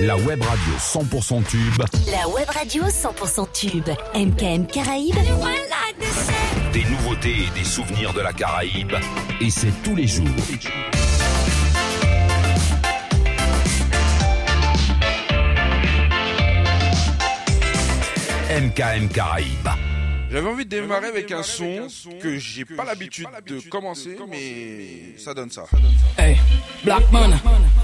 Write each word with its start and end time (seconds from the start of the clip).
La 0.00 0.16
web 0.16 0.40
radio 0.40 0.72
100% 0.78 1.44
tube. 1.44 1.82
La 2.10 2.26
web 2.28 2.48
radio 2.48 2.84
100% 2.84 3.46
tube. 3.52 3.88
MKM 4.14 4.66
Caraïbes. 4.66 5.14
Des 6.72 6.84
nouveautés 6.84 7.36
et 7.46 7.58
des 7.58 7.64
souvenirs 7.64 8.12
de 8.14 8.20
la 8.20 8.32
Caraïbe. 8.32 8.94
Et 9.40 9.50
c'est 9.50 9.72
tous 9.84 9.94
les 9.94 10.06
jours. 10.06 10.26
MKM 18.50 19.08
Caraïbes. 19.08 19.81
J'avais 20.32 20.48
envie 20.48 20.64
de 20.64 20.70
démarrer 20.70 21.08
avec 21.08 21.30
un 21.30 21.42
son 21.42 21.88
que 22.22 22.38
j'ai 22.38 22.64
pas 22.64 22.84
l'habitude 22.84 23.28
de 23.46 23.60
commencer, 23.68 24.16
mais 24.30 25.18
ça 25.18 25.34
donne 25.34 25.50
ça. 25.50 25.64
Hey, 26.16 26.38
black 26.82 27.12
man, 27.12 27.38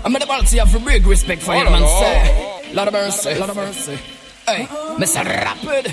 I'm 0.07 0.17
at 0.17 0.21
the 0.21 0.27
ball, 0.27 0.47
see, 0.47 0.59
have 0.59 0.75
a 0.75 0.79
big 0.79 1.07
respect 1.07 1.43
for 1.43 1.55
Oh 1.55 1.59
you, 1.59 1.65
là 1.65 1.71
man. 1.71 1.83
Say, 1.87 2.75
lot 2.75 2.87
of 2.89 2.95
mercy, 2.95 3.35
lot 3.39 3.51
of 3.51 3.57
mercy. 3.57 3.99
Hey, 4.47 4.67
mais 4.99 5.05
c'est 5.05 5.21
rapide. 5.21 5.93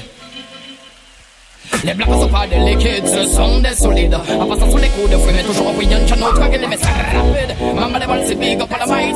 Les 1.83 1.94
blacks 1.94 2.07
sont 2.07 2.30
pas 2.30 2.47
des 2.47 2.59
liquides, 2.59 3.05
ce 3.05 3.27
sont 3.27 3.59
des 3.59 3.75
solides. 3.75 4.16
En 4.16 4.45
passant 4.47 4.72
sous 4.72 4.77
les 4.77 4.88
coups 4.89 5.09
de 5.09 5.17
fouet, 5.17 5.33
mais 5.33 5.44
toujours 5.44 5.67
en 5.67 5.73
voyant 5.73 6.05
qu'un 6.08 6.22
autre 6.22 6.49
gueule, 6.49 6.67
mais 6.69 6.77
c'est 6.77 6.88
rapide. 6.88 7.75
Maman 7.75 7.99
des 7.99 8.05
balles, 8.05 8.23
c'est 8.25 8.35
big 8.35 8.61
up 8.61 8.69
on 8.72 8.75
the 8.75 8.89
mic. 8.89 9.16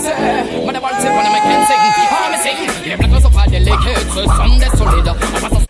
Maman 0.59 0.73
des 0.73 0.79
balles, 0.79 0.95
c'est 0.99 1.07
pour 1.07 1.23
the 1.23 1.31
mic, 1.31 1.43
sing. 1.67 1.77
Oh, 2.11 2.15
mais 2.31 2.39
sing. 2.43 2.89
Les 2.89 2.95
blacks 2.97 3.21
sont 3.21 3.31
pas 3.31 3.47
des 3.47 3.59
liquides, 3.59 4.09
ce 4.13 4.23
sont 4.25 4.57
des 4.57 4.77
solides. 4.77 5.07
En 5.07 5.49
passant, 5.49 5.68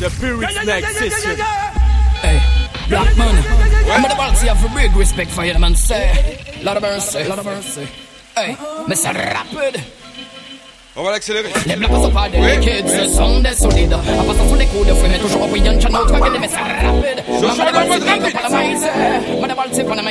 The 0.00 0.08
period 0.18 0.48
session. 0.96 1.36
A 4.48 4.68
big 4.74 4.96
respect 4.96 5.30
for 5.30 5.44
you, 5.44 5.58
man. 5.58 5.74
Say, 5.74 6.62
lot 6.62 6.78
of 6.78 6.82
mercy, 6.82 7.24
lot 7.24 7.38
Rapid. 9.14 9.84
On 10.96 11.04
va 11.04 11.12
l'accélérer. 11.12 11.50
Les 11.66 11.76
blagues 11.76 11.90
passent 11.90 12.12
pas 12.12 12.28
des 12.30 12.38
kids, 12.60 12.82
le 12.82 13.42
des 13.42 13.54
solides. 13.54 13.92
En 13.92 14.24
passant 14.24 14.48
sous 14.48 14.54
les 14.54 14.66
coups 14.66 14.86
de 14.86 14.94
fouet, 14.94 15.08
mais 15.08 15.18
toujours 15.18 15.44
appuyé 15.44 15.68
un 15.68 15.78
channel, 15.78 16.00
tu 16.06 16.12
vas 16.12 16.20
gagner, 16.20 16.38
mais. 16.38 16.48
Je 16.48 17.46
suis 17.46 17.62
on 19.40 19.98
a 19.98 20.02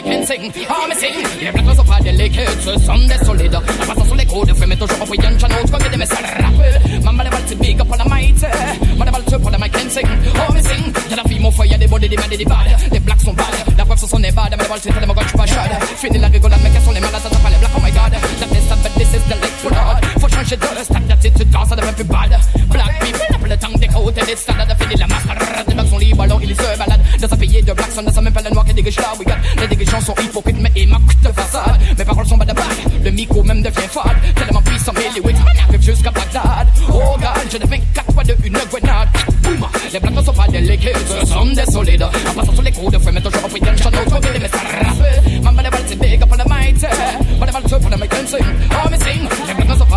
mais 0.88 0.96
sing. 0.96 1.16
Les 1.42 1.52
blagues 1.52 1.66
passent 1.66 1.86
pas 1.86 2.00
des 2.00 2.30
kids, 2.30 3.08
des 3.08 3.26
solides. 3.26 3.56
En 3.56 3.86
passant 3.88 4.06
sous 4.06 4.16
les 4.16 4.26
coups 4.28 4.48
de 4.48 4.54
toujours 4.76 5.02
un 5.26 5.40
channel, 5.40 5.64
tu 5.66 5.72
vas 5.72 5.80
gagner, 5.80 5.98
mais. 5.98 6.06
Des 7.00 7.30
balles, 7.30 7.44
c'est 7.48 7.60
big 7.60 7.80
up 7.80 7.88
on 7.90 7.98
the. 7.98 8.08
Maman 8.08 9.06
des 9.06 9.12
balles, 9.12 9.24
c'est 9.28 9.40
pour 9.40 9.52
the 9.52 9.60
mic, 9.60 9.76
sing. 9.90 10.04
Oh, 10.36 10.52
mais 10.54 10.62
sing. 10.62 10.94
Y'a 11.10 11.16
la 11.16 11.24
fille, 11.24 11.40
mon 11.40 11.52
y'a 11.64 11.78
des 11.78 11.88
body, 11.88 12.10
des 12.10 12.18
mains, 12.18 12.28
des 12.30 12.46
bad. 12.46 12.68
Les 12.92 13.00
blacks 13.00 13.22
sont 13.22 13.34
bad. 13.34 13.46
La 13.78 13.86
preuve, 13.86 14.00
ce 14.00 14.08
sont 14.08 14.20
des 14.20 14.32
bad. 14.32 14.52
Des 14.52 14.58
balles, 14.58 14.80
c'est 14.82 14.94
tellement 14.94 15.14
gauche, 15.14 15.34
pas 15.34 15.46
chad. 15.46 15.70
Fini 15.98 16.18
la 16.18 16.28
rigolade, 16.28 16.60
mais 16.64 16.70
qu'elles 16.70 16.82
sont 16.82 16.92
les 16.92 17.00
malades, 17.00 17.22
ça 17.22 17.30
pas 17.30 17.50
les 17.50 17.58
blacks, 17.58 17.72
oh 17.76 17.82
my 17.84 17.92
god. 17.92 18.12
That 18.12 18.56
is 18.56 18.68
sad, 18.68 18.78
but 18.84 18.94
this 18.96 19.14
is 19.14 19.24
the 19.28 19.36
life 19.36 19.58
for 19.62 19.72
Lord. 19.72 20.06
Faut 20.20 20.30
changer 20.30 20.58
de 20.58 20.84
stade, 20.84 21.08
d'attitude, 21.08 21.52
car 21.52 21.66
ça 21.68 21.76
devient 21.76 21.94
plus 21.94 22.06
bad. 22.06 22.38
Black 22.70 23.00
people, 23.00 23.39
le 23.50 23.58
temps 23.58 23.78
des 23.80 23.88
côtes 23.88 24.18
et 24.18 24.26
des 24.26 24.36
stades, 24.36 24.76
fini 24.80 24.96
la 24.96 25.08
mascarade. 25.08 25.66
Les 25.68 25.74
blacks 25.74 25.88
sont 25.88 25.98
libres, 25.98 26.24
alors 26.24 26.42
ils 26.42 26.56
se 26.56 26.78
baladent. 26.78 27.02
Dans 27.20 27.34
un 27.34 27.38
pays 27.38 27.62
de 27.64 27.74
blacks, 27.74 27.90
on 27.98 28.02
ne 28.04 28.12
sait 28.12 28.22
même 28.22 28.34
pas 28.34 28.42
le 28.42 28.52
noir 28.52 28.66
qui 28.66 28.74
dégage 28.74 28.96
got. 28.96 29.34
Les 29.60 29.68
dirigeants 29.68 30.02
sont 30.02 30.16
hypocrites, 30.22 30.58
mais 30.60 30.72
ils 30.76 30.88
manquent 30.88 31.22
de 31.24 31.32
façade. 31.32 31.80
Mes 31.98 32.06
paroles 32.06 32.28
sont 32.28 32.38
bad 32.38 32.50
de 32.50 32.54
blague. 32.54 33.04
Le 33.04 33.12
micro 33.12 33.44
même 33.44 33.62
devient 33.62 33.90
fade. 33.90 34.18
Tellement 34.36 34.62
puissant, 34.62 34.92
mais 34.96 35.10
les 35.16 35.22
wits, 35.22 35.36
on 35.42 35.70
arrive 35.70 35.82
jusqu'à 35.82 36.12
Bagdad. 36.12 36.68
Oh 36.90 37.18
god, 37.18 37.48
je 37.52 37.58
deviens 37.58 37.80
quatre 37.94 38.14
fois 38.14 38.24
de 38.24 38.36
une 38.44 38.54
grenade. 38.54 39.10
Boum! 39.42 39.68
Les 39.92 40.00
blacks 40.00 40.16
ne 40.16 40.22
sont 40.22 40.34
pas 40.34 40.48
des 40.48 40.66
ce 40.70 41.26
sont 41.26 41.46
des 41.46 41.66
solides. 41.66 42.04
En 42.04 42.34
passant 42.34 42.54
sur 42.54 42.62
les 42.62 42.72
coups 42.72 42.94
de 42.94 43.00
feu, 43.00 43.12
mais 43.12 43.22
toujours 43.22 43.46
en 43.46 43.50
j'en 43.50 43.92
ai 43.92 43.98
autre 44.00 44.20
mais 44.40 44.48
ça 44.48 44.58
rappe. 44.58 45.44
Maman, 45.44 45.62
les 45.64 45.70
balles, 45.70 45.84
c'est 45.88 46.00
big 46.00 46.22
up 46.22 46.30
on 46.32 46.49
Maman, 46.74 47.46
les 47.46 47.52
balles, 47.52 47.64
c'est 47.68 47.80
pour. 47.80 47.90
Oh, 48.72 48.88
mais 48.90 48.98
sing. 49.00 49.28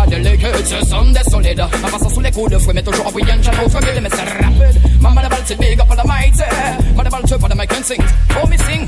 Les 0.09 0.21
des 0.21 0.29
liquides, 0.29 0.65
ce 0.65 0.85
sont 0.85 1.11
des 1.11 1.23
solides. 1.29 1.61
En 1.61 1.89
passant 1.89 2.09
sous 2.09 2.21
les 2.21 2.31
coups 2.31 2.51
de 2.51 2.57
feu, 2.57 2.71
mais 2.73 2.81
toujours 2.81 3.07
en 3.07 3.11
mais 3.11 4.09
rappe. 4.09 5.01
Maman, 5.01 5.21
c'est 5.45 5.59
big 5.59 5.79
up. 5.79 5.87
Maman, 5.87 7.03
les 7.03 7.09
balles, 7.09 7.23
c'est 7.25 7.37
pour 7.37 7.49
sing. 7.83 8.01
Oh, 8.41 8.47
mais 8.49 8.57
sing. 8.57 8.87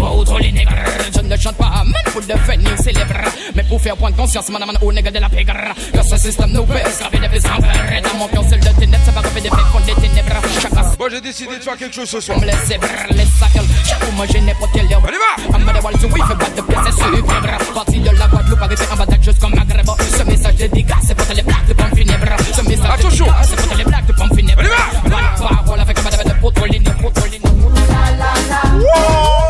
Autre 0.00 0.38
les 0.40 0.52
nègres. 0.52 0.70
Je 1.14 1.20
ne 1.20 1.36
chante 1.36 1.56
pas, 1.56 1.82
même 1.84 2.12
pour 2.12 2.20
devenir 2.20 2.78
célèbre. 2.78 3.14
Mais 3.54 3.62
pour 3.64 3.80
faire 3.80 3.96
point 3.96 4.10
de 4.10 4.16
conscience, 4.16 4.48
madame, 4.50 4.72
au 4.82 4.92
nègre 4.92 5.10
de 5.12 5.18
la 5.18 5.28
pègre. 5.28 5.54
Que 5.92 6.02
ce 6.02 6.16
système 6.16 6.52
nous 6.52 6.64
pèse, 6.64 7.00
gravé 7.00 7.18
des 7.18 7.36
Et 7.36 8.00
dans 8.00 8.14
mon 8.18 8.28
c'est 8.48 8.56
le 8.56 8.72
ténèbre, 8.78 9.04
ça 9.04 9.12
va 9.12 9.20
refait 9.20 9.40
des 9.40 9.50
des 9.50 10.08
ténèbres. 10.08 10.40
Moi 10.98 11.08
j'ai 11.10 11.20
décidé 11.20 11.56
de 11.56 11.62
faire 11.62 11.76
quelque 11.76 11.94
chose 11.94 12.08
ce 12.08 12.20
soir. 12.20 12.38
comme 12.38 12.46
les 12.46 12.66
zèbres, 12.66 12.86
sacles. 13.38 13.66
N'importe 14.44 14.72
quelle 14.72 14.90
herbe. 14.90 15.06
Allez, 15.06 15.16
va 15.64 15.90
bif, 16.20 16.38
batte 16.38 16.56
de 16.56 16.62
pièces, 16.62 16.80
c'est 16.84 17.16
super. 17.16 17.58
Parti 17.74 18.00
de 18.00 18.10
la 18.10 18.26
Guadeloupe 18.26 18.62
avec 18.62 18.78
un 18.80 18.96
bataille 18.96 19.22
jusqu'en 19.22 19.48
Maghreb. 19.50 19.86
Ce 20.18 20.22
message 20.24 20.56
dédicace, 20.56 20.98
c'est 21.06 21.14
pour 21.14 21.34
les 21.34 21.42
blagues 21.42 21.66
de 21.68 21.72
pommes 21.74 21.96
funèbres. 21.96 22.26
Ce 22.54 22.62
message 22.62 22.98
dédicace, 22.98 23.48
c'est 23.48 23.66
pour 23.66 23.76
les 23.76 23.84
blagues 23.84 24.06
de 24.06 24.12
pommes 24.12 24.36
funèbres. 24.36 24.62
On 24.62 25.06
y 25.06 25.10
va! 25.10 25.48
Parole 25.48 25.80
avec 25.80 25.98
un 25.98 26.02
bataille 26.02 26.24
de. 26.24 26.30
La 27.88 28.10
la 28.18 28.32
la. 28.48 29.49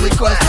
Special 0.00 0.39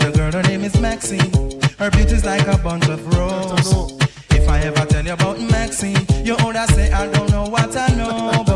The 0.00 0.12
girl, 0.16 0.32
her 0.32 0.42
name 0.42 0.64
is 0.64 0.78
Maxine. 0.80 1.32
Her 1.78 1.90
beauty's 1.90 2.24
like 2.24 2.46
a 2.46 2.58
bunch 2.58 2.88
of 2.88 3.04
roses. 3.14 3.92
If 4.30 4.48
I 4.48 4.60
ever 4.60 4.84
tell 4.86 5.04
you 5.04 5.12
about 5.12 5.38
Maxine, 5.40 6.04
you 6.24 6.36
would 6.44 6.56
say 6.70 6.92
I 6.92 7.06
don't 7.10 7.30
know 7.30 7.44
what 7.48 7.76
I 7.76 7.88
know. 7.94 8.47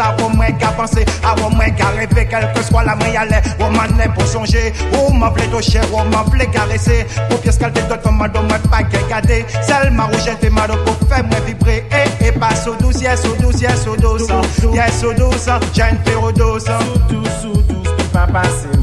ça 0.00 0.14
pour 0.16 0.30
moi 0.30 0.46
qu'à 0.58 0.68
penser, 0.68 1.04
avant 1.22 1.50
moi 1.50 1.66
qu'à 1.70 1.88
rêver, 1.88 2.26
quel 2.30 2.52
que 2.54 2.62
soit 2.62 2.84
la 2.84 2.96
main 2.96 3.08
y 3.08 3.16
aller, 3.16 3.40
ou 3.58 3.64
m'en 3.64 4.12
pour 4.14 4.26
songer, 4.26 4.72
ou 4.94 5.12
m'appeler 5.12 5.46
ton 5.48 5.60
cher, 5.60 5.84
ou 5.92 6.02
m'appeler 6.08 6.46
caresser, 6.46 7.06
pour 7.28 7.40
pièce 7.40 7.58
qu'elle 7.58 7.72
détonne, 7.72 8.00
pour 8.00 8.12
moi, 8.12 8.28
moi, 8.28 8.58
pas 8.70 8.82
qu'elle 8.82 9.06
garde, 9.08 9.30
celle 9.62 9.90
m'a 9.92 10.04
rouge, 10.04 10.26
elle 10.26 10.36
fait 10.38 10.50
mal, 10.50 10.70
pour 10.84 10.96
faire 11.08 11.24
moi 11.24 11.38
vibrer, 11.46 11.84
et, 11.92 12.26
et 12.26 12.32
pas 12.32 12.54
sous 12.54 12.74
douce, 12.76 13.02
yes, 13.02 13.22
sous 13.22 13.36
douce, 13.42 13.60
yes, 13.60 13.84
sous 13.84 13.96
douce, 13.96 14.30
hein. 14.30 14.40
yes, 14.72 15.00
sous 15.00 15.12
douce, 15.12 15.48
hein. 15.48 15.60
j'ai 15.74 15.82
une 15.82 15.98
ferro 16.04 16.28
hein. 16.28 16.58
sous 16.58 17.14
douce, 17.14 17.28
sous 17.42 17.62
douce, 17.62 17.88
tu 17.98 18.04
pas 18.06 18.26
passer. 18.26 18.79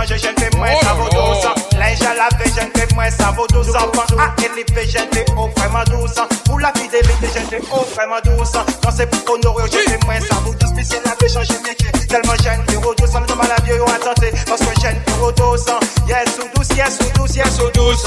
manger, 0.00 0.18
je 0.18 0.28
ne 0.28 0.36
fais 0.36 0.56
moins 0.56 0.80
ça 0.82 0.94
vaut 0.94 1.08
douce. 1.08 1.44
Oh, 1.44 1.54
oh. 1.56 1.76
Linge 1.76 2.02
à 2.02 2.14
laver, 2.14 2.50
je 2.56 2.94
moins 2.94 3.10
ça 3.10 3.30
vaut 3.36 3.46
douce. 3.48 3.68
Enfant 3.68 4.16
à 4.18 4.34
élever, 4.42 4.88
je 4.88 4.98
ne 4.98 5.10
fais 5.12 5.24
oh 5.36 5.48
vraiment 5.56 5.84
douce. 5.84 6.14
Pour 6.44 6.58
la 6.58 6.72
fidélité, 6.72 7.28
je 7.34 7.40
ne 7.40 7.46
fais 7.46 7.60
oh 7.72 7.84
vraiment 7.94 8.20
douce. 8.24 8.52
Quand 8.82 8.90
c'est 8.96 9.06
pour 9.06 9.34
honorer, 9.34 9.64
je 9.70 9.90
fais 9.90 9.98
moins 10.04 10.20
ça 10.20 10.36
vaut 10.44 10.54
douce. 10.54 10.70
Mais 10.74 10.84
c'est 10.84 11.04
la 11.04 11.14
vie, 11.20 11.32
changer. 11.32 11.54
Tellement 12.08 12.34
je 12.42 12.48
ne 12.48 12.62
fais 12.66 12.86
oh 12.86 12.94
douce. 12.96 13.10
On 13.14 13.20
dans 13.20 13.42
la 13.42 13.56
vie, 13.64 13.80
on 13.80 13.90
a. 13.90 13.98
Parce 14.00 14.60
que 14.60 14.80
je 14.80 14.86
ne 14.86 14.92
fais. 14.92 15.10
Yes, 16.08 16.38
ou 16.38 16.56
douce, 16.56 16.68
yes, 16.76 16.98
ou 17.00 17.18
douce, 17.18 17.36
yes, 17.36 17.58
ou 17.60 17.70
douce. 17.70 18.06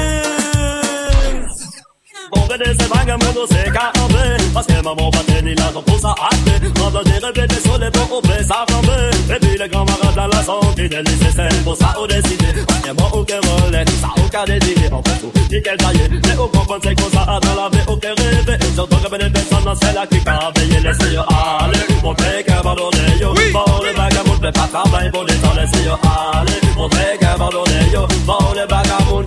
Bon, 2.51 2.57
venez, 2.57 2.75
c'est 2.79 2.89
vagabond, 2.89 3.45
c'est 3.49 3.71
carambé. 3.71 4.43
Parce 4.53 4.67
que 4.67 4.73
maman 4.73 5.09
va 5.09 5.19
tenir 5.19 5.55
la 5.57 5.71
tombe 5.71 5.85
pour 5.85 5.99
ça 5.99 6.09
hâte. 6.09 6.61
Quand 6.75 6.91
j'ai 7.05 7.25
répété 7.25 7.55
sur 7.63 7.77
les 7.77 7.89
pots, 7.91 7.99
on 8.11 8.27
fait 8.27 8.43
ça 8.43 8.65
flambé. 8.67 9.35
Et 9.35 9.39
puis 9.39 9.57
les 9.57 9.69
grands 9.69 9.85
marins 9.85 10.13
dans 10.15 10.27
la 10.27 10.43
sang, 10.43 10.59
qui 10.75 10.89
n'est 10.89 11.03
nécessaire 11.03 11.49
pour 11.63 11.77
ça, 11.77 11.93
on 11.97 12.07
décide. 12.07 12.41
Rien 12.83 12.93
bon, 12.93 13.05
aucun 13.13 13.39
relais, 13.39 13.85
ça, 14.01 14.09
aucun 14.17 14.43
désir. 14.45 14.93
En 14.93 15.01
fait, 15.03 15.19
tout, 15.21 15.31
nickel 15.49 15.77
taillé. 15.77 16.09
Mais 16.09 16.37
au 16.37 16.47
comprendre, 16.47 16.81
c'est 16.83 16.95
comme 16.95 17.11
ça, 17.11 17.25
dans 17.25 17.55
la 17.55 17.69
vie, 17.69 17.83
aucun 17.87 18.13
rêve. 18.17 18.57
Et 18.59 18.75
surtout 18.75 18.97
que 18.97 19.15
les 19.15 19.29
personnes, 19.29 19.73
c'est 19.81 19.93
là 19.93 20.05
qui 20.07 20.17
a 20.25 20.51
veillé, 20.59 20.79
laissez 20.81 21.13
yo 21.13 21.21
aller. 21.21 21.79
Mon 22.03 22.13
père, 22.13 22.43
qu'un 22.45 22.61
pardonné, 22.61 23.17
yo. 23.21 23.33
Bon, 23.53 23.63
les 23.83 23.93
vagabonds, 23.93 24.39
ne 24.41 24.51
pas 24.51 24.67
travailler 24.67 25.11
pour 25.11 25.25
des 25.25 25.35
temps, 25.35 25.53
laissez 25.55 25.85
yo 25.85 25.93
aller. 25.93 26.51
Mon 26.75 26.89
père, 26.89 27.17
qu'un 27.19 27.37
pardonné, 27.37 27.79
yo. 27.93 28.07
Bon, 28.25 28.37
les 28.55 28.67
vagabonds. 28.67 29.25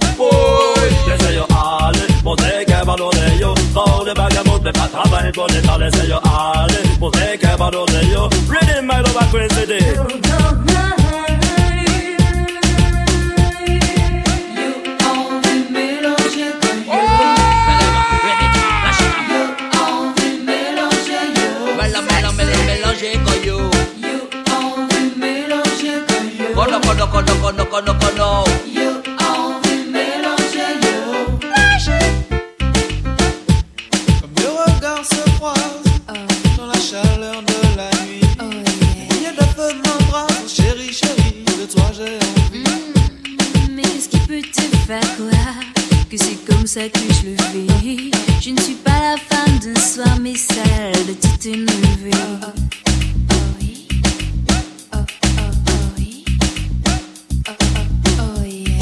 Laissez 1.07 1.35
yo 1.37 1.45
aller. 1.51 2.04
Musik 2.25 2.69
var 2.87 2.99
då 2.99 3.11
det 3.11 3.35
ju 3.35 3.47
Var 3.75 4.05
det 4.05 4.15
bagga 4.15 4.43
mot 4.45 4.63
mig 4.63 4.73
för 4.75 4.85
att 4.85 4.93
han 4.93 5.11
var 5.11 5.19
helt 5.19 5.37
på 5.37 5.47
det 5.47 5.63
talet 5.63 5.95
Säger 5.95 6.11
jag 6.11 6.21
aldrig 6.25 7.01
Musik 7.01 7.59
var 7.59 7.73
då 7.73 7.87
det 7.87 8.03
ju 8.03 8.21
Reading 8.53 8.87
mig 8.87 9.03
då 9.05 9.13
var 9.13 9.27
Queen 9.33 9.51
City 9.51 9.81
Cono, 26.55 26.81
cono, 26.81 27.07
cono, 27.11 27.35
cono, 27.41 27.67
cono, 27.67 27.95
cono. 27.99 28.45
You 28.65 28.94
ça 46.75 46.89
que 46.89 46.99
je 46.99 47.31
le 47.31 47.37
fais 47.37 48.11
Je 48.41 48.51
ne 48.51 48.61
suis 48.61 48.75
pas 48.75 48.91
la 48.91 49.17
femme 49.17 49.59
d'un 49.61 49.81
soir, 49.81 50.19
mais 50.21 50.35
celle 50.35 51.07
de 51.07 51.13
toute 51.13 51.45
une 51.45 51.67
vie. 51.67 52.11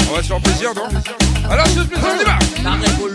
On 0.09 0.15
va 0.15 0.23
se 0.23 0.27
faire 0.27 0.41
plaisir, 0.41 0.73
non 0.75 0.85
Alors, 1.51 1.65
je 1.67 1.81
plaisir, 1.83 2.03
on 2.03 2.19
y 2.19 2.25
va 2.25 2.39
Barré 2.63 2.89
pour 2.97 3.09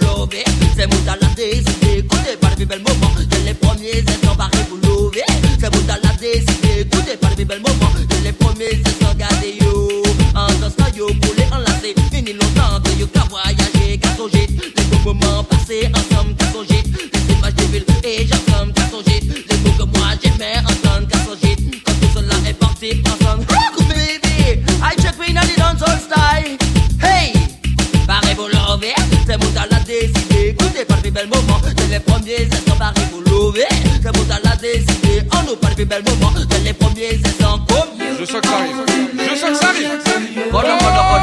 c'est 0.77 0.87
vous 0.87 1.09
à 1.09 1.17
la 1.21 1.27
décider. 1.35 1.99
Écoutez 1.99 2.37
pas 2.41 2.51
les 2.51 2.55
plus 2.55 2.67
belles 2.67 2.83
moments, 2.83 3.13
dès 3.19 3.39
les 3.47 3.55
premiers 3.55 4.05
instants, 4.07 4.37
barré 4.37 4.63
pour. 4.69 5.11
C'est 5.59 5.75
vous 5.75 5.91
à 5.91 5.97
la 6.01 6.15
décider. 6.15 6.83
Écoutez 6.83 7.17
pas 7.17 7.31
les 7.31 7.35
plus 7.35 7.45
belles 7.47 7.63
moments, 7.63 7.93
dès 8.09 8.21
les 8.21 8.33
premiers 8.33 8.81
instants, 8.87 9.15
gardez 9.17 9.59
yo. 9.61 10.03
En 10.37 10.47
cas, 10.47 10.97
yo, 10.97 11.09
pour 11.21 11.35
les 11.37 11.47
enlacer. 11.53 11.95
Fini 12.13 12.33
longtemps 12.33 12.81
que 12.85 13.01
yo, 13.01 13.09
qu'à 13.09 13.25
voyager, 13.29 13.57
qu'à 13.57 13.68
songer. 14.19 14.47
Les 14.77 14.85
beaux 14.85 15.15
moments 15.15 15.45
passés 15.45 15.89
ensemble, 15.95 16.35
qu'à 16.35 16.47
songer. 16.53 16.83
Les 17.15 17.35
images 17.35 17.55
des 17.55 17.67
villes 17.67 17.85
et 18.03 18.27
j'ensemble, 18.27 18.73
qu'à 18.73 18.87
songer. 18.91 19.21
Les 19.49 19.57
mots 19.59 19.77
que 19.79 19.85
moi 19.97 20.09
j'aimais 20.21 20.59
entendre, 20.59 21.07
qu'à 21.09 21.19
songer. 21.19 21.57
Quand 21.85 21.93
tout 22.01 22.11
cela 22.15 22.35
est 22.49 22.55
parti 22.55 23.03
ensemble. 23.07 23.47
Rock, 23.49 23.77
baby, 23.89 24.61
I 24.83 24.95
check 25.01 25.17
me 25.19 25.27
in 25.31 25.39
the 25.39 25.89
style. 26.07 26.59
Hey! 27.01 27.33
Pour 28.37 28.49
lever, 28.49 28.95
c'est 29.27 29.37
mon. 29.37 29.49
Écoutez 29.49 30.85
pas 30.85 30.95
le 30.97 31.03
plus 31.03 31.11
bel 31.11 31.29
moment, 31.29 31.61
c'est 31.65 31.89
les 31.89 32.01
premiers 32.01 32.47
instants. 32.53 32.93
C'est 32.97 33.11
mon. 33.13 33.19
On 35.33 35.43
nous 35.43 35.57
pas 35.57 35.69
le 35.77 35.85
bel 35.85 36.03
moment, 36.05 36.33
c'est 36.51 36.65
les 36.65 36.73
premiers 36.73 37.21
instants. 37.25 37.59
Comme 37.69 37.99
Je 38.19 38.25
sens 38.25 38.41
que 38.41 38.49
ça 38.49 38.55
arrive. 38.57 38.77
Je 39.19 39.37
sens 39.37 39.51
que 39.51 39.57
ça 39.57 39.69
arrive. 39.69 39.91
Kono, 40.51 40.77
kono, 40.79 41.18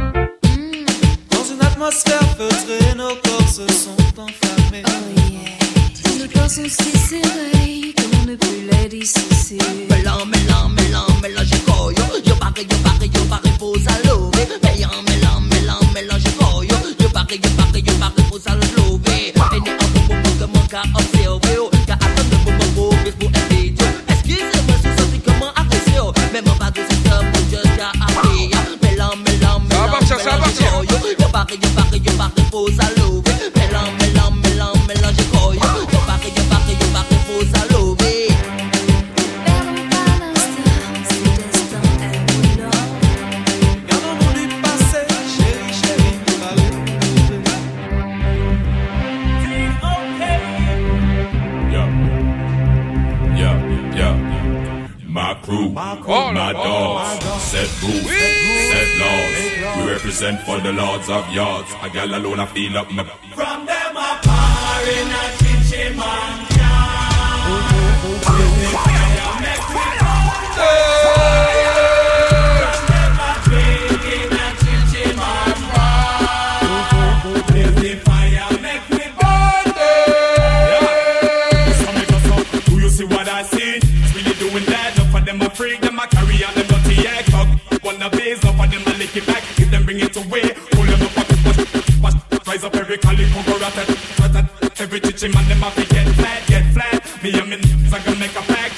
of 61.10 61.32
yards. 61.32 61.74
A 61.82 61.90
gal 61.90 62.14
alone, 62.14 62.40
I 62.40 62.46
feel 62.46 62.78
up 62.78 62.90
my 62.92 63.02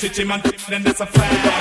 chichi 0.02 0.24
man, 0.24 0.42
then 0.68 0.82
that's 0.82 1.00
a 1.00 1.06
fact. 1.06 1.51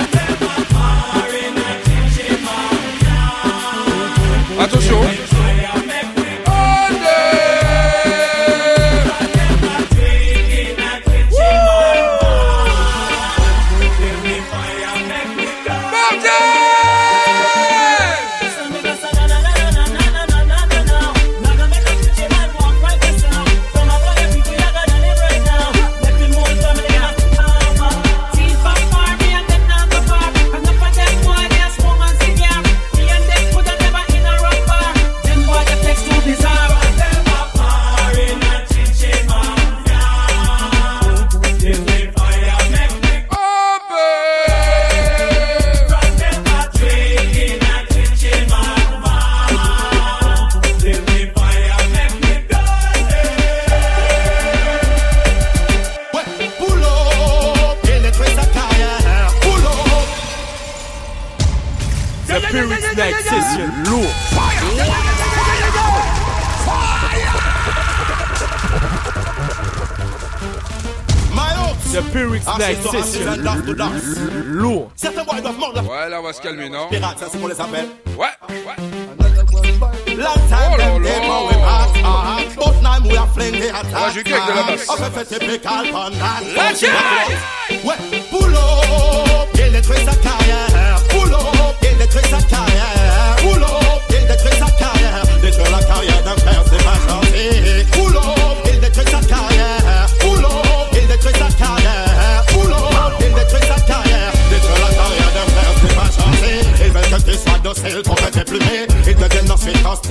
Calmina. 76.56 76.86
Pirates, 76.90 77.18
c'est 77.18 77.32
ce 77.36 77.40
qu'on 77.40 77.46
les 77.46 77.60
appelle. 77.60 77.88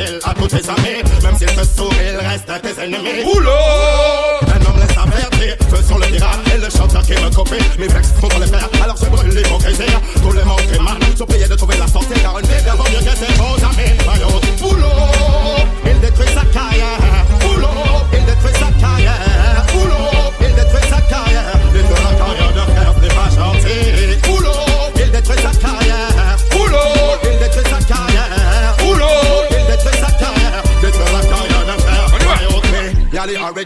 facile 0.02 0.20
à 0.24 0.34
toutes 0.34 0.54
les 0.54 0.70
amis 0.70 1.04
Même 1.24 1.38
s'ils 1.38 1.48
te 1.48 1.64
sourient, 1.64 2.18
reste 2.20 2.50
à 2.50 2.60
tes 2.60 2.82
ennemis. 2.82 3.24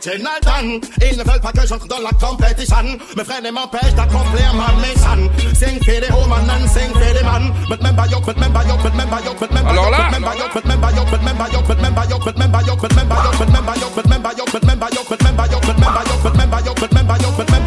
original 0.07 0.39
Dan. 0.41 0.79
Ils 1.01 1.17
ne 1.17 1.23
veulent 1.23 1.41
pas 1.41 1.51
que 1.51 1.65
j'entre 1.67 1.87
dans 1.87 1.99
la 1.99 2.11
compétition. 2.11 2.97
Mes 3.17 3.23
frères 3.23 3.41
ne 3.41 3.51
m'empêchent 3.51 3.95
d'accomplir 3.95 4.53
ma 4.53 4.71
mission. 4.81 5.29
Sing 5.53 5.79
for 5.83 5.99
the 6.01 6.11
home 6.11 6.31
and 6.31 6.67
sing 6.69 6.91
for 6.93 7.13
the 7.13 7.23
man. 7.23 7.51
But 7.69 7.81
member 7.81 8.05
yok, 8.09 8.25
but 8.25 8.37
member 8.37 8.63
yok, 8.67 8.79
but 8.83 8.95
member 8.95 9.19
yok, 9.25 9.39
but 9.39 9.51
member 9.51 9.73
yok, 9.73 9.85
but 9.89 10.11
member 10.11 10.35
yok, 10.35 10.51
but 10.53 10.65
member 10.65 10.89
yok, 10.91 11.07
but 11.07 11.25
member 11.25 11.49
yok, 11.49 11.65
but 11.67 11.81
member 11.81 12.03
yok, 12.05 12.23
but 12.23 12.37
member 12.37 12.61
yok, 12.65 12.75
but 12.75 12.91
member 12.97 13.21
yok, 13.21 13.37
but 13.37 13.49
member 13.49 13.75
yok, 13.75 13.95
but 13.95 14.07
member 14.07 14.31
yok, 14.35 14.51
but 14.53 14.63
member 14.65 14.91
yok, 14.93 15.09
but 15.09 15.23
member 15.25 15.47
yok, 15.51 15.63
but 15.65 15.65
member 15.65 15.65
yok, 15.65 15.65
but 15.65 15.77
member 15.79 16.03
yok, 16.05 16.23
but 16.23 16.35
member 16.35 16.59
yok, 16.65 16.75
but 16.79 16.93
member 16.93 17.17
yok, 17.23 17.37
but 17.37 17.51
member 17.51 17.64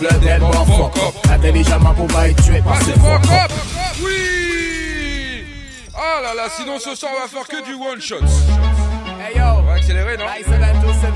avec 0.00 0.12
le 0.12 0.18
dead 0.20 0.40
bon 0.40 0.52
fuck 0.52 0.96
up. 0.98 1.14
Intelligemment 1.30 1.94
pour 1.94 2.06
pas 2.08 2.28
être 2.28 2.42
tué 2.42 2.60
par 2.60 2.74
ah, 2.76 2.84
ces 2.84 2.92
fuck 2.92 3.32
up. 3.32 3.52
Oui. 4.02 5.44
Ah 5.94 6.20
là 6.22 6.34
là, 6.34 6.48
sinon 6.56 6.78
ce 6.78 6.94
soir 6.94 7.12
on 7.16 7.22
va 7.22 7.28
faire 7.28 7.48
que 7.48 7.64
du 7.64 7.74
one 7.74 8.00
shot. 8.00 8.16
Hey 9.20 9.36
yo. 9.36 9.44
On 9.58 9.62
va 9.62 9.74
accélérer 9.74 10.16
non? 10.16 10.24
Live 10.26 10.46
727 10.46 11.12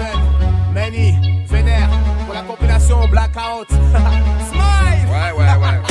Many 0.72 1.44
Vénère 1.48 1.88
Pour 2.24 2.34
la 2.34 2.42
compilation 2.42 3.06
Blackout. 3.08 3.68
Smile. 4.50 5.08
Ouais 5.08 5.32
ouais 5.38 5.44
ouais. 5.44 5.89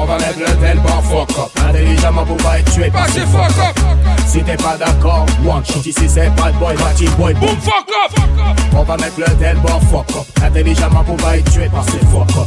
On 0.00 0.04
va 0.04 0.16
mettre 0.18 0.38
le 0.38 0.46
tel 0.60 0.78
par 0.78 1.02
fuck 1.02 1.30
up. 1.30 1.50
Intelligemment 1.68 2.24
pour 2.24 2.36
pas 2.36 2.60
être 2.60 2.72
tué 2.72 2.88
Passez 2.88 3.20
fuck 3.20 3.50
up. 3.58 3.76
Si 4.26 4.40
t'es 4.42 4.56
pas 4.56 4.76
d'accord 4.76 5.26
One 5.44 5.64
shot 5.64 5.80
ici 5.84 6.08
c'est 6.08 6.30
bad 6.36 6.54
boy 6.60 6.76
Batty 6.76 7.08
boy 7.18 7.34
Boom. 7.34 7.56
Fuck 7.60 7.90
up. 8.04 8.20
On 8.76 8.84
va 8.84 8.96
mettre 8.96 9.18
le 9.18 9.26
tel 9.40 9.56
par 9.56 9.80
fuck 9.90 10.08
up. 10.16 10.44
Intelligemment 10.44 11.02
pour 11.02 11.16
pas 11.16 11.36
être 11.36 11.50
tué 11.50 11.68
Passez 11.68 11.98
fuck 12.12 12.30
up. 12.38 12.46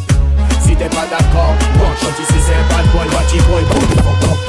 Si 0.62 0.76
t'es 0.78 0.90
pas 0.90 1.08
d'accord 1.10 1.54
One 1.76 1.98
shot 2.00 2.22
ici 2.22 2.40
c'est 2.40 2.74
bad 2.74 2.86
boy 2.94 3.08
Batty 3.12 3.38
boy 3.50 3.64
Boom. 3.64 3.82
Fuck 3.98 4.32
up 4.32 4.42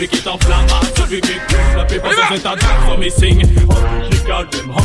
Celui 0.00 0.08
qui 0.16 0.22
t'enflamme 0.22 0.66
Celui 0.96 1.20
qui 1.20 1.34
coupe 1.34 1.76
La 1.76 1.84
plupart 1.84 2.10
sont 2.14 2.34
états 2.34 2.54
d'être 2.54 2.98
missing 2.98 3.40
You 3.40 4.18
got 4.26 4.46
them 4.50 4.70
hot 4.70 4.80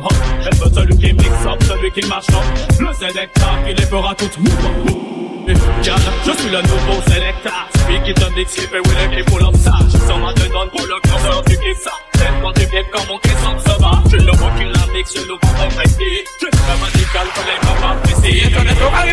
hot 0.00 0.14
Elle 0.46 0.54
veut 0.54 0.72
celui 0.72 0.96
qui 0.96 1.12
mixe 1.14 1.44
up 1.44 1.60
Celui 1.66 1.90
qui 1.90 2.06
marche 2.08 2.28
up 2.28 2.78
Le 2.78 2.92
sélecteur 2.94 3.64
qui 3.66 3.74
les 3.74 3.86
fera 3.86 4.14
toutes 4.14 4.38
Regarde, 5.48 6.02
je 6.24 6.30
suis 6.30 6.50
le 6.50 6.62
nouveau 6.62 7.02
sélecteur. 7.08 7.68
Celui 7.74 8.00
qui 8.02 8.14
donne 8.14 8.34
des 8.34 8.44
tips 8.44 8.68
et 8.72 9.16
les 9.16 9.24
pour 9.24 9.40
l'homme 9.40 9.56
ça 9.56 9.72
Je 9.92 9.98
sens 9.98 10.20
ma 10.20 10.32
dedans 10.32 10.68
pour 10.70 10.86
le 10.86 11.00
qui 11.48 11.82
ça 11.82 12.09
tellement 12.20 12.52
bien 12.52 12.82
quand 12.92 13.06
mon 13.08 13.18
va. 13.78 14.02
Je 14.10 14.16
le 14.16 14.32
vois 14.36 14.50
qu'il. 14.58 14.70
Je 15.02 15.08
suis 15.08 15.26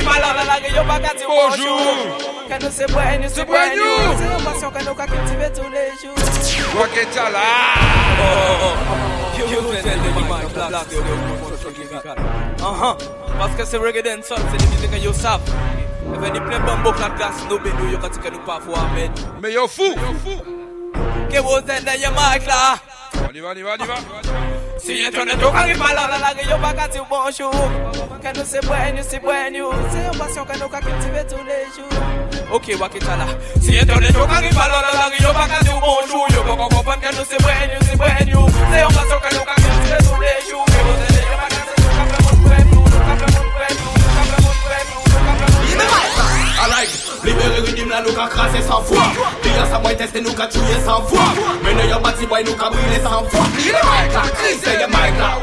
pas 0.03 0.19
la 0.19 0.33
que 6.91 7.05
nous 7.05 7.29
là? 7.29 7.39
Oh, 8.19 8.23
oh, 8.23 8.75
oh. 8.91 9.17
You 9.37 9.45
will 9.61 9.81
tell 9.81 9.99
the 9.99 10.11
Uh-huh. 12.59 12.95
Parce 13.37 13.55
que 13.55 13.65
reggae 13.77 14.01
dancehall, 14.01 14.41
c'est 14.51 14.59
la 14.59 14.67
musique 14.71 14.93
que. 15.03 15.41
Et 16.13 16.17
ben, 16.17 16.31
il 16.33 16.41
plein 16.41 16.59
de 16.59 16.65
bambou, 16.65 16.91
quatre 16.91 17.15
glaces, 17.15 17.43
nos 17.49 17.59
bédos, 17.59 17.91
yo, 17.91 17.97
quand 18.01 18.09
tu 18.09 18.19
nous 18.19 18.39
pas 18.39 18.59
mais. 18.95 19.11
Mais 19.41 19.53
yo 19.53 19.67
fou! 19.67 19.83
Yo 19.83 20.13
fou! 20.23 20.56
Êtes 20.95 21.85
dans 21.85 22.01
your 22.01 22.11
mic 22.11 22.45
là. 22.47 22.77
On 23.29 23.33
y 23.33 23.39
va, 23.39 23.49
on 23.49 23.55
y 23.55 23.61
va, 23.61 23.75
on 23.79 23.83
y 23.83 23.87
va 23.87 23.95
Si 24.79 25.05
au 25.07 25.51
carré 25.51 25.73
pas 25.73 25.93
là, 25.93 26.07
là, 26.07 26.17
là, 26.19 26.43
yo, 26.43 26.57
pas 26.61 26.73
qu'à 26.73 26.87
dire 26.87 27.05
bonjour. 27.09 27.51
Que 27.51 28.39
nous 28.39 28.45
c'est 28.45 28.65
bueno, 28.65 29.01
c'est 29.07 29.19
bueno. 29.19 29.71
C'est 29.91 30.05
une 30.05 30.17
passion 30.17 30.45
que 30.45 30.57
nous 30.59 30.69
qu'à 30.69 30.79
cultiver 30.79 31.25
tous 31.27 31.43
les 31.45 31.65
jours. 31.75 32.01
Ok, 32.51 32.71
Wakita 32.79 33.15
là. 33.17 33.25
Si 33.61 33.77
au 33.79 33.85
carré 33.85 34.49
pas 34.49 34.67
là, 34.67 34.81
là, 34.81 34.91
là, 34.93 35.09
yo, 35.19 35.33
pas 35.33 35.47
qu'à 35.47 35.63
dire 35.63 35.79
bonjour. 35.79 36.27
Yo, 36.29 36.43
pas 36.43 36.75
comprendre 36.75 37.01
que 37.01 37.15
nous 37.15 37.25
c'est 37.29 37.41
bueno, 37.41 37.73
c'est 37.81 37.97
bueno. 37.97 38.47
C'est 38.71 38.81
une 38.81 38.87
passion 38.87 39.19
que 39.19 39.35
nous 39.35 39.43
qu'à 39.43 39.55
cultiver 39.55 39.97
tous 39.99 40.21
les 40.21 40.49
jours. 40.49 40.65
Que 40.65 41.13
êtes 41.13 41.16
rythme 47.33 47.89
là 47.89 48.01
nous 48.05 48.13
qu'a 48.13 48.27
crasser 48.27 48.61
sans 48.61 48.81
foi. 48.81 49.03
Dia 49.43 49.65
sa 49.69 49.79
boy 49.79 49.95
tester 49.95 50.21
nous 50.21 50.33
qu'a 50.33 50.47
tuer 50.47 50.79
sans 50.85 51.01
foi. 51.03 51.23
Mener 51.63 51.89
yo 51.89 51.99
bâti 51.99 52.25
boy 52.25 52.43
nous 52.43 52.53
qu'a 52.53 52.69
brûler 52.69 53.01
sans 53.03 53.23
foi. 53.29 53.45
Il 53.59 53.67
est 53.67 53.73
mic 53.73 54.13
là, 54.13 54.21
Chris 54.35 54.57
c'est 54.63 54.79
le 54.79 54.87
mic 54.87 55.17
là 55.19 55.37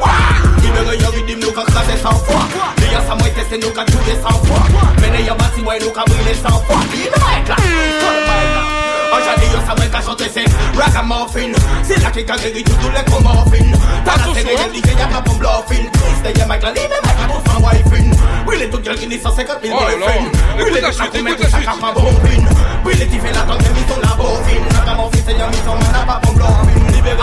Libéré 0.61 0.97
yo 0.97 1.09
rythme 1.11 1.39
nous 1.41 1.51
qu'a 1.51 1.63
crasser 1.63 1.97
sans 2.01 2.17
foi. 2.25 2.41
Dia 2.77 3.01
sa 3.07 3.15
boy 3.15 3.31
tester 3.31 3.57
nous 3.57 3.71
qu'a 3.71 3.85
tuer 3.85 4.17
sans 4.21 4.37
foi. 4.45 4.59
Mener 5.01 5.25
yo 5.27 5.35
bâti 5.35 5.61
boy 5.61 5.77
nous 5.81 5.91
qu'a 5.91 6.03
brûler 6.05 6.35
sans 6.35 6.59
foi. 6.65 6.77
Il 6.93 7.01
est 7.01 7.11
mic 7.11 7.47
là, 7.49 7.55
Chris 7.57 7.93
c'est 7.99 8.05
le 8.05 8.21
mic 8.21 8.55
là 8.55 8.74
Aujourd'hui 9.15 9.47
yo 9.53 9.59
sa 9.67 9.73
boy 9.75 9.89
qu'a 9.89 10.01
chanté 10.01 10.25
c'est 10.33 10.45
Ragamuffin. 10.79 11.51
C'est 11.83 12.01
là 12.03 12.11
qu'il 12.11 12.25
qu'a 12.25 12.35
guéri 12.37 12.63
tout 12.63 12.73
tous 12.81 12.89
les 12.91 13.03
comorphines 13.11 13.75
T'as 14.03 14.17
la 14.17 14.33
série 14.33 14.55
y'a 14.55 14.67
dit 14.69 14.81
y'a 14.99 15.07
pas 15.07 15.21
pour 15.21 15.35
bluffing. 15.35 15.89
Chris 15.91 16.15
c'est 16.23 16.37
le 16.37 16.43
mic 16.51 16.61
là, 16.63 16.69
libéré 16.71 16.99
mic 17.03 17.17
là 17.19 17.27
pour 17.27 17.41
sans 17.53 17.59
wifing 17.61 18.11
Oui 18.47 18.57
les 18.59 18.69
tout 18.69 18.79
gueule 18.79 18.97
qui 18.97 19.07
dit 19.07 19.19
150 19.21 19.57
000 19.63 19.77
Oh 19.77 19.83
là 19.83 19.91
là. 19.91 19.95
boyfriends 19.97 20.31
Oui 20.57 20.71
les 20.71 20.77
Écoute 20.77 20.81
la 20.81 20.89
tout 20.89 20.95
suite, 20.95 21.11
chaque 21.13 21.15
écoute 21.15 21.39
la 21.39 21.49
suite. 21.49 21.81
pas 21.81 21.91
bombine 21.93 22.49
Oui 22.85 22.93
les 22.95 23.07
tifs 23.07 23.25
et 23.25 23.33
la 23.33 23.41
tongue 23.41 23.61
mis 23.75 23.83
ton 23.87 23.99
la 24.01 24.13
bovine 24.15 24.65
N'a 24.73 24.81
pas 24.81 24.95
mon 24.95 25.09
fils 25.11 25.23
et 25.29 25.37
y'a 25.37 25.47
mis 25.47 25.61
son 25.65 25.75
man 25.75 25.95
à 25.95 26.05
pas 26.05 26.19
pour 26.21 26.33
bluffing. 26.33 26.87
Libéré 26.91 27.15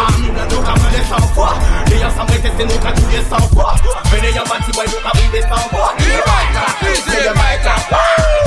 nous 0.50 0.62
qu'a 0.62 0.72
brûlé 0.72 1.02
sans 1.08 1.26
foi 1.34 1.54
Les 1.88 1.98
y'a 1.98 2.10
sans 2.10 2.24
break 2.24 2.42
c'est 2.42 2.64
nous 2.64 2.78
qu'a 2.80 2.92
tué 2.92 3.20
sans 3.28 3.44
foi 3.52 3.74
Mais 4.12 4.20
les 4.20 4.32
y'a 4.34 4.44
bâti 4.44 4.70
boy 4.72 4.86
nous 4.88 5.00
qu'a 5.04 5.12
brûlé 5.18 5.42
sans 5.42 5.68
foi 5.68 5.92
Il 5.98 6.04
est 6.08 6.24
mic 6.24 6.54
là, 6.56 6.64
c'est 6.80 7.24
le 7.26 7.32
mic 7.36 7.62
là 7.64 7.74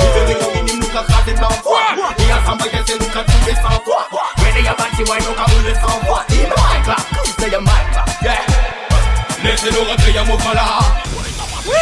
Libéré 0.00 0.34
yo 0.42 0.48
minim 0.54 0.78
nous 0.80 0.88
qu'a 0.88 1.02
crasé 1.06 1.32
sans 1.36 1.54
foi 1.62 1.80
Les 2.18 2.24
y'a 2.26 2.38
sans 2.46 2.56
break 2.56 2.72
c'est 2.86 2.98
nous 3.00 3.06
qu'a 3.06 3.22
tué 3.24 3.35
foi 3.62 4.22
Mais 4.42 4.52
les 4.52 4.62
y'a 4.64 4.74
bâti 4.74 5.04
boy 5.04 5.18
nous 5.20 5.34
qu'a 5.34 5.44
brûlé 5.44 5.74
sans 5.74 6.06
foi 6.06 6.24
Il 6.30 6.40
est 6.40 6.46
mic 6.46 6.86
là, 6.86 6.96
c'est 7.38 7.50
le 7.50 7.58
mic 7.60 7.70
là, 7.94 8.04
yeah 8.22 9.90
rentrer 9.90 10.12
y'a 10.12 10.24
mon 10.24 10.36
là 10.36 10.78
Oui 11.66 11.72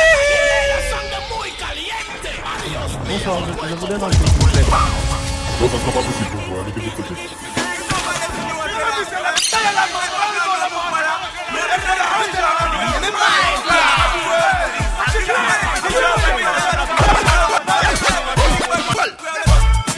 Bonsoir, 3.07 3.39
je, 3.47 3.69
je 3.69 3.75
voulais 3.77 3.99
dans 3.99 4.07
le 4.09 4.13
s'il 4.13 4.23
vous 4.23 4.47
plaît. 4.47 4.63
Bon, 5.61 5.69
ça 5.69 5.79
sera 5.79 5.93
pas 5.93 6.01
possible 6.01 6.27
pour 6.31 6.41
vous, 6.41 6.61
allez 6.61 6.73
de 6.73 6.81
votre 6.81 6.97
côté. 6.97 7.15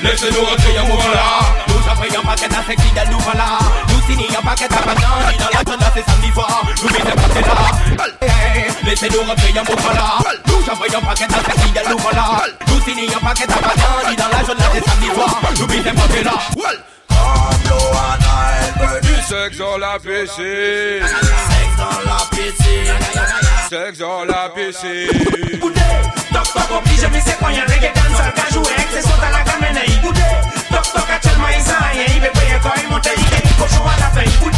Laissez-nous 0.03 0.45
rentrer 0.45 0.73
y'a 0.75 0.83
mon 0.83 0.97
là 0.97 1.66
Nous 2.07 2.13
j'appris 2.13 2.17
un 2.17 2.23
paquet 2.23 2.47
à 2.47 2.65
sexy 2.65 2.91
de 2.93 3.11
nous 3.11 3.19
voilà 3.19 3.59
Nous 3.89 4.01
signons 4.07 4.39
un 4.39 4.43
paquet 4.43 4.65
à 4.65 4.81
banane 4.87 5.35
Et 5.35 5.39
dans 5.39 5.59
la 5.59 5.71
zone 5.71 5.81
là 5.81 5.91
c'est 5.95 6.05
samedi 6.05 6.33
soir 6.33 6.63
Nous 6.83 6.89
mettons 6.91 7.17
passer 7.17 7.41
là 7.41 7.57
Hey, 8.23 8.67
Laissez-nous 8.85 9.23
rentrer 9.23 9.53
y'a 9.53 9.63
mon 9.65 9.75
là 9.75 10.19
Nous 10.47 10.65
j'appris 10.65 10.95
un 10.95 11.01
paquet 11.01 11.25
à 11.25 11.51
sexy 11.51 11.71
de 11.73 11.91
nous 11.91 11.99
voilà 11.99 12.43
Nous 12.69 12.81
signons 12.83 13.17
un 13.17 13.27
paquet 13.27 13.45
à 13.45 13.61
banane 13.61 14.13
Et 14.13 14.17
dans 14.17 14.29
la 14.29 14.45
zone 14.45 14.59
là 14.59 14.67
c'est 14.73 14.85
samedi 14.85 15.07
soir 15.15 15.41
Nous 15.59 15.67
mettons 15.67 15.95
passer 16.01 16.23
là 16.23 16.33
Pablo 17.09 17.77
and 17.77 18.23
I 18.23 18.73
produce 18.79 19.27
sexe 19.27 19.59
dans 19.59 19.79
la 19.79 19.99
piscine. 19.99 21.03
Sexe 21.03 21.77
dans 21.77 22.11
la 22.11 22.19
piscine. 22.31 23.56
Sex 23.69 23.99
dans 23.99 24.25
la 24.25 24.49
piscine. 24.55 25.59
Goûtez, 25.59 25.81
toc 26.33 26.45
toc 26.55 26.71
au 26.71 26.81
pige, 26.83 27.01
c'est 27.25 27.37
quoi 27.37 27.51
y'a 27.51 27.65
reggae 27.65 27.93
dans 27.95 28.25
le 28.25 28.31
cajou 28.31 28.63
et 28.63 28.75
à 28.77 29.31
la 29.31 29.43
gamine. 29.43 29.81
Toc 30.71 30.83
toc 30.93 31.11
à 31.11 31.19
tellement 31.19 31.49
ils 31.49 31.59
aillent, 31.59 32.07
cochon 33.59 33.85
à 33.85 33.99
la 33.99 34.09
fin. 34.15 34.31
Goûtez, 34.41 34.57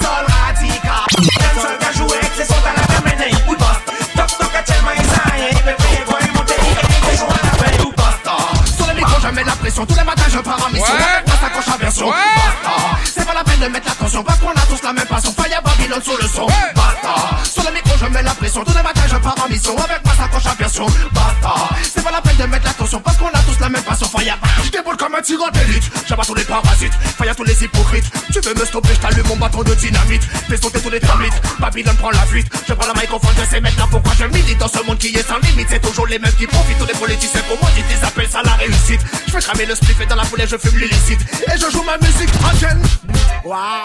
dans 0.00 0.20
le 0.20 0.28
ratica, 0.32 0.96
dans 1.56 1.68
le 1.68 1.76
cajou 1.76 2.06
et 2.08 2.16
à 2.16 2.72
la 2.72 2.84
toc 4.16 4.30
toc 4.38 4.54
à 4.54 4.62
tellement 4.62 4.92
ils 4.96 5.02
aillent, 5.02 5.50
ils 5.50 5.62
veulent 5.62 5.76
payer 5.76 6.02
quand 6.06 6.16
ils 6.18 6.32
cochon 7.10 7.28
à 7.28 7.30
la 7.44 7.52
fin. 7.52 7.72
Tout 7.82 7.92
basta, 7.94 8.36
sur 8.74 8.86
les 8.86 8.94
micros, 8.94 9.20
jamais 9.20 9.44
la 9.44 9.52
pression, 9.52 9.84
tous 9.84 9.98
les 9.98 10.04
matins 10.04 10.30
je 10.30 10.38
pars 10.38 10.66
en 10.66 10.70
mission, 10.70 10.94
c'est 13.14 13.26
pas 13.26 13.34
la 13.34 13.44
peine 13.44 13.60
de 13.60 13.66
mettre 13.66 13.86
l'attention 13.88 14.22
parce 14.24 14.38
qu'on 14.38 14.50
a 14.50 14.66
tous 14.68 14.82
la 14.82 14.92
même 14.92 15.06
passion. 15.06 15.32
Fire 15.32 15.62
Babylone 15.62 16.02
sur 16.02 16.16
le 16.16 16.28
son. 16.28 16.46
Basta. 16.46 17.44
Sur 17.44 17.62
le 17.64 17.74
micro, 17.74 17.90
je 17.98 18.06
mets 18.06 18.22
la 18.22 18.34
pression. 18.34 18.64
Tous 18.64 18.74
les 18.74 18.82
matins, 18.82 19.02
je 19.06 19.16
pars 19.16 19.34
en 19.44 19.48
mission. 19.50 19.76
Avec 19.76 20.04
moi, 20.04 20.14
ça 20.16 20.28
coche 20.28 20.46
à 20.46 20.54
version. 20.54 20.86
Basta. 21.12 21.91
C'est 22.12 22.20
pas 22.20 22.28
la 22.28 22.30
peine 22.30 22.46
de 22.46 22.50
mettre 22.50 22.66
l'attention 22.66 23.00
parce 23.00 23.16
qu'on 23.16 23.28
a 23.28 23.38
tous 23.38 23.58
la 23.58 23.70
même 23.70 23.82
passion. 23.82 24.06
Fire 24.06 24.36
Je 24.62 24.70
déboule 24.70 24.98
comme 24.98 25.14
un 25.14 25.22
tigre 25.22 25.50
d'élite. 25.52 25.90
J'abats 26.06 26.24
tous 26.26 26.34
les 26.34 26.44
parasites. 26.44 26.92
Fire 27.16 27.34
tous 27.34 27.44
les 27.44 27.64
hypocrites. 27.64 28.04
Tu 28.30 28.40
veux 28.40 28.52
me 28.52 28.66
stopper, 28.66 28.90
je 28.92 29.00
t'allume 29.00 29.26
mon 29.28 29.36
bâton 29.36 29.62
de 29.62 29.72
dynamite. 29.74 30.22
Fais 30.22 30.58
sauter 30.58 30.80
tous 30.80 30.90
les 30.90 31.00
tramites. 31.00 31.32
Babylone 31.58 31.96
prend 31.96 32.10
la 32.10 32.26
fuite. 32.26 32.52
Je 32.68 32.74
prends 32.74 32.92
la 32.92 33.00
microphone, 33.00 33.30
je 33.38 33.44
sais 33.48 33.60
maintenant 33.62 33.88
pourquoi 33.90 34.12
je 34.18 34.24
milite 34.24 34.58
dans 34.58 34.68
ce 34.68 34.82
monde 34.84 34.98
qui 34.98 35.06
est 35.08 35.26
sans 35.26 35.38
limite? 35.38 35.68
C'est 35.70 35.80
toujours 35.80 36.06
les 36.06 36.18
mêmes 36.18 36.34
qui 36.34 36.46
profitent. 36.46 36.76
Tous 36.78 36.86
les 36.86 36.92
politiciens 36.92 37.42
pour 37.48 37.58
moi, 37.60 37.70
ils 37.76 38.06
appellent 38.06 38.30
ça 38.30 38.42
la 38.44 38.52
réussite. 38.56 39.00
Je 39.26 39.32
fais 39.32 39.40
cramer 39.40 39.64
le 39.64 39.74
spliff 39.74 39.98
et 40.00 40.06
dans 40.06 40.16
la 40.16 40.24
foulée, 40.24 40.46
je 40.46 40.58
fume 40.58 40.78
l'illicite. 40.78 41.20
Et 41.48 41.58
je 41.58 41.70
joue 41.70 41.82
ma 41.82 41.96
musique 41.96 42.30
tragienne. 42.40 42.82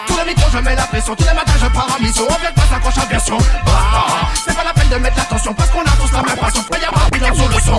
Tous 0.06 0.16
les 0.18 0.24
micros, 0.26 0.50
je 0.52 0.58
mets 0.58 0.76
la 0.76 0.82
pression. 0.82 1.16
Tous 1.16 1.24
les 1.24 1.34
matins, 1.34 1.52
je 1.60 1.66
pars 1.68 1.96
en 1.98 2.02
mission. 2.02 2.24
Moi, 2.28 2.64
ça 2.68 2.78
coche 2.78 3.02
à 3.02 3.06
version. 3.06 3.38
Basta. 3.38 4.28
C'est 4.46 4.54
pas 4.54 4.64
la 4.64 4.74
peine 4.74 4.88
de 4.90 4.96
mettre 4.96 5.16
l'attention 5.16 5.54
parce 5.54 5.70
qu'on 5.70 5.80
a 5.80 5.96
tous 6.00 6.12
la 6.12 6.22
même 6.22 6.36
passion. 6.36 6.62
Fire 6.70 6.92
Babylone 6.92 7.34
sur 7.34 7.48
le 7.48 7.60
son. 7.60 7.78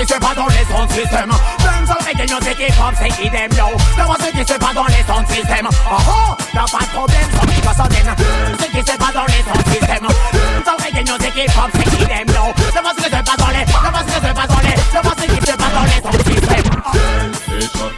qui 0.00 0.14
se 0.14 0.18
passe 0.18 0.34
dans 0.34 0.46
les 0.46 0.66
ondes 0.74 0.90
système 0.90 1.28
Dancehall 1.28 1.98
reggae 2.06 2.32
music 2.32 2.58
hip 2.58 2.74
hop 2.80 2.94
c'est 2.96 3.30
them 3.30 3.50
yo. 3.52 3.66
Ça 3.96 4.04
va 4.04 4.14
ce 4.24 4.30
qui 4.30 4.52
se 4.52 4.58
passe 4.58 4.74
dans 4.74 4.86
les 4.86 5.04
ondes 5.12 5.28
système. 5.28 5.68
Oh 5.68 5.96
oh, 6.08 6.36
y'a 6.54 6.64
pas 6.64 6.84
de 6.84 6.90
problème 6.90 7.28
sans 7.34 7.46
que 7.46 7.52
ça 7.62 7.74
sonne 7.74 8.14
Ce 8.58 8.66
qui 8.66 8.78
se 8.78 8.96
passe 8.96 9.12
dans 9.12 9.26
les 9.26 9.44
ondes 9.52 9.68
système. 9.72 10.06
Dancehall 10.64 10.80
reggae 10.84 11.10
music 11.10 11.36
hip 11.36 11.52
hop 11.56 11.70
c'est 11.74 12.08
them 12.08 12.28
yo. 12.28 12.44
Ça 12.72 12.80
va 12.80 12.90
ce 12.90 13.02
qui 13.02 13.04
se 13.04 13.22
passe 13.22 13.36
dans 13.36 13.48
les 13.48 13.66
Ça 13.66 13.90
va 13.92 13.98
ce 14.00 14.04
qui 14.06 14.26
se 14.26 14.32
passe 14.32 14.48
dans 14.48 14.60
les 14.60 14.76
Ça 14.92 15.00
va 15.02 15.10
ce 15.10 15.26
qui 15.26 15.40
se 15.46 15.56
passe 15.56 15.74
dans 15.74 15.84
les 15.84 16.00
ondes 16.08 16.24
système. 16.26 16.70
Oh. 16.86 16.96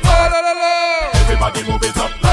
La 0.04 0.40
la 0.40 0.54
la. 0.54 1.20
Everybody 1.20 1.62
move 1.70 1.84
it 1.84 1.96
up. 1.98 2.31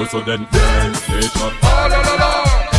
Go 0.00 0.06
so 0.06 0.20
then 0.20 0.46
dance 0.50 0.98
station. 1.04 1.52
Oh 1.62 1.86
la 1.92 2.00
la 2.08 2.14
la. 2.22 2.30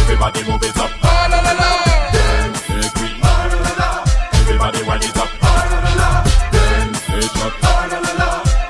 Everybody 0.02 0.42
move 0.50 0.64
it 0.64 0.78
up. 0.78 0.92
Oh 1.04 1.28
la 1.32 1.40
la 1.46 1.54
la. 1.62 1.70
Dance 2.16 2.60
station. 2.66 3.14
Oh 3.22 3.46
la 3.52 3.58
la 3.66 3.74
la. 3.80 3.90
Everybody 4.42 4.82
wind 4.88 5.04
it 5.04 5.18
up. 5.18 5.30
Oh 5.42 5.62
la 5.72 5.78
la 5.86 5.92
la. 6.02 6.10
Dance 6.56 6.98
station. 7.06 7.52
Oh 7.62 7.84
la 7.92 8.00
la 8.06 8.14
la. 8.22 8.30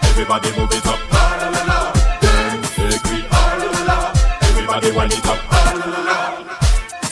Everybody 0.09 0.49
move 0.57 0.73
it 0.77 0.87
up. 0.91 0.99
Oh 1.11 1.25
la 1.41 1.47
la 1.55 1.61
la. 1.69 1.79
Dance 2.23 2.67
station. 2.75 3.23
Oh 3.31 3.51
la 3.61 3.67
la 3.75 3.81
la. 3.89 3.97
Everybody 4.49 4.91
wind 4.97 5.13
it 5.13 5.27
up. 5.31 5.39
Oh 5.47 5.63
la 5.67 5.85
la 5.93 5.99
la. 6.09 6.17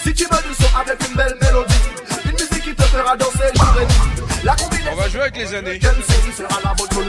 Si 0.03 0.13
tu 0.13 0.25
veux 0.31 0.43
du 0.47 0.53
son 0.59 0.69
avec 0.75 0.99
une 1.07 1.15
belle 1.15 1.37
mélodie, 1.41 1.83
une 2.25 2.31
musique 2.31 2.63
qui 2.63 2.75
te 2.75 2.83
fera 2.83 3.15
danser 3.15 3.49
jour 3.55 3.75
et 3.79 3.85
nuit. 3.85 4.19
La 4.43 4.55
combinaison 4.55 4.91
On 4.91 4.95
va 4.95 5.07
jouer 5.07 5.21
avec 5.21 5.37
les 5.37 5.53
années. 5.55 5.79
sera 6.35 6.59
la 6.63 6.73
bonne 6.73 7.08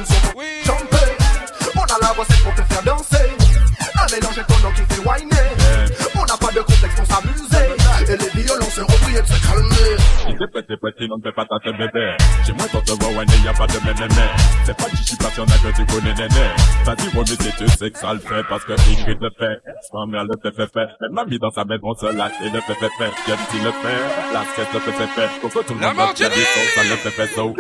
de 9.23 9.27
se 9.27 9.39
calmer. 9.47 9.97
Si 10.27 10.37
t'es 10.37 10.47
petit, 10.49 10.77
petit, 10.77 11.09
non 11.09 11.17
fais 11.23 11.33
pas 11.33 11.45
tâter 11.47 11.73
bébé. 11.77 12.17
Chez 12.47 12.53
moi, 12.53 12.67
quand 12.73 12.85
te 12.85 12.93
vois, 12.93 13.13
ouais, 13.19 13.27
y 13.45 13.49
a 13.49 13.53
pas 13.53 13.67
de 13.67 13.79
ménéné. 13.85 14.27
C'est 14.65 14.77
pas 14.77 14.89
chichi 14.97 15.17
passionnel 15.17 15.59
que 15.63 15.77
tu 15.77 15.85
connais, 15.87 16.15
néné. 16.15 16.47
Vas-y, 16.85 17.09
remis 17.17 17.27
si 17.41 17.53
tu 17.59 17.69
sais 17.69 17.91
que 17.91 17.99
ça 17.99 18.13
le 18.15 18.21
fait, 18.21 18.43
parce 18.49 18.65
que 18.65 18.73
Ingrid 18.73 19.19
le 19.21 19.31
fait. 19.39 19.57
Sa 19.91 20.07
mère 20.07 20.25
le 20.25 20.37
fait, 20.43 20.55
fait, 20.55 20.71
fait. 20.73 20.89
Même 21.01 21.13
mamie 21.13 21.39
dans 21.39 21.51
sa 21.51 21.65
maison 21.65 21.95
se 21.95 22.07
lâche 22.17 22.33
et 22.45 22.51
le 22.51 22.61
fait, 22.61 22.75
fait, 22.75 22.91
fait. 22.99 23.13
Kenty 23.27 23.59
le 23.65 23.73
fait. 23.73 24.01
La 24.33 24.43
skate 24.45 24.73
le 24.75 24.81
fait, 24.81 24.93
fait, 24.93 25.07
fait. 25.09 25.41
Pour 25.41 25.51
que 25.53 25.67
tout 25.67 25.75
le 25.75 25.81
La 25.81 25.89
monde 25.89 25.97
note 26.09 26.21
la 26.21 26.29
Martinique. 26.29 26.33
vie, 26.33 26.71
ça 26.75 26.83
le 26.85 26.97
fait, 26.97 27.11
fait, 27.11 27.35
so. 27.35 27.55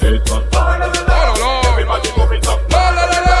C'est. 0.00 0.20
Oh 0.32 0.40
là 0.56 0.78
là. 0.78 0.88
Everybody 1.72 2.08
move 2.16 2.32
it 2.34 2.46
up. 2.48 2.60
Oh 2.70 2.74
là 2.74 3.06
là 3.06 3.20
là. 3.26 3.35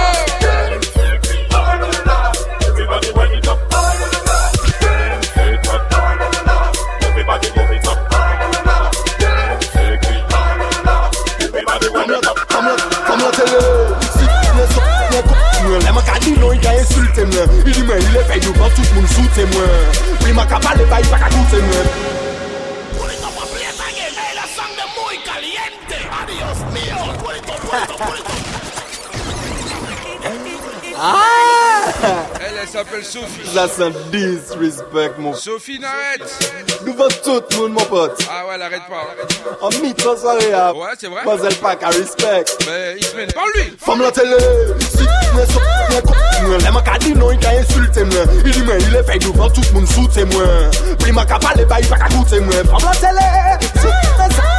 Sinon 16.26 16.54
yi 16.54 16.58
ka 16.60 16.72
insulte 16.74 17.22
mwen 17.30 17.50
Yi 17.66 17.72
di 17.72 17.82
mwen 17.86 18.00
yi 18.02 18.08
le 18.14 18.22
fey 18.28 18.40
yo 18.42 18.52
ban 18.58 18.70
tout 18.74 18.88
moun 18.94 19.06
soute 19.14 19.44
mwen 19.52 19.70
Pri 20.20 20.32
maka 20.34 20.58
pale 20.58 20.84
ba 20.90 20.98
yi 20.98 21.06
baka 21.12 21.28
koute 21.30 21.58
mwen 21.68 21.86
Pulito 22.98 23.30
pa 23.36 23.44
pleta 23.52 23.86
gene 23.98 24.26
la 24.34 24.46
sangre 24.56 24.86
muy 24.96 25.16
caliente. 25.28 25.98
Adios 26.18 26.58
mio. 26.74 26.98
Pulito, 27.22 27.54
pulito, 27.62 27.94
pulito 28.02 28.34
Ah! 30.98 31.65
Elle, 32.40 32.54
elle 32.62 32.68
s'appelle 32.68 33.04
Sophie. 33.04 33.48
Ça 33.52 33.68
sent 33.68 33.92
disrespect, 34.10 35.12
mon 35.18 35.34
Sophie, 35.34 35.78
n'arrête. 35.78 36.52
Nous 36.84 36.94
vend 36.94 37.08
tout 37.24 37.42
le 37.50 37.56
monde, 37.58 37.72
mon 37.72 37.84
pote. 37.86 38.18
Ah 38.30 38.46
ouais, 38.46 38.54
elle 38.54 38.62
arrête 38.62 38.82
pas. 38.88 39.66
En 39.66 39.70
mi-temps 39.82 40.16
soirée, 40.16 40.46
Ouais, 40.74 40.88
c'est 40.98 41.06
vrai. 41.08 41.24
Mademoiselle 41.24 41.58
Pack 41.60 41.82
à 41.82 41.88
respect. 41.88 42.44
Mais 42.66 42.96
il 42.98 43.04
se 43.04 43.16
met 43.16 43.26
par 43.26 43.44
lui. 43.54 43.76
Femme 43.78 44.02
la 44.02 44.10
télé, 44.12 44.36
si 44.80 44.98
tu 44.98 45.04
pas 45.04 46.00
con 46.02 46.14
Les 46.58 46.70
macadis 46.70 47.12
non, 47.14 47.30
il 47.30 47.46
a 47.46 47.50
insulté 47.50 48.04
moi 48.04 48.24
Il 48.44 48.50
dit 48.50 48.62
mais 48.66 48.78
il 48.80 48.96
est 48.96 49.02
fait, 49.02 49.18
nous 49.24 49.32
vend 49.32 49.50
tout 49.50 49.60
le 49.68 49.72
monde 49.80 49.88
sous 49.88 50.06
témoin 50.08 50.44
Puis 50.98 51.12
ma 51.12 51.24
cabale, 51.24 51.66
bah 51.68 51.76
il 51.80 51.86
va 51.88 51.96
qu'à 51.98 52.08
coûter 52.08 52.40
moi 52.40 52.54
Femme 52.54 52.90
la 52.90 52.96
télé, 52.96 53.66
si 53.74 53.80
tu 53.82 54.45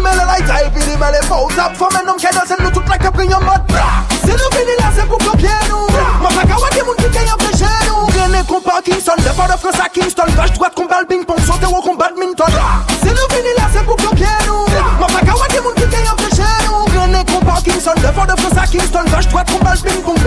the 0.00 0.08
mellow 0.08 0.26
light 0.26 0.46
type 0.48 0.72
in 0.72 0.84
the 0.88 0.96
mellow 0.96 1.20
phone 1.28 1.52
Tap 1.52 1.76
for 1.76 1.88
men, 1.92 2.06
them 2.06 2.16
kedas 2.16 2.50
and 2.50 2.64
look 2.64 2.88
like 2.88 3.04
a 3.04 3.10
bring 3.12 3.28
your 3.28 3.40
mud 3.44 3.62
bra. 3.68 4.04
Se 4.24 4.32
nou 4.32 4.48
vini 4.56 4.74
la 4.80 4.88
se 4.96 5.04
pou 5.04 5.20
kopye 5.20 5.52
nou 5.68 5.84
Ma 6.24 6.32
pa 6.32 6.44
kawa 6.48 6.68
di 6.72 6.80
moun 6.86 6.96
ki 6.96 7.08
kaya 7.12 7.36
fleche 7.44 7.70
nou 7.84 8.08
Rene 8.16 8.40
kon 8.48 8.64
Parkinson, 8.64 9.20
le 9.20 9.32
fort 9.36 9.48
de 9.48 9.56
France 9.60 9.80
à 9.80 9.88
Kingston. 9.88 10.28
Vache 10.36 10.56
droite 10.56 10.74
kon 10.74 10.88
bal 10.88 11.06
ping 11.06 11.24
pong, 11.28 11.40
sote 11.44 11.68
ou 11.68 11.82
kon 11.84 12.00
badminton. 12.00 12.58
Se 13.02 13.12
nou 13.12 13.28
vini 13.34 13.52
la 13.58 13.68
se 13.74 13.84
pou 13.84 13.96
kopye 14.00 14.32
nou 14.48 14.64
Ma 15.00 15.08
pa 15.12 15.20
kawa 15.20 15.50
di 15.52 15.60
moun 15.60 15.76
ki 15.76 15.88
kaya 15.92 16.16
fleche 16.24 16.50
nou 16.66 16.88
Rene 16.96 17.24
kon 17.28 17.44
Parkinson, 17.44 17.96
le 18.00 18.12
fort 18.16 18.28
de 18.30 18.36
France 18.40 18.58
à 18.64 18.66
Kingston. 18.66 19.12
Vache 19.12 19.28
droite 19.28 19.52
kon 19.52 19.64
bal 19.64 19.84
ping 19.84 20.00
pong, 20.06 20.20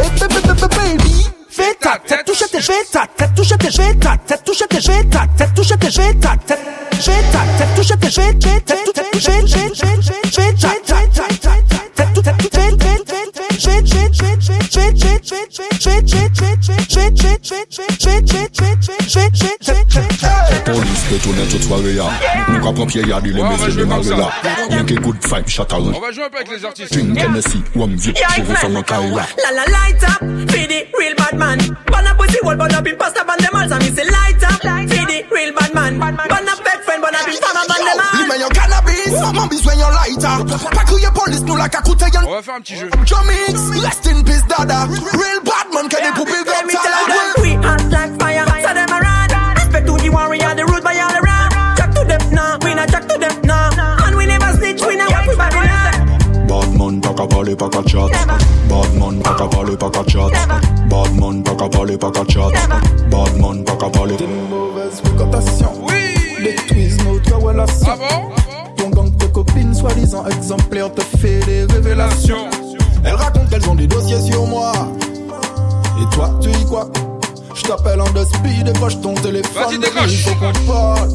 baby 0.78 1.34
Fais 1.50 1.76
ta 1.80 2.00
tête, 2.00 2.26
touche 2.26 2.44
tes, 2.52 2.62
fais 2.62 2.74
ta 2.92 3.06
tête, 3.06 3.30
touche 3.36 3.50
tes, 3.50 3.72
fais 3.72 3.94
ta 3.94 4.18
tête, 4.18 4.44
touche 4.44 4.64
tes, 4.68 4.82
fais 4.82 5.04
ta 5.04 5.28
tête, 5.38 5.54
touche 5.54 5.68
tes, 5.68 5.92
fais 5.92 6.14
ta 6.16 6.36
tête, 6.36 6.60
fais 6.94 7.12
ta 7.32 7.40
tête, 7.58 7.76
touche 7.76 7.88
tes, 7.90 8.10
fais 8.10 8.34
ta 8.34 8.50
tête, 8.74 8.93
on 25.96 26.02
va 26.02 26.12
jouer 26.12 26.24
un 26.24 26.30
peu 26.30 26.38
avec 26.38 26.52
les 26.52 26.66
artistes. 26.66 26.94
La 29.44 29.52
la 29.52 29.66
light 29.66 30.04
up, 30.04 30.22
be 30.48 30.68
the 30.68 30.86
real 30.98 31.16
bad 31.16 31.38
man. 31.38 31.83
Pas 40.58 40.84
crier 40.84 41.08
police 41.14 41.42
nous 41.42 41.56
la 41.56 41.68
cacoute 41.68 42.02
yon 42.14 42.22
On 42.28 42.32
va 42.32 42.42
faire 42.42 42.56
un 42.56 42.62
petit 42.62 42.76
jeu. 42.76 42.90
Jomix, 43.06 43.82
rest 43.82 44.08
in 44.08 44.24
peace 44.24 44.46
dada. 44.48 44.86
Real 44.86 45.42
bad 45.44 45.74
man, 45.74 45.90
can 45.90 46.06
you 46.06 46.14
poupée 46.14 46.44
Let 46.46 46.66
me 46.66 46.74
tell 46.74 47.06
them, 47.08 47.42
we 47.42 47.54
hot 47.56 47.84
like 47.92 48.22
fire. 48.22 48.46
So 48.62 48.74
them 48.74 48.90
a 48.90 49.00
run, 49.00 49.56
respect 49.56 49.88
to 49.88 49.98
the 49.98 50.10
warrior 50.10 50.56
The 50.56 50.66
root 50.66 50.84
by 50.84 50.96
all 51.00 51.12
around. 51.12 51.78
Jack 51.78 51.92
to 51.96 52.04
them 52.06 52.22
now, 52.32 52.58
we 52.62 52.76
not 52.76 52.90
jack 52.90 53.08
to 53.08 53.18
them 53.18 53.42
now 53.44 53.70
And 54.06 54.16
we 54.16 54.26
never 54.28 54.54
snitch, 54.58 54.82
we 54.86 54.96
not 54.96 55.12
what 55.12 55.28
we 55.28 55.36
body 55.36 55.58
Bad 56.48 56.78
man, 56.78 57.02
pas 57.02 57.14
qu'à 57.14 57.28
parler, 57.28 57.56
pas 57.56 57.70
qu'à 57.70 57.82
chat. 57.88 58.08
Bad 58.70 58.94
man, 59.00 59.20
pas 59.24 59.36
qu'à 59.36 59.48
parler, 59.48 59.78
pas 59.78 59.90
qu'à 59.90 60.04
chat. 60.08 60.30
Bad 60.88 61.16
man, 61.16 61.44
pas 61.44 61.56
qu'à 61.56 61.70
parler, 61.70 61.98
pas 61.98 62.12
qu'à 62.12 62.24
chat 62.30 62.50
Elles 73.06 73.14
racontent 73.16 73.46
qu'elles 73.50 73.70
ont 73.70 73.76
des 73.76 73.88
dossiers 73.88 74.22
sur 74.22 74.46
moi. 74.46 74.72
Et 76.02 76.16
toi, 76.16 76.30
tu 76.42 76.50
y 76.50 76.66
quoi 76.66 76.90
Je 77.56 77.64
t'appelle 77.64 78.02
en 78.02 78.10
deux 78.12 78.26
speed, 78.26 78.64
décroche 78.66 79.00
ton 79.02 79.14
téléphone. 79.16 79.64
Vas-y, 79.64 79.78
décroche. 79.78 80.26
Parle. 80.68 81.10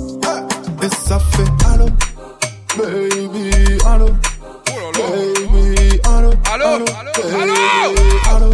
Eh, 0.82 0.86
Et 0.86 0.88
ça 1.06 1.18
fait 1.18 1.66
allô. 1.72 1.86
Baby, 2.76 3.78
allô. 3.86 4.06
Baby, 4.94 6.00
allô. 6.04 6.30
Allô 6.52 6.84
Baby, 7.16 8.00
allô. 8.30 8.50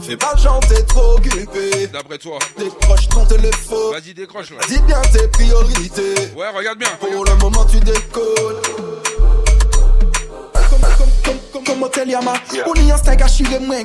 Fais 0.00 0.16
pas 0.16 0.34
genre 0.36 0.58
t'es 0.68 0.82
trop 0.82 1.14
occupé. 1.16 1.86
D'après 1.92 2.18
toi. 2.18 2.38
Décroche 2.58 3.08
ton 3.08 3.24
téléphone. 3.26 3.92
Vas-y 3.92 4.14
décroche 4.14 4.50
là 4.50 4.56
Dis 4.68 4.80
bien 4.80 5.00
tes 5.12 5.28
priorités. 5.28 6.14
Ouais 6.36 6.48
regarde 6.56 6.78
bien. 6.78 6.88
Pour 6.98 7.21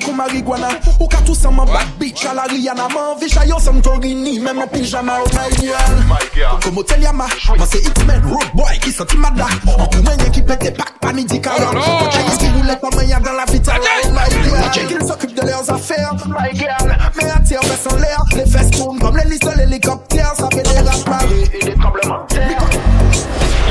kon 0.08 0.15
marijuana 0.15 0.70
Ou 1.00 1.08
ka 1.08 1.20
tout 1.26 1.36
san 1.36 1.54
man 1.56 1.67
bad 1.67 1.88
bitch 2.00 2.26
a 2.26 2.34
la 2.34 2.43
Rihanna. 2.43 2.88
Man 2.93 3.20
vi 3.20 3.30
chayon 3.30 3.60
san 3.60 3.82
torini 3.82 4.39
Même 4.39 4.60
en 4.60 4.67
pyjama 4.67 5.20
oh 5.24 5.30
my 5.36 5.50
girl 5.60 6.60
Comme 6.63 6.78
hôtel 6.78 7.02
Yama 7.02 7.26
Man 7.58 7.67
se 7.67 7.78
X-Men 7.78 8.24
road 8.24 8.48
boy 8.54 8.80
ki 8.82 8.91
senti 8.91 9.17
mada 9.17 9.48
An 9.67 9.88
kou 9.91 10.04
mwen 10.04 10.32
ki 10.32 10.41
pète 10.48 10.74
pak 10.78 10.93
pa 11.02 11.13
midi 11.13 11.41
karan 11.41 11.76
Kon 11.76 12.12
chayon 12.15 12.38
ki 12.39 12.52
roulette 12.56 12.82
pa 12.82 12.89
mwen 12.96 13.24
dans 13.24 13.34
la 13.34 13.46
vitale 13.46 13.82
oh 14.06 14.12
my 14.12 14.30
girl 14.30 14.88
Qu'ils 14.88 15.08
s'occupent 15.08 15.36
de 15.36 15.46
leurs 15.46 15.70
affaires 15.72 16.13
my 16.28 16.54
girl. 16.54 16.98
Mais 17.15 17.30
attire 17.30 17.62
fesses 17.63 17.88
en 17.91 17.96
l'air 17.98 18.24
Les 18.36 18.46
fesses 18.46 18.72
tournent 18.72 19.00
comme 19.00 19.17
l'hélice 19.17 19.39
de 19.39 19.58
l'hélicoptère 19.58 20.34
Ça 20.38 20.48
fait 20.54 20.63
des 20.63 20.80
rats 20.80 21.10
marées 21.10 21.50
et 21.54 21.65
des 21.65 21.74
tremblements 21.76 22.24
de 22.30 22.36
terre 22.36 22.70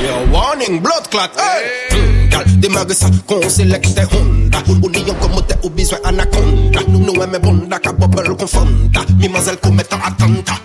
Yo, 0.03 0.31
warning, 0.31 0.81
blood 0.83 1.09
clot, 1.11 1.33
hey! 1.39 1.86
Gal, 2.87 2.95
démarre 2.95 2.95
ça, 2.95 3.11
qu'on 3.27 3.49
sélecte 3.49 4.01
Honda. 4.13 4.59
Ou 4.69 4.89
ni 4.91 4.99
yon 5.07 5.15
komote 5.21 5.55
ou 5.63 5.71
besoin 5.71 5.99
anaconda 6.05 6.81
Nou 6.89 7.01
nou 7.01 7.23
eme 7.23 7.39
bonda 7.39 7.79
ka 7.79 7.93
bubble 7.93 8.35
kon 8.37 8.47
fonda 8.47 9.05
Mimazelle 9.19 9.59
komet 9.63 9.93
an 9.95 10.03
attentat. 10.05 10.61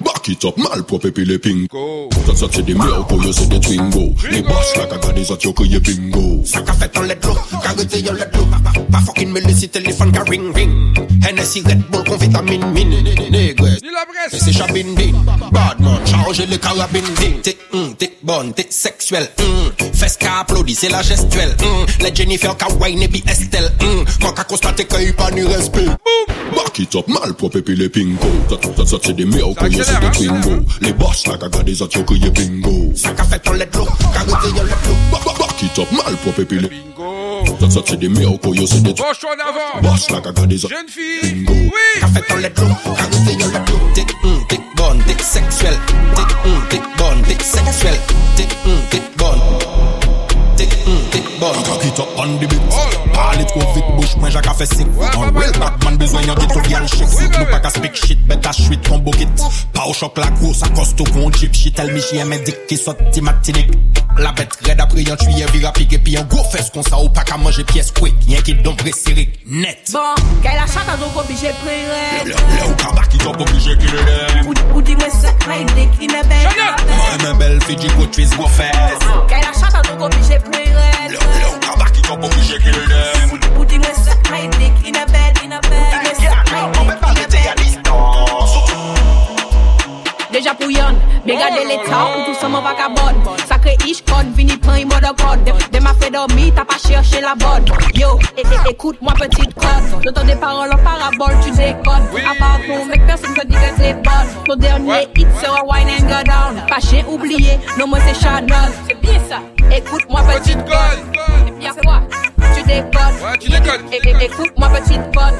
Back 0.00 0.28
it 0.28 0.44
up, 0.44 0.56
malpropre 0.56 1.10
puis 1.10 1.24
les 1.24 1.38
pingo. 1.38 2.08
Ça 2.26 2.34
ça 2.36 2.46
c'est 2.52 2.62
des 2.62 2.74
miracles, 2.74 3.24
yo 3.24 3.32
c'est 3.32 3.48
des 3.48 3.60
twingo 3.60 4.14
Les 4.30 4.42
boss 4.42 4.76
la 4.76 4.86
caga 4.86 5.12
des 5.12 5.30
autres 5.30 5.46
yo 5.46 5.64
y'a 5.64 5.80
bingo. 5.80 6.42
Ça 6.44 6.60
ka 6.60 6.72
fait 6.72 6.96
en 6.98 7.02
let 7.02 7.18
l'eau, 7.24 7.34
arrêter, 7.72 8.00
y'a 8.00 8.12
la 8.12 8.24
l'eau. 8.26 8.46
Pas 8.90 9.00
fucking 9.00 9.32
me 9.32 9.40
laisser 9.40 9.68
téléphone 9.68 10.12
car 10.12 10.24
ring 10.28 10.54
ring. 10.54 10.70
Hennessy 11.26 11.62
Red 11.64 11.82
Bull 11.90 12.04
qu'on 12.04 12.16
vitamine 12.16 12.66
mine. 12.72 13.02
Négres. 13.30 13.66
Et 14.32 14.38
c'est 14.38 14.52
chabine 14.52 14.94
din. 14.94 15.12
Badman, 15.50 15.98
chargez 16.06 16.46
les 16.46 16.58
carabines 16.58 17.02
din. 17.16 17.40
T'es 17.42 17.56
hum, 17.72 17.94
t'es 17.96 18.12
bonne, 18.22 18.52
t'es 18.52 18.66
sexuelle. 18.70 19.28
Hum, 19.40 19.72
fesse 19.94 20.16
qu'a 20.16 20.40
applaudi, 20.40 20.74
c'est 20.74 20.88
la 20.88 21.02
gestuelle. 21.02 21.54
Hum, 21.62 21.86
les 22.00 22.14
Jennifer 22.14 22.56
Kawaii, 22.56 22.96
Nebi 22.96 23.22
Estelle. 23.26 23.70
Hum, 23.80 24.04
quand 24.20 24.32
qu'a 24.32 24.44
constaté 24.44 24.84
qu'il 24.84 25.06
n'y 25.06 25.12
pas 25.12 25.30
ni 25.30 25.42
respect. 25.42 25.86
Back 26.54 26.78
it 26.78 26.94
up, 26.94 27.08
mal 27.08 27.34
pour 27.34 27.50
pépé 27.50 27.74
les 27.74 27.88
pingo. 27.88 28.28
Ça, 28.48 28.86
ça, 28.86 28.96
c'est 29.02 29.14
des 29.14 29.24
mères 29.24 29.54
pour 29.56 29.66
y'a 29.68 29.84
c'est 29.84 30.00
des 30.00 30.10
twingo. 30.10 30.64
Les 30.80 30.92
boss, 30.92 31.26
là, 31.26 31.36
qu'a 31.38 31.48
gardé 31.48 31.74
ça, 31.74 31.86
t'y'a 31.86 32.02
crié 32.02 32.30
bingo. 32.30 32.92
Ça 32.94 33.10
qu'a 33.10 33.24
fait 33.24 33.48
en 33.48 33.52
lettre 33.52 33.78
l'eau, 33.78 33.88
y'a 34.14 34.24
l'eau. 34.24 34.66
Back 35.38 35.62
it 35.62 35.78
up, 35.78 35.90
mal 35.92 36.14
pour 36.22 36.32
pépé 36.34 36.58
les. 36.58 36.70
Ça 37.70 37.80
c'est 37.86 37.98
des 37.98 38.08
miracles, 38.08 38.54
yo 38.54 38.66
c'est 38.66 38.82
des 38.82 38.94
Penche 38.94 39.18
toi 39.20 39.30
en 39.30 39.48
avant 39.48 39.90
Boss 39.90 40.10
la 40.10 40.20
caga 40.20 40.46
des 40.46 40.64
autres. 40.64 40.74
Jeune 40.74 40.88
fille 40.88 41.44
bingo. 41.44 41.52
en 42.02 42.36
let 42.36 42.52
l'eau, 42.56 42.94
ka 42.96 43.04
rete 43.04 43.40
yon 43.40 43.48
let 43.52 43.70
l'eau 43.70 43.78
T'es, 43.94 44.06
hum, 44.24 44.44
t'es 44.48 44.60
bonne, 44.76 45.02
t'es 45.06 45.22
sexuelle. 45.22 45.78
T'es, 46.14 46.48
hum, 46.48 46.62
t'es 46.70 46.80
bonne, 46.98 47.22
t'es 47.22 47.44
sexuelle. 47.44 48.00
T'es, 48.36 48.48
hum, 48.66 48.78
t'es 48.90 49.02
bonne. 49.16 49.40
T'es, 50.56 50.68
hum, 50.86 50.98
t'es 51.10 51.22
bonne. 51.38 51.56
Up 51.98 52.08
on 52.16 52.38
the 52.38 52.46
beat 52.48 52.91
Ale 53.30 53.44
tro 53.50 53.62
vit 53.74 53.86
bouch 53.96 54.16
mwen 54.20 54.32
jak 54.32 54.46
a 54.50 54.54
fe 54.58 54.66
sik 54.66 54.88
An 55.12 55.30
real 55.36 55.54
batman 55.60 55.98
bezwen 56.00 56.26
yon 56.26 56.38
git 56.42 56.56
ou 56.56 56.66
gyal 56.66 56.88
chik 56.90 57.16
Nou 57.36 57.48
pa 57.50 57.60
ka 57.62 57.70
spik 57.74 57.96
shit 57.96 58.26
bet 58.28 58.46
a 58.48 58.52
chwit 58.56 58.82
kon 58.88 59.02
bokit 59.06 59.46
Pa 59.74 59.86
ou 59.86 59.96
chok 59.96 60.18
la 60.22 60.30
gros 60.40 60.62
a 60.66 60.70
kosto 60.76 61.06
kon 61.12 61.32
jip 61.38 61.54
Shit 61.56 61.80
el 61.82 61.92
mi 61.94 62.02
jye 62.10 62.26
men 62.28 62.42
dik 62.46 62.66
ki 62.70 62.78
sot 62.80 63.00
ti 63.14 63.22
matinik 63.24 63.72
La 64.18 64.32
bet 64.36 64.58
red 64.66 64.80
apre 64.82 65.04
yon 65.06 65.16
tuye 65.20 65.46
vira 65.54 65.72
pik 65.76 65.94
Epi 65.96 66.16
yon 66.18 66.26
go 66.32 66.42
fes 66.52 66.68
kon 66.74 66.84
sa 66.86 66.98
ou 67.00 67.12
pa 67.14 67.24
ka 67.28 67.38
manje 67.40 67.64
piyes 67.70 67.92
kwik 67.96 68.26
Yon 68.28 68.44
ki 68.44 68.58
don 68.64 68.76
pre 68.80 68.92
sirik 68.96 69.38
net. 69.46 69.88
Bon, 69.92 70.18
kay 70.44 70.56
la 70.58 70.66
chata 70.70 70.98
zon 71.00 71.12
ko 71.14 71.24
bije 71.28 71.52
pre 71.62 71.78
red 71.88 72.28
Le 72.32 72.66
ou 72.66 72.76
kaba 72.80 73.06
ki 73.08 73.22
zon 73.22 73.38
ko 73.38 73.46
bije 73.48 73.78
ki 73.80 73.88
le 73.92 74.04
dem 74.10 74.52
Ou 74.72 74.82
di 74.84 74.96
mwen 74.98 75.14
se 75.16 75.32
kray 75.44 75.64
dik 75.72 76.04
ine 76.04 76.20
bel 76.28 76.50
Mwen 76.52 77.24
men 77.24 77.40
bel 77.40 77.58
fi 77.66 77.78
di 77.80 77.88
go 77.96 78.08
tris 78.12 78.36
go 78.36 78.50
fes 78.58 79.08
Kay 79.32 79.46
la 79.46 79.54
chata 79.56 79.80
zon 79.88 80.00
ko 80.02 80.12
bije 80.18 80.40
pre 80.50 80.66
red 80.76 81.16
Le 81.16 81.48
ou 81.48 81.62
kaba 81.64 81.81
up 82.10 82.24
obligé 82.24 82.58
qu'il 82.58 82.72
ça, 83.94 84.12
my 84.30 84.48
dick 84.48 84.72
in 84.86 84.94
a 84.94 85.06
bed, 85.06 85.38
in 85.44 85.52
a 85.52 85.60
bed 85.60 86.16
ça, 86.16 86.42
my 86.50 86.70
dick 86.72 86.82
in 86.82 86.90
a 86.90 87.26
bed 87.26 87.72
Deja 90.32 90.54
pou 90.54 90.70
yon, 90.70 90.96
bien 91.26 91.36
gade 91.36 91.60
l'état 91.68 92.08
ou 92.16 92.24
tout 92.24 92.40
sama 92.40 92.60
vagabond 92.60 93.20
que 93.62 93.70
ich 93.86 94.04
code, 94.04 94.34
vini 94.34 94.56
prend 94.56 94.74
une 94.74 94.88
mode 94.88 95.06
code. 95.16 95.44
De 95.72 95.78
ma 95.78 95.94
fait 95.94 96.10
dormir, 96.10 96.52
t'as 96.54 96.64
pas 96.64 96.78
cherché 96.78 97.20
la 97.20 97.34
bonne. 97.34 97.64
Yo, 97.94 98.18
écoute-moi 98.68 99.12
petite 99.14 99.54
code. 99.54 100.02
J'entends 100.04 100.24
des 100.24 100.36
paroles 100.36 100.70
en 100.72 100.78
parabole, 100.78 101.36
tu 101.44 101.50
décodes. 101.52 102.08
À 102.30 102.34
part 102.38 102.58
ton 102.66 102.84
mec, 102.86 103.06
personne 103.06 103.34
te 103.34 103.46
dit 103.46 103.54
que 103.54 103.70
c'est 103.78 103.94
bonne. 103.94 104.44
Ton 104.46 104.56
dernier 104.56 105.08
hit 105.16 105.28
sera 105.40 105.62
wine 105.64 105.88
and 105.88 106.06
go 106.06 106.22
down. 106.24 106.66
Pas 106.68 106.80
chien 106.80 107.04
oublié, 107.08 107.58
non 107.78 107.86
moi 107.86 107.98
c'est 108.06 108.20
Shannon. 108.20 108.72
C'est 108.88 109.00
bien 109.00 109.20
ça. 109.28 109.40
Écoute-moi 109.74 110.22
petite 110.22 110.64
code. 110.64 111.00
C'est 111.46 111.58
bien 111.58 111.72
quoi? 111.82 112.02
Tu 112.54 112.62
décodes. 112.64 113.38
tu 113.40 113.48
décodes. 113.50 114.22
Écoute-moi 114.22 114.68
petite 114.68 115.16
code. 115.16 115.38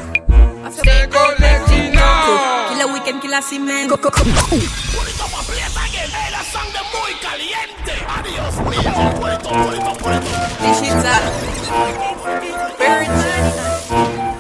C'est 0.75 1.11
collectif. 1.11 2.01
Killer 2.69 2.89
weekend, 2.95 3.21
killer 3.21 3.43
semen. 3.43 3.89
Put 3.89 3.99
it 3.99 4.09
up 4.09 5.29
and 5.37 5.47
play 5.47 5.59
it 5.59 5.77
again. 5.77 6.09
Hey, 6.11 6.31
the 6.33 6.43
song 6.51 6.69
the 6.73 6.83
boy 6.93 7.13
caliente. 7.21 7.82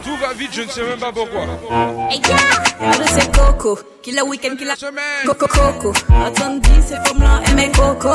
Tout 0.02 0.16
va 0.20 0.32
vite, 0.34 0.50
je 0.52 0.62
ne 0.62 0.68
sais 0.68 0.82
même 0.82 0.98
pas 0.98 1.12
pourquoi. 1.12 1.42
Hey, 2.10 2.20
c'est 3.06 3.30
Coco. 3.32 3.78
Killer 4.02 4.22
week-end, 4.22 4.56
killer 4.56 4.74
semaine. 4.76 5.26
Coco, 5.26 5.46
Coco. 5.46 5.92
Attendez, 6.26 6.68
c'est 6.86 6.98
comme 7.08 7.22
là, 7.22 7.40
aimez 7.50 7.70
Coco. 7.72 8.14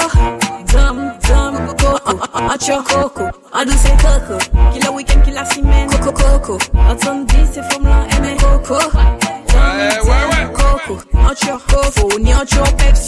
Dum, 0.71 1.13
dum, 1.27 1.75
Coco. 1.77 2.19
Ah, 2.33 2.53
Atcho, 2.53 2.83
Coco. 2.83 3.23
Allô, 3.53 3.71
c'est 3.77 3.97
Coco. 3.97 4.37
Killer 4.73 4.89
week-end, 4.89 5.21
killer 5.23 5.45
semaine. 5.53 5.89
Coco, 5.89 6.11
Coco. 6.11 6.57
Attendez, 6.89 7.45
c'est 7.51 7.73
comme 7.73 7.87
là, 7.87 8.05
aimez 8.17 8.37
Coco. 8.37 8.79
Coco, 10.53 10.95
not 11.13 11.43
your 11.43 11.59
hofo, 11.59 12.19
not 12.19 12.53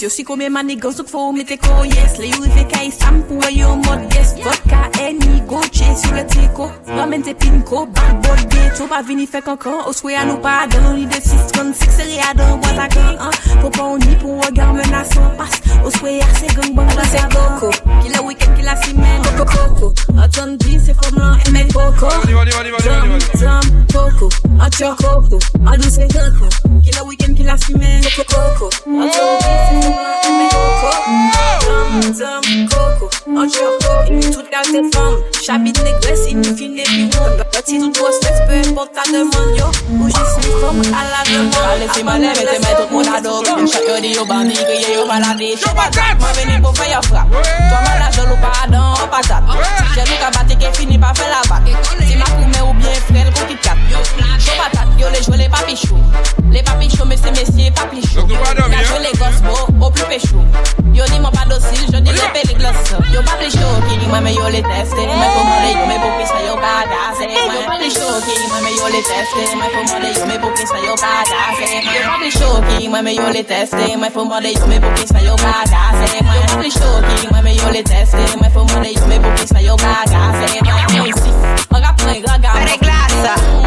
si 0.09 0.23
come 0.23 0.49
mani 0.49 0.75
gozo 0.75 1.03
fo 1.07 1.31
me 1.31 1.43
te 1.43 1.57
ko 1.57 1.83
yes. 1.83 2.17
Le 2.19 2.27
you 2.27 2.43
ve 2.43 2.63
kai 2.69 2.89
sam 2.89 3.23
mod 3.27 4.13
yes. 4.13 4.33
Vodka 4.43 4.89
any 4.99 5.39
go 5.41 5.61
sur 5.95 6.13
le 6.13 6.23
tico. 6.25 6.71
Ramen 6.87 7.23
te 7.23 7.33
pinko, 7.33 7.85
bad 7.85 8.21
boy 8.21 8.37
ghetto. 8.49 8.87
Pa 8.87 9.01
vini 9.01 9.25
fe 9.27 9.41
kankan, 9.41 9.87
o 9.87 9.91
swe 9.93 10.15
anou 10.15 10.37
pa 10.41 10.67
dan. 10.67 10.95
Ni 10.95 11.05
de 11.05 11.19
636 11.21 11.91
seri 11.95 12.19
adan, 12.19 12.59
boat 12.61 12.79
a 12.79 12.87
kan. 12.87 13.31
Pou 13.61 13.69
pa 13.69 13.83
on 13.83 13.99
passe. 16.95 17.15
A 17.15 17.27
gang 17.29 17.59
coco. 17.59 17.69
Weekend, 18.25 18.83
semaine. 18.83 19.21
Coco, 19.37 19.45
coco. 19.45 19.93
Aton 20.21 20.57
din 20.57 20.79
se 20.79 20.93
fom 20.93 21.17
lan, 21.17 21.39
emel 21.47 21.67
coco. 21.73 22.07
Le 26.99 27.05
week-end, 27.05 27.33
la 27.45 27.57
semaine. 27.57 28.01
Coco, 28.15 28.35
Coco. 28.57 28.69
Attendez, 28.85 29.11
c'est 29.69 29.79
femme 29.79 29.89
là, 29.89 30.11
aime 30.25 30.49
Coco. 30.49 30.91
Dum, 31.61 32.01
dum, 32.11 32.67
Coco. 32.67 33.05
Acho 33.39 33.65
Coco. 33.79 33.93
Et 34.07 34.19
puis 34.19 34.31
toute 34.31 34.49
carte 34.49 34.67
de 34.67 34.81
femme. 34.93 35.17
Chapitre 35.45 35.83
négresse, 35.83 36.25
il 36.29 36.37
nous 36.37 36.55
finit 36.57 36.83
puis 36.83 37.03
monde. 37.03 37.45
Petit 37.51 37.79
tout 37.79 37.91
grossesse, 37.91 38.41
peu 38.47 38.69
importe 38.69 38.91
ta 38.93 39.03
demande, 39.11 39.57
yo. 39.57 39.67
Ou 39.91 40.09
femme 40.09 40.81
à 40.93 41.03
la 41.07 41.21
demande. 41.31 41.55
Allez, 41.71 41.87
c'est 41.93 42.03
ma 42.03 42.17
lèvre, 42.17 42.35
c'est 42.35 42.59
mettre 42.59 42.77
tout 42.77 42.87
le 42.89 42.95
monde 42.95 43.07
à 43.15 43.21
dos. 43.21 43.43
Chaque 43.71 43.87
heure, 43.87 44.01
dit 44.01 44.13
yo 44.13 44.25
crier 44.25 44.95
yo 44.95 45.05
maladie. 45.05 45.55
Chaud 45.55 45.75
patate, 45.75 46.19
moi 46.19 46.29
venu 46.33 46.61
pour 46.61 46.75
faire 46.75 47.01
frappe. 47.05 47.29
Toi 47.29 47.79
malade, 47.85 48.15
de 48.17 48.29
l'eau 48.29 48.37
pardon, 48.41 48.93
patate. 49.09 49.43
J'ai 49.95 50.01
lu 50.01 50.17
qu'à 50.19 50.31
battre 50.31 50.57
qui 50.57 50.79
finit 50.79 50.97
par 50.97 51.15
faire 51.15 51.29
la 51.29 51.47
batte. 51.47 51.69
Si 52.05 52.15
ma 52.17 52.25
coumée 52.25 52.61
ou 52.67 52.73
bien 52.73 52.93
frère, 53.07 53.31
qu'on 53.33 53.45
quitte 53.47 53.61
cap. 53.61 53.77
Chaud 54.39 54.57
patate, 54.57 54.89
yo 54.99 55.07
les 55.13 55.23
jouer 55.23 55.37
les. 55.37 55.49
Les 55.69 55.75
papichous, 56.63 57.05
mais 57.05 57.17
c'est 57.17 57.31
messieurs, 57.31 57.71
papichous. 57.73 58.27
Y'a 58.27 58.83
joué 58.83 58.99
les 58.99 59.17
gosses 59.17 59.41
beaux, 59.41 59.85
au 59.85 59.89
plus 59.91 60.03
péchou. 60.03 60.41
Yo 60.93 61.05
dis 61.05 61.19
moi 61.19 61.31
pas 61.31 61.45
docile, 61.49 61.85
je 61.93 61.99
dis 61.99 62.11
les 62.11 62.29
pélis 62.33 62.55
glosses. 62.55 62.93
Yo 63.13 63.21
pas 63.21 63.37
les 63.39 63.49
chauds, 63.49 63.79
qui 63.87 63.97
dit 63.97 64.07
moi 64.07 64.19
mais 64.21 64.33
yo 64.33 64.47
les 64.49 64.61
testé. 64.61 65.03
Mais 65.05 65.29
faut 65.33 65.43
demander 65.43 65.73
yo, 65.79 65.85
mais 65.87 65.99
pour 65.99 66.11
qui 66.17 66.25
ça 66.27 66.39
yo 66.45 66.55
badass. 66.55 67.19
Yo 67.21 67.61
pas 67.67 67.77
les 67.79 67.89
chauds, 67.89 68.19
qui 68.25 68.33
dit 68.39 68.47
moi 68.49 68.59
mais 68.63 68.75
yo 68.75 68.85
les 68.91 69.03
testé. 69.03 69.41
Mais 69.55 69.69
faut 69.69 69.85
demander 69.85 70.11
yo, 70.19 70.25
mais 70.27 70.39
pour 70.39 70.53
qui 70.53 70.65
ça 70.67 70.79
yo 70.79 70.95
badass. 70.95 71.57
Yo 71.59 72.01
pas 72.09 72.17
les 72.19 72.31
chauds, 72.31 72.61
qui 72.67 72.75
dit 72.79 72.89
moi 72.89 73.01
mais 73.01 73.15
yo 73.15 73.29
les 73.31 73.43
testé. 73.43 73.95
Mais 73.97 74.09
faut 74.09 74.23
demander 74.23 74.53
yo, 74.53 74.65
mais 74.67 74.79
pour 74.79 74.93
qui 74.93 75.07
ça 75.07 75.19
yo 75.21 75.35
badass. 75.35 75.97
Yo 76.19 76.55
pas 76.55 76.61
les 76.61 76.71
chauds, 76.71 77.01
qui 77.07 77.15
dit 77.21 77.27
moi 77.31 77.41
mais 77.43 77.55
yo 77.55 77.69
les 77.71 77.83
testé. 77.83 78.17
Mais 78.41 78.49
faut 78.49 78.63
demander 78.65 78.93
yo, 78.93 79.01
mais 79.07 79.19
pour 79.19 79.33
qui 79.35 79.47
ça 79.47 79.61
yo 79.61 79.75
badass. 79.77 80.51
Yo 80.95 81.05
ici, 81.05 81.31
on 81.71 81.79
va 81.79 81.93
prendre 81.93 82.19
raga. 82.27 82.51
Des 82.65 82.77
glaces. 82.77 83.23
Raga 83.23 83.58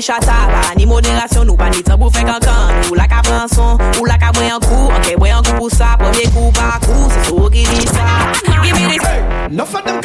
Chata 0.00 0.50
ni 0.76 0.86
moderasyon 0.86 1.46
nou 1.46 1.54
pa 1.56 1.68
ni 1.70 1.78
tan 1.86 1.94
pou 2.00 2.10
kankan 2.10 2.90
Ou 2.90 2.96
la 2.98 3.06
ka 3.06 3.20
son 3.46 3.78
Ou 4.00 4.04
la 4.06 4.18
ka 4.18 4.32
mwen 4.34 4.58
kou. 4.66 4.90
Anke 4.90 5.14
mwen 5.20 5.38
kou 5.44 5.54
pou 5.60 5.70
sa 5.70 5.94
Premier 6.00 6.26
kou 6.34 6.50
pa 6.50 6.80
kou 6.82 7.10
Se 7.12 7.28
sou 7.28 7.46
ki 7.46 7.62
di 7.62 7.86
sa. 7.86 8.32
Give 8.64 8.74
me 8.74 8.98
this. 8.98 9.04
Of 9.54 9.70
them 9.84 10.00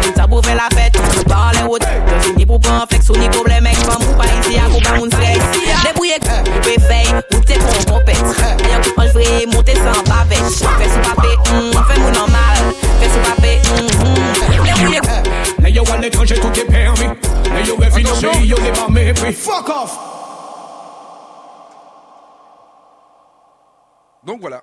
ni 0.00 0.12
tan 0.16 0.28
pou 0.30 0.40
fe 0.40 0.54
la 0.54 0.68
Ou 0.72 1.24
pa 1.28 1.50
an 1.50 1.68
wot 1.68 1.84
Yo 1.84 2.32
ni 2.38 2.46
pou 2.46 2.58
pren 2.58 2.86
flex 2.88 3.10
Ou 3.10 3.20
ni 3.20 3.28
problem 3.28 3.68
ek 3.68 3.84
Fam 3.84 4.00
ou 4.00 4.16
pa 4.16 4.24
isi 4.38 4.56
a 4.56 4.70
kou 4.70 4.80
pa 4.80 4.96
moun 4.96 5.12
sex 5.12 5.60
Debouye 5.84 6.16
k 6.24 6.40
Ou 6.40 6.64
pe 6.64 6.78
fey 6.88 7.12
Ou 7.18 7.44
te 7.44 7.60
kon 7.60 7.84
kon 7.90 8.08
pet 8.08 8.24
Yon 8.70 8.88
kou 8.88 9.52
Monte 9.52 9.76
san 9.76 10.11
rêve 18.54 18.78
nos 18.78 18.94
pays, 18.94 19.06
yo 19.06 19.12
les 19.14 19.14
pas. 19.14 19.32
Fuck 19.32 19.68
off! 19.68 19.98
Donc 24.24 24.40
voilà. 24.40 24.60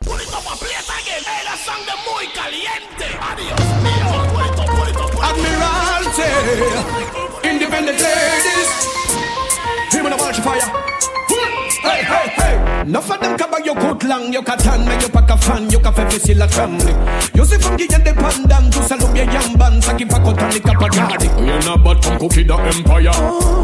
Admiralty, 5.21 6.23
independent 7.43 7.99
ladies. 7.99 8.69
Here 9.91 10.03
when 10.03 10.13
I 10.13 10.17
watch 10.17 10.39
fire. 10.39 10.89
Hey, 11.89 12.03
hey, 12.03 12.29
hey. 12.37 12.81
Enough 12.85 13.11
of 13.11 13.19
them 13.19 13.37
can 13.37 13.51
bag 13.51 13.65
your 13.65 13.75
coat 13.75 14.03
long, 14.03 14.31
you 14.31 14.41
can 14.41 14.57
tan, 14.57 14.85
mais 14.85 15.01
you 15.01 15.09
pack 15.09 15.29
a 15.29 15.37
fan, 15.37 15.69
you 15.69 15.79
can 15.79 15.93
faire 15.93 16.09
facile 16.09 16.37
la 16.37 16.47
family. 16.47 16.93
You 17.35 17.45
see 17.45 17.57
from 17.59 17.75
qui 17.77 17.87
indépendant, 17.93 18.69
tout 18.71 18.81
ça 18.87 18.95
l'oublie 18.95 19.25
yamban, 19.25 19.81
ça 19.81 19.93
qui 19.93 20.05
va 20.05 20.19
content 20.19 20.47
les 20.53 20.59
capagardi. 20.59 21.29
We 21.39 21.49
are 21.51 21.63
not 21.65 21.83
bad 21.83 22.03
from 22.03 22.17
cookie 22.17 22.43
the 22.45 22.53
empire. 22.53 23.11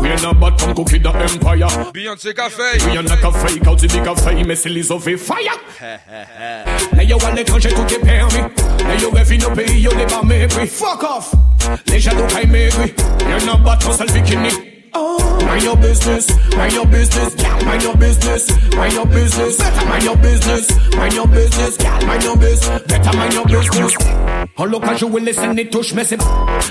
We 0.02 0.10
are 0.10 0.22
not 0.22 0.40
bad 0.40 0.60
from 0.60 0.74
cookie 0.76 1.00
the 1.00 1.10
empire. 1.10 1.68
Beyoncé 1.94 2.34
Café. 2.34 2.84
We 2.90 2.98
are 2.98 3.04
not 3.04 3.18
café, 3.22 3.60
quand 3.64 3.76
tu 3.76 3.88
dis 3.88 4.02
café, 4.02 4.44
mais 4.46 4.56
c'est 4.56 4.70
les 4.70 4.92
offres 4.92 5.16
fire. 5.18 5.60
Là, 6.94 7.04
yo 7.04 7.18
à 7.26 7.32
l'étranger, 7.32 7.70
tout 7.70 7.94
est 7.94 8.00
permis. 8.00 8.40
Là, 8.40 8.96
yo 9.02 9.12
rêve 9.12 9.42
nos 9.42 9.52
pays, 9.52 9.82
yo 9.82 9.92
les 9.98 10.06
pas 10.06 10.24
mépris. 10.24 10.68
Fuck 10.68 11.04
off! 11.04 11.32
Les 11.88 12.00
jaloux 12.00 12.28
pas 12.28 12.46
mépris. 12.46 12.94
You're 13.30 13.46
not 13.46 13.64
bad 13.64 13.82
from 13.82 13.94
sale 13.94 14.12
bikini. 14.12 14.75
Oh. 14.98 15.18
Mind 15.46 15.64
your 15.64 15.76
business, 15.76 16.28
mind 16.56 16.74
your 16.74 16.86
business, 16.86 17.36
mind 17.66 17.84
your 17.84 17.96
business, 17.98 18.50
mind 18.76 18.94
your 18.94 19.06
business, 19.06 19.60
mind 19.60 20.04
your 20.04 20.16
business, 20.16 20.96
mind 20.96 21.14
your 21.14 21.28
business, 21.28 21.78
mind 22.08 22.24
your 22.24 22.38
business, 22.38 22.82
better 22.88 23.18
mind 23.18 23.34
your 23.34 23.46
business. 23.46 23.94
En 24.58 24.96
je 24.96 25.06
vais 25.06 25.20
laisser 25.20 25.48
les 25.54 25.70
touches, 25.70 25.94
mais 25.94 26.06
c'est 26.06 26.18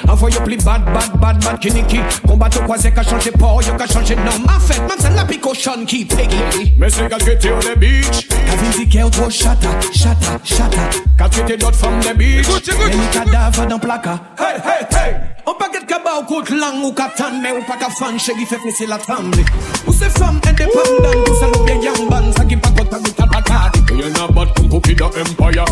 Envoyez 0.08 0.38
plus 0.42 0.56
bad, 0.56 0.84
bad, 0.86 1.20
bad, 1.20 1.44
bad, 1.44 1.58
kiniki. 1.58 2.00
Combat 2.26 2.48
au 2.56 2.62
croisé, 2.62 2.90
qu'a 2.90 3.02
changé 3.02 3.30
port, 3.30 3.60
yo 3.62 3.74
qu'a 3.74 3.86
changé 3.86 4.16
nom. 4.16 4.32
En 4.46 4.60
fait, 4.60 4.80
même 4.80 4.98
c'est 4.98 5.14
la 5.14 5.24
picochon 5.24 5.84
qui 5.86 6.06
peggy. 6.06 6.72
Mais 6.78 6.88
c'est 6.88 7.08
quand 7.10 7.18
tu 7.18 7.52
on 7.52 7.58
the 7.58 7.78
beach. 7.78 8.28
Qu'a 8.28 8.56
visité 8.56 9.02
au 9.02 9.10
trop 9.10 9.28
chata, 9.28 9.68
chata, 9.92 10.38
chata. 10.42 10.78
Quand 11.18 11.28
tu 11.28 11.40
étais 11.40 11.58
d'autres 11.58 11.76
femmes 11.76 12.00
the 12.00 12.16
beach. 12.16 12.48
Écoute, 12.48 12.68
écoute. 12.68 12.90
Et 12.90 12.96
les 12.96 13.24
cadavres 13.24 13.66
dans 13.66 13.78
placard. 13.78 14.20
Hey, 14.38 14.56
hey, 14.64 14.86
hey! 14.90 15.14
On 15.46 15.54
pas 15.54 15.68
get 15.70 15.86
kaba 15.86 16.20
ou 16.20 16.24
kout 16.24 16.48
lang 16.50 16.82
ou 16.82 16.92
katan, 16.92 17.40
mais 17.42 17.52
ou 17.52 17.62
pas 17.64 17.76
ka 17.76 17.90
fan, 17.90 18.18
chéri 18.18 18.46
fait 18.46 18.58
fesser 18.58 18.86
la 18.86 18.98
famille. 18.98 19.44
Ou 19.86 19.92
c'est 19.92 20.10
femme 20.18 20.40
indépendante, 20.46 21.28
ou 21.28 21.34
ça 21.34 21.46
l'ou 21.48 21.64
bien 21.64 21.80
yamban, 21.82 22.32
ça 22.32 22.44
qui 22.44 22.56
pas 22.56 22.70
content 22.70 23.00
de 23.00 23.10
tabakadi. 23.10 23.83
We 24.04 24.10
are 24.10 24.12
not 24.12 24.34
bad 24.34 24.54
from 24.54 24.68
cookie 24.68 24.92
the 24.92 25.06
empire. 25.16 25.64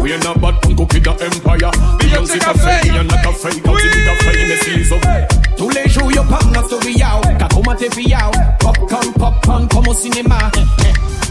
We 0.00 0.12
are 0.14 0.18
not 0.22 0.40
bad 0.40 0.54
from 0.62 0.76
cookie 0.76 1.00
the 1.00 1.10
empire. 1.10 1.74
Beyoncé 1.98 2.38
Café. 2.38 2.84
We 2.84 2.90
are 2.96 3.02
not 3.02 3.18
café, 3.18 3.50
quand 3.64 3.74
tu 3.74 3.88
dis 3.90 4.04
café, 4.06 4.46
mais 4.46 4.58
c'est 4.62 4.70
les 4.78 4.92
offres. 4.92 5.08
Tous 5.56 5.70
les 5.70 5.88
jours, 5.88 6.12
yo 6.12 6.22
parle 6.22 6.52
dans 6.52 6.64
story 6.68 6.94
yao, 6.94 7.20
ka 7.36 7.48
tomate 7.48 7.92
fi 7.92 8.08
yao, 8.08 8.30
popcorn, 8.60 9.12
popcorn, 9.18 9.66
comme 9.66 9.88
au 9.88 9.94
cinéma. 9.94 10.38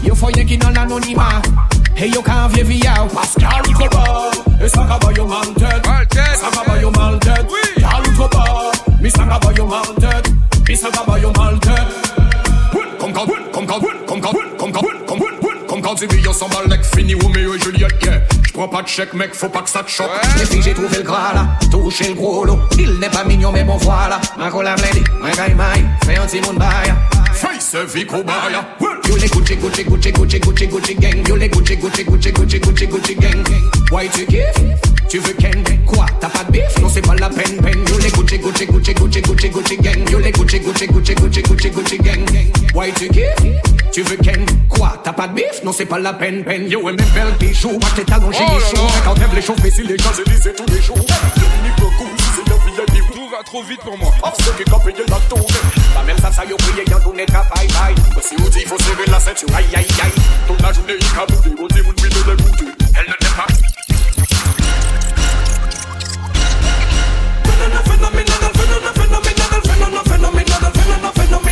Yo 0.04 0.14
foye 0.14 0.44
qui 0.44 0.58
dans 0.58 0.68
l'anonymat. 0.68 1.40
Hey 1.96 2.10
yo 2.10 2.20
kan 2.20 2.48
vie 2.52 2.62
vi 2.62 2.76
yao, 2.84 3.06
Pascal 3.06 3.62
Coba, 3.72 4.30
et 4.62 4.68
ça 4.68 4.84
ka 4.84 4.98
ba 4.98 5.12
yo 5.16 5.26
man 5.26 5.54
tête. 5.54 5.88
Ça 6.12 6.50
ka 6.52 6.62
ba 6.70 6.78
yo 6.78 6.90
mal 6.90 7.18
tête. 7.20 7.46
Pascal 7.80 8.14
Coba, 8.18 8.44
mi 9.00 9.10
ça 9.10 9.24
ka 9.24 9.38
ba 9.38 9.50
yo 9.56 9.64
mal 9.64 9.94
tête. 9.98 10.30
Mi 10.68 10.76
ça 10.76 10.88
ka 10.90 11.04
ba 11.06 11.18
yo 11.18 11.32
mal 11.38 11.58
tête. 11.58 12.20
Comme 13.00 13.14
quand, 13.14 13.26
comme 13.50 13.66
quand, 13.66 13.80
comme 14.06 14.20
quand, 14.20 14.32
comme 14.58 14.70
quand, 14.70 15.29
comme 15.70 15.82
quand, 15.82 15.94
tu 15.94 16.06
vis 16.08 16.26
on 16.26 16.32
s'emballe 16.32 16.66
mec 16.66 16.80
fini 16.84 17.14
Roméo 17.14 17.54
et 17.54 17.60
Juliette, 17.60 18.02
yeah. 18.02 18.22
J'prends 18.44 18.66
pas 18.66 18.82
de 18.82 18.88
chèque 18.88 19.14
mec, 19.14 19.32
faut 19.32 19.48
pas 19.48 19.62
que 19.62 19.70
ça 19.70 19.84
te 19.84 19.90
choque. 19.90 20.10
Les 20.36 20.44
filles, 20.44 20.62
j'ai 20.62 20.74
trouvé 20.74 20.96
le 20.96 21.04
gras 21.04 21.32
là, 21.32 21.46
touché 21.70 22.08
le 22.08 22.14
gros 22.14 22.44
lot. 22.44 22.58
Il 22.76 22.98
n'est 22.98 23.08
pas 23.08 23.22
mignon, 23.22 23.52
mais 23.52 23.62
bon 23.62 23.76
voilà. 23.76 24.20
Ma 24.36 24.50
cola 24.50 24.74
blendée, 24.74 25.04
ma 25.20 25.30
gaille 25.30 25.54
maille, 25.54 25.86
fais 26.04 26.16
un 26.16 26.26
petit 26.26 26.40
monde. 26.40 26.58
Vie 27.72 28.04
Kobaya. 28.04 28.66
You 28.80 29.16
les 29.16 29.28
Gucci, 29.28 29.54
Gucci, 29.54 29.84
Gucci, 29.84 30.10
Gucci, 30.10 30.40
Gucci, 30.40 30.66
Gucci 30.66 30.94
gang. 30.96 31.28
You 31.28 31.36
les 31.36 31.48
Gucci, 31.48 31.76
Gucci, 31.76 32.04
Gucci, 32.04 32.32
Gucci, 32.32 32.58
Gucci, 32.58 32.86
Gucci 32.86 33.14
gang. 33.14 33.44
Why 33.92 34.08
tu 34.08 34.26
kiffes? 34.26 34.60
Tu 35.08 35.18
veux 35.20 35.34
ken? 35.34 35.62
Quoi? 35.86 36.06
T'as 36.20 36.28
pas 36.28 36.42
de 36.44 36.50
bif? 36.50 36.82
Non, 36.82 36.88
c'est 36.88 37.00
pas 37.00 37.14
la 37.14 37.28
peine, 37.30 37.62
peine. 37.62 37.84
You 37.88 37.98
les 37.98 38.10
Gucci, 38.10 38.38
Gucci, 38.38 38.66
Gucci, 38.66 38.92
Gucci, 38.92 39.20
Gucci, 39.20 39.50
Gucci, 39.50 39.76
gang. 39.76 40.10
You 40.10 40.18
les 40.18 40.32
Gucci, 40.32 40.58
Gucci, 40.58 40.86
Gucci, 40.88 41.14
Gucci, 41.14 41.42
Gucci, 41.42 41.70
Gucci 41.70 41.98
gang. 41.98 42.26
Why 42.74 42.92
tu 42.92 43.08
kiffes 43.08 43.36
Tu 43.92 44.02
veux 44.02 44.16
ken 44.16 44.44
Quoi 44.68 45.00
T'as 45.04 45.12
pas 45.12 45.28
de 45.28 45.34
bif 45.34 45.62
Non 45.62 45.72
c'est 45.72 45.86
pas 45.86 46.00
la 46.00 46.12
peine, 46.12 46.42
peine. 46.42 46.68
Yo 46.68 46.88
et 46.88 46.92
mes 46.92 46.98
belles 47.14 47.34
bijoux, 47.38 47.70
moi 47.70 47.90
tes 47.94 48.04
talons 48.04 48.32
j'ai 48.32 48.38
des 48.38 48.60
choux. 48.64 48.86
Quand 49.04 49.14
t'aimes 49.14 49.30
les 49.34 49.62
mais 49.62 49.70
si 49.70 49.82
les 49.84 49.96
gens 49.96 50.12
se 50.12 50.22
disent 50.28 50.52
tous 50.56 50.72
les 50.72 50.82
jours. 50.82 51.06
Tout 53.12 53.28
va 53.28 53.42
trop 53.44 53.62
vite 53.62 53.80
pour 53.80 53.98
moi. 53.98 54.10
Oh, 54.22 54.28
ceux 54.40 54.52
qui 54.52 54.72
ont 54.72 54.78
payé 54.78 55.04
la 55.08 55.16
tour. 55.28 55.46
La 55.94 56.02
même 56.02 56.16
ça, 56.18 56.30
ça 56.32 56.44
y 56.44 56.52
a 56.52 56.56
prié, 56.56 56.84
y'a 56.88 56.98
donné 57.00 57.26
ta 57.26 57.44
I'm 57.60 57.94
But 58.14 58.24
si 58.24 58.36
ou 58.36 58.48
di 58.48 58.64
fò 58.64 58.76
se 58.78 58.94
ve 58.94 59.06
la 59.10 59.20
sè 59.20 59.34
tu 59.34 59.46
Phenomenal, 67.44 67.82
phenomenal, 67.84 68.92
phenomenal, 68.94 69.62
phenomenal, 69.62 70.72
phenomenal, 70.72 71.12
phenomenal 71.12 71.49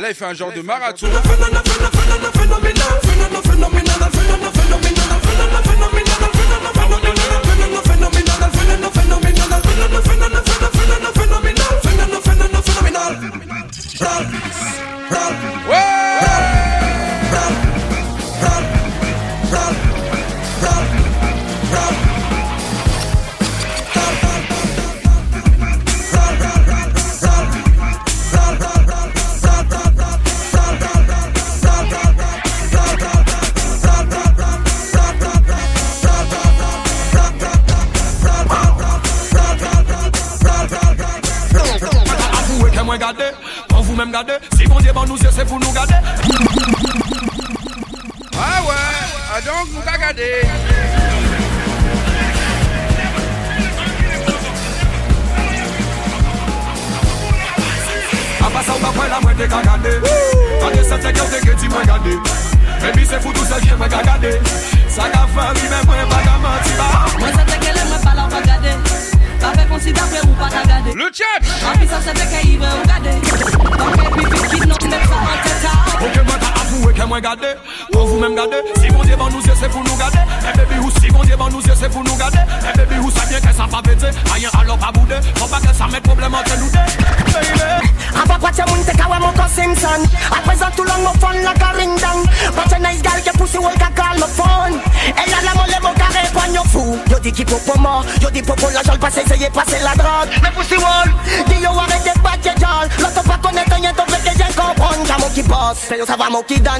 Là, 0.00 0.08
il 0.08 0.14
fait 0.14 0.24
un 0.24 0.34
genre 0.34 0.52
de 0.52 0.62
marathon. 0.62 1.06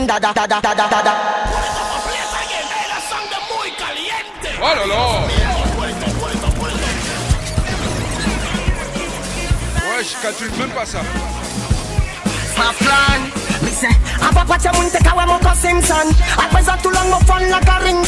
Va 0.07 0.19
mo 0.19 0.19
qui 0.19 0.19
donne 0.19 0.19
da 0.19 0.19
da 0.19 0.33
da 0.33 0.47
da 0.47 0.61
da 0.61 0.75
da 0.75 0.89
da. 0.89 1.03
Da 1.03 1.13
Oh 4.65 4.75
là 4.77 4.87
là 4.87 5.27
Ouais, 9.85 10.05
calcule 10.23 10.51
même 10.59 10.71
pas 10.71 10.87
ça. 10.87 10.99
My 12.57 12.73
plan 12.79 13.21
Me 13.63 13.71
say 13.71 13.89
Apa 14.21 14.45
kwacha 14.45 14.73
mun 14.73 14.91
te 14.91 14.99
kawe 15.03 15.27
mo 15.27 15.39
ko 15.39 15.51
Simpson. 15.55 16.09
Ah, 16.37 16.45
At 16.45 16.51
present 16.51 16.83
too 16.83 16.91
long 16.91 17.11
phone 17.27 17.49
like 17.51 17.69
a 17.69 17.83
ring 17.85 18.03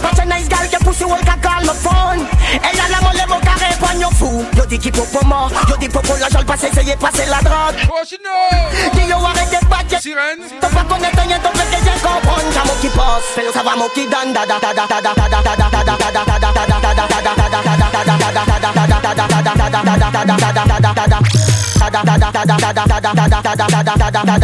But 0.00 0.18
a 0.18 0.24
nice 0.24 0.48
girl 0.48 0.66
ke 0.68 0.78
pussy 0.84 1.04
will 1.04 1.22
ka 1.22 1.36
call 1.42 1.62
my 1.66 1.74
phone 1.74 2.26
Elle 2.62 2.80
a 2.80 2.86
la 2.90 3.00
mole 3.02 3.24
mo 3.28 3.38
ka 3.40 3.54
répondre 3.60 4.00
yo 4.00 4.10
fou 4.10 4.44
Yo 4.56 4.64
di 4.66 4.78
ki 4.78 4.90
popo 4.90 5.20
mo 5.26 5.48
Yo 5.68 5.76
di 5.76 5.88
popo 5.88 6.16
la 6.16 6.28
jol 6.30 6.44
passe 6.44 6.64
essayer 6.64 6.96
passer 6.96 7.26
la 7.28 7.40
drogue 7.42 7.76
Oh 7.90 8.02
Sirène 10.02 10.42
T'as 10.60 10.68
pas 10.68 10.82
connaître 10.82 11.22
rien 11.22 11.38
t'en 11.38 11.52
fait 11.52 11.76
que 11.76 11.84
j'ai 11.84 12.00
comprendre 12.02 12.42
J'ai 12.52 12.58
mon 12.58 12.74
qui 12.80 12.88
passe 12.88 13.44
yo 13.44 13.52
ça 13.52 13.62
va 13.62 13.76
mon 13.76 13.88
qui 13.90 14.04
donne 14.08 14.32
Da 14.32 14.44
da 14.44 14.58
da 14.58 14.72
da 14.74 14.88
da 14.88 15.00
da 15.00 15.14
da 15.14 15.30
da 15.30 15.54
da 15.54 15.82
da 15.82 15.94
da 15.94 15.94
da 15.94 16.16
da 16.18 16.40
da 16.42 16.50
da 16.50 16.72
da 16.72 16.92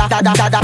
da 0.07 0.23
da 0.23 0.33
da 0.33 0.49
da 0.49 0.61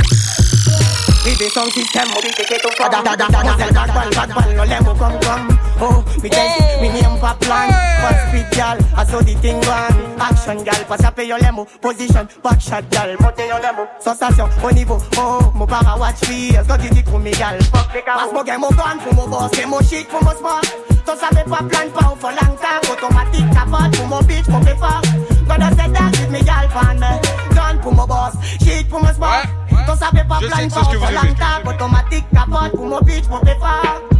Vive 1.24 1.48
son 1.50 1.64
système, 1.70 2.08
mobilité 2.14 2.44
que 2.44 2.62
ton 2.62 2.68
corps 2.76 2.90
Da 2.90 3.02
da 3.02 3.16
da 3.16 3.26
da 3.26 3.42
da 3.42 3.56
da 3.56 3.66
da 3.66 3.86
da 4.10 4.26
da 4.26 4.34
No 4.54 4.64
let 4.64 4.80
me 4.80 4.86
come 4.98 5.18
come 5.20 5.58
Oh, 5.80 6.04
me 6.22 6.28
just, 6.28 6.80
me 6.80 6.88
name 6.90 7.18
for 7.18 7.34
plan 7.40 7.83
First 8.00 8.28
speed 8.28 8.46
gal, 8.52 8.78
I 8.96 9.04
saw 9.04 9.20
the 9.20 9.34
thing 9.40 9.56
one 9.66 10.20
Action 10.20 10.64
gal, 10.64 10.84
pas 10.88 10.98
saper 10.98 11.22
yo 11.22 11.36
lemo. 11.36 11.66
Position, 11.80 12.28
back 12.42 12.60
shot 12.60 12.88
gal, 12.90 13.16
monter 13.20 13.46
yo 13.46 13.56
lemo. 13.58 13.86
Sensation, 14.00 14.48
au 14.62 14.70
niveau, 14.72 14.98
oh 15.18 15.52
Mon 15.54 15.66
para 15.66 15.96
watch 15.98 16.24
fears, 16.24 16.66
quand 16.66 16.78
tu 16.78 16.88
dis 16.90 17.02
trop 17.02 17.18
mégal 17.18 17.58
Fuck 17.72 17.94
les 17.94 18.02
carreaux 18.02 18.20
Passe 18.20 18.32
mon 18.34 18.42
game, 18.44 18.60
mon 18.60 18.68
gun, 18.68 18.98
pour 19.02 19.14
mon 19.14 19.28
boss 19.28 19.50
C'est 19.54 19.66
mon 19.66 19.80
shit, 19.80 20.08
pour 20.08 20.22
mon 20.22 20.30
sport 20.30 20.60
Ton 21.06 21.12
savais 21.16 21.44
pas 21.44 21.62
plan, 21.62 21.88
pas 21.94 22.12
au 22.12 22.16
fond 22.16 22.28
longtemps 22.30 22.92
Automatique, 22.92 23.50
capote, 23.50 23.96
pour 23.96 24.06
mon 24.06 24.20
bitch, 24.22 24.46
mon 24.48 24.60
préfort 24.60 25.02
Gonna 25.48 25.68
set 25.70 25.92
that 25.92 26.10
with 26.12 26.30
me 26.30 26.40
gal, 26.42 26.68
fan 26.70 26.98
me. 26.98 27.54
Gun 27.54 27.78
pour 27.82 27.94
mon 27.94 28.06
boss, 28.06 28.32
shit 28.62 28.88
pour 28.88 29.00
mon 29.02 29.12
sport 29.12 29.42
Ton 29.86 29.96
savais 29.96 30.24
pas 30.24 30.38
Je 30.40 30.46
plan, 30.46 30.56
sais 30.56 30.66
que 30.66 30.72
c'est 30.72 30.78
pas 30.80 30.84
ce 30.84 30.90
que 30.90 30.96
au 30.96 31.00
vous 31.00 31.06
fond 31.06 31.12
aimez. 31.12 31.28
longtemps 31.28 31.70
Automatique, 31.70 32.24
capote, 32.34 32.72
pour 32.76 32.86
mon 32.86 33.00
bitch, 33.00 33.24
mon 33.30 33.40
préfort 33.40 33.82
Me 34.12 34.13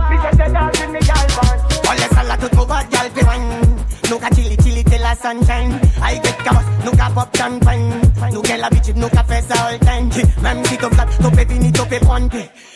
ka 7.61 7.71
pop 7.71 7.75
champagne. 7.75 8.33
Nou 8.33 8.43
gen 8.45 8.61
l'habitude, 8.61 8.99
nou 8.99 9.09
ka 9.11 9.25
fè 9.25 9.41
ça 9.43 9.55
all 9.67 9.79
time 9.79 10.11
Même 10.43 10.65
si 10.65 10.77
t'as 10.77 10.91
flat, 10.91 11.07
t'as 11.21 11.31
fait 11.31 11.53
fini, 11.53 11.73
t'as 11.73 11.87
fait 11.87 12.01
prendre. 12.01 12.29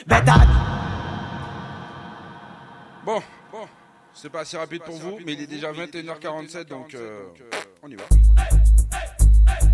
Better 0.07 0.33
Bon, 3.05 3.23
bon, 3.53 3.67
c'est 4.13 4.31
pas 4.31 4.41
assez 4.41 4.59
rapide 4.59 4.83
pour 4.83 4.97
vous, 4.97 5.19
mais 5.25 5.33
il 5.33 5.41
est 5.41 5.47
déjà 5.47 5.73
21h47, 5.73 6.69
donc 6.69 6.95
euh, 6.95 7.23
on 7.83 7.89
y 7.89 7.97
va. 7.97 8.05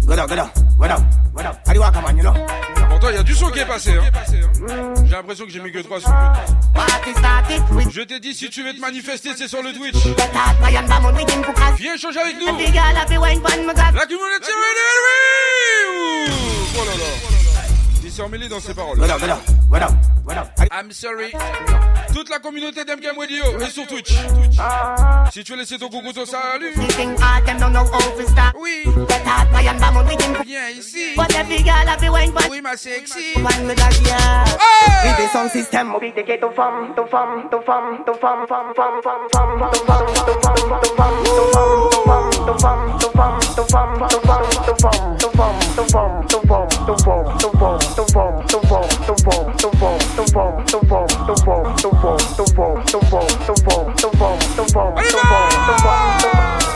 Go 0.06 0.14
down, 0.14 0.28
go 0.28 0.36
down, 0.36 0.50
go 0.78 0.86
down, 0.86 1.06
go 1.34 1.42
down 1.42 1.56
How 1.64 1.72
do 1.72 1.74
you 1.74 1.80
walk, 1.80 1.94
man, 1.94 2.16
you 2.16 2.22
know? 2.22 2.34
Pourtant, 2.90 3.08
il 3.08 3.16
y 3.16 3.18
a 3.18 3.22
du 3.22 3.34
son 3.34 3.50
qui 3.50 3.58
est 3.58 3.64
passé. 3.64 3.92
Hein. 3.92 4.94
J'ai 5.04 5.12
l'impression 5.12 5.46
que 5.46 5.50
j'ai 5.50 5.60
mis 5.60 5.72
que 5.72 5.78
3 5.78 6.00
sons. 6.00 6.10
Je 7.90 8.02
t'ai 8.02 8.20
dit, 8.20 8.34
si 8.34 8.50
tu 8.50 8.62
veux 8.62 8.74
te 8.74 8.80
manifester, 8.80 9.30
c'est 9.36 9.48
sur 9.48 9.62
le 9.62 9.72
Twitch. 9.72 9.96
Viens 11.78 11.94
échanger 11.94 12.20
avec 12.20 12.36
nous. 12.38 12.46
La 12.46 12.54
communauté 13.06 14.52
radio. 14.52 14.88
Oh 16.76 16.84
là 16.84 16.96
là. 16.96 17.43
S'est 18.14 18.22
emmêlé 18.22 18.48
dans 18.48 18.60
ses 18.60 18.74
paroles. 18.74 18.96
Voilà, 18.96 19.16
voilà, 19.16 19.38
voilà, 19.68 19.88
voilà. 20.24 20.46
I'm 20.72 20.92
sorry. 20.92 21.32
Toute 22.14 22.30
la 22.30 22.38
communauté 22.38 22.84
d'MGM 22.84 23.18
Radio 23.18 23.44
et 23.60 23.70
sur 23.70 23.86
Twitch. 23.88 24.14
Si 25.32 25.42
tu 25.42 25.52
veux 25.52 25.58
laisser 25.58 25.78
ton 25.78 25.88
coucou, 25.88 26.12
ton 26.12 26.24
salut. 26.24 26.72
Oui. 28.60 28.84
Viens 30.46 30.68
ici. 30.70 31.14
Oui, 32.50 32.60
ma 32.62 32.76
sexy. 32.76 33.34
Hey! 33.34 35.10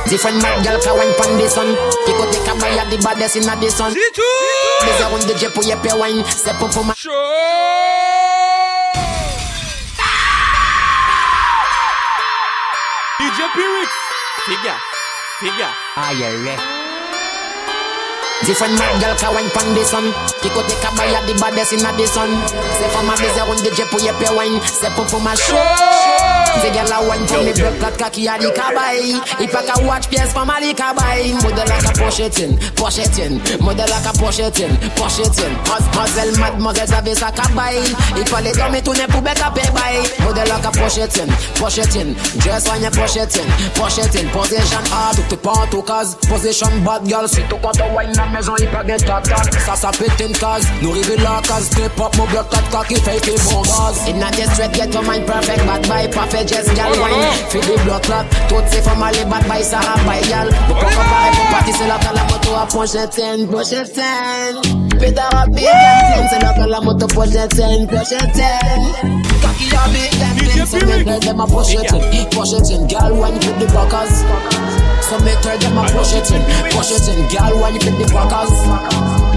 Different 0.08 0.40
man, 0.40 0.64
girl 0.64 0.80
can 0.80 0.96
wine 0.96 1.12
pan 1.20 1.36
the 1.36 1.48
sun 1.48 1.68
You 1.68 2.14
could 2.16 2.32
take 2.32 2.48
a 2.48 2.54
buy 2.58 2.70
at 2.80 2.88
the 2.88 2.96
baddest 3.04 3.36
in 3.36 3.42
the 3.44 3.68
sun 3.68 3.92
This 3.92 5.00
a 5.00 5.10
one 5.12 5.20
DJ 5.20 5.52
pour 5.52 5.64
your 5.64 5.76
wine. 6.00 6.24
Step 6.24 6.62
up 6.62 6.72
for 6.72 6.82
my 6.82 6.94
DJ 13.20 13.48
Piwyx 13.52 13.90
Figure. 14.46 14.78
Figure. 15.40 15.72
Ah, 15.94 16.08
Are 16.08 16.14
you 16.14 16.44
ready? 16.46 16.87
Different 18.46 18.78
man, 18.78 19.00
girl 19.00 19.16
can 19.18 19.34
wine 19.34 19.50
pon 19.50 19.74
the 19.74 19.82
sun. 19.82 20.14
Pick 20.40 20.54
take 20.54 20.70
a 20.70 20.74
cabay 20.78 21.10
at 21.10 21.26
the 21.26 21.34
baddest 21.42 21.74
in 21.74 21.82
the 21.82 22.06
sun. 22.06 22.30
C'est 22.78 22.88
femme 22.94 23.10
à 23.10 23.16
baiser 23.18 23.42
on 23.42 23.58
DJ 23.58 23.82
pour 23.90 24.00
y'a 24.00 24.12
pay 24.14 24.30
wine. 24.30 24.60
Say 24.62 24.88
pop 24.94 25.08
pour 25.10 25.20
my 25.20 25.34
show. 25.34 25.58
The 26.62 26.70
girl 26.70 26.86
a 26.86 27.02
wine 27.02 27.26
pon 27.26 27.42
the 27.42 27.52
break 27.58 27.82
like 27.82 27.98
kaki 27.98 28.26
a 28.26 28.38
the 28.38 28.54
cabay 28.54 29.18
If 29.42 29.54
I 29.54 29.62
can 29.66 29.86
watch 29.86 30.08
pièce 30.08 30.32
femme 30.32 30.50
a 30.50 30.60
the 30.62 30.70
cabay 30.70 31.34
Model 31.42 31.66
like 31.66 31.82
a 31.82 31.92
it 31.98 33.18
in. 33.18 33.42
Model 33.58 33.86
like 33.90 34.06
a 34.06 34.12
pochetin, 34.14 34.70
pochetin. 34.94 35.52
Mademoiselle, 35.66 36.38
mademoiselle 36.38 36.88
savez 36.88 37.14
sa 37.14 37.32
cabay 37.32 37.82
Il 38.16 38.26
fallait 38.28 38.52
dormir 38.52 38.82
tourner 38.82 39.06
pour 39.10 39.22
bec 39.22 39.38
à 39.42 39.50
pay 39.50 39.66
buy. 39.74 39.98
Model 40.22 40.46
like 40.46 40.64
a 40.64 40.70
pochetin, 40.70 41.26
pochetin. 41.58 42.14
Dress 42.38 42.70
in, 42.70 42.86
push 42.94 43.98
it 43.98 44.14
in. 44.14 44.28
Position 44.30 44.84
hard, 44.94 45.16
to 45.16 45.22
te 45.28 45.34
pas 45.34 45.66
en 45.66 45.82
cause 45.82 46.16
Position 46.28 46.70
bad 46.84 47.04
girl, 47.06 47.26
c'est 47.26 47.46
to 47.48 47.56
cut 47.56 47.82
on 47.82 47.94
wine 47.94 48.12
maison 48.28 48.54
Il 48.58 48.68
pas 48.68 48.84
gain 48.84 48.96
tac 48.96 49.22
tac, 49.24 49.54
ça 49.60 49.74
ça 49.74 49.90
pète 49.90 50.20
une 50.20 50.32
case 50.32 50.66
Nous 50.82 50.90
rive 50.90 51.16
la 51.22 51.40
case, 51.42 51.66
step 51.66 51.98
up, 52.00 52.16
mon 52.16 52.24
bloc 52.26 52.48
4 52.50 52.70
cocky 52.70 52.94
fait 52.96 53.20
que 53.20 53.30
bon 53.50 53.62
gaz 53.62 54.08
In 54.08 54.22
a 54.22 54.30
this 54.30 54.50
straight, 54.52 54.72
get 54.74 54.92
your 54.92 55.02
mind 55.02 55.26
perfect 55.26 55.64
Bad 55.66 55.88
by 55.88 56.06
perfect, 56.08 56.48
just 56.48 56.74
gal 56.74 56.92
oh, 56.94 57.00
wine. 57.00 57.32
Fais 57.48 57.60
des 57.60 57.82
blocs 57.84 58.02
clot, 58.02 58.24
toutes 58.48 58.68
ces 58.68 58.82
femmes 58.82 59.02
aller 59.02 59.24
bad 59.24 59.44
by 59.48 59.62
ça 59.62 59.80
by 60.06 60.28
gal. 60.28 60.48
Nous 60.68 60.74
pas 60.74 60.90
comparer 60.90 61.30
pour 61.32 61.46
partir, 61.50 61.74
c'est 61.76 61.86
là 61.88 61.98
que 61.98 62.14
la 62.14 62.24
moto 62.24 62.54
a 62.54 62.66
pochettine, 62.66 63.48
pochettine 63.48 64.98
Pétard 64.98 65.30
à 65.34 65.46
big 65.46 65.64
and 65.64 66.26
c'est 66.30 66.42
là 66.42 66.52
que 66.54 66.68
la 66.68 66.80
moto 66.80 67.06
pochettine, 67.06 67.86
pochettine 67.86 69.22
Cocky 69.40 69.70
a 69.74 69.88
big 69.90 70.20
and 70.20 70.38
clean, 70.38 70.66
so 70.66 70.86
make 70.86 71.06
her 71.06 71.18
them 71.20 71.40
a 71.40 71.46
pochettine, 71.46 72.28
pochettine 72.30 72.86
Gal 72.88 73.12
wine 73.14 73.34
with 73.34 73.58
the 73.58 73.66
backers 73.72 74.77
so 75.02 75.18
make 75.20 75.42
her 75.44 75.56
get 75.58 75.72
my 75.72 75.88
push 75.90 76.14
it 76.14 76.30
in, 76.32 76.42
push 76.72 76.92
it 76.92 77.08
in. 77.08 77.28
Girl, 77.28 77.60
why 77.60 77.70
you 77.70 77.80
pick 77.80 77.96
the 77.96 78.06
crackers? 78.10 79.28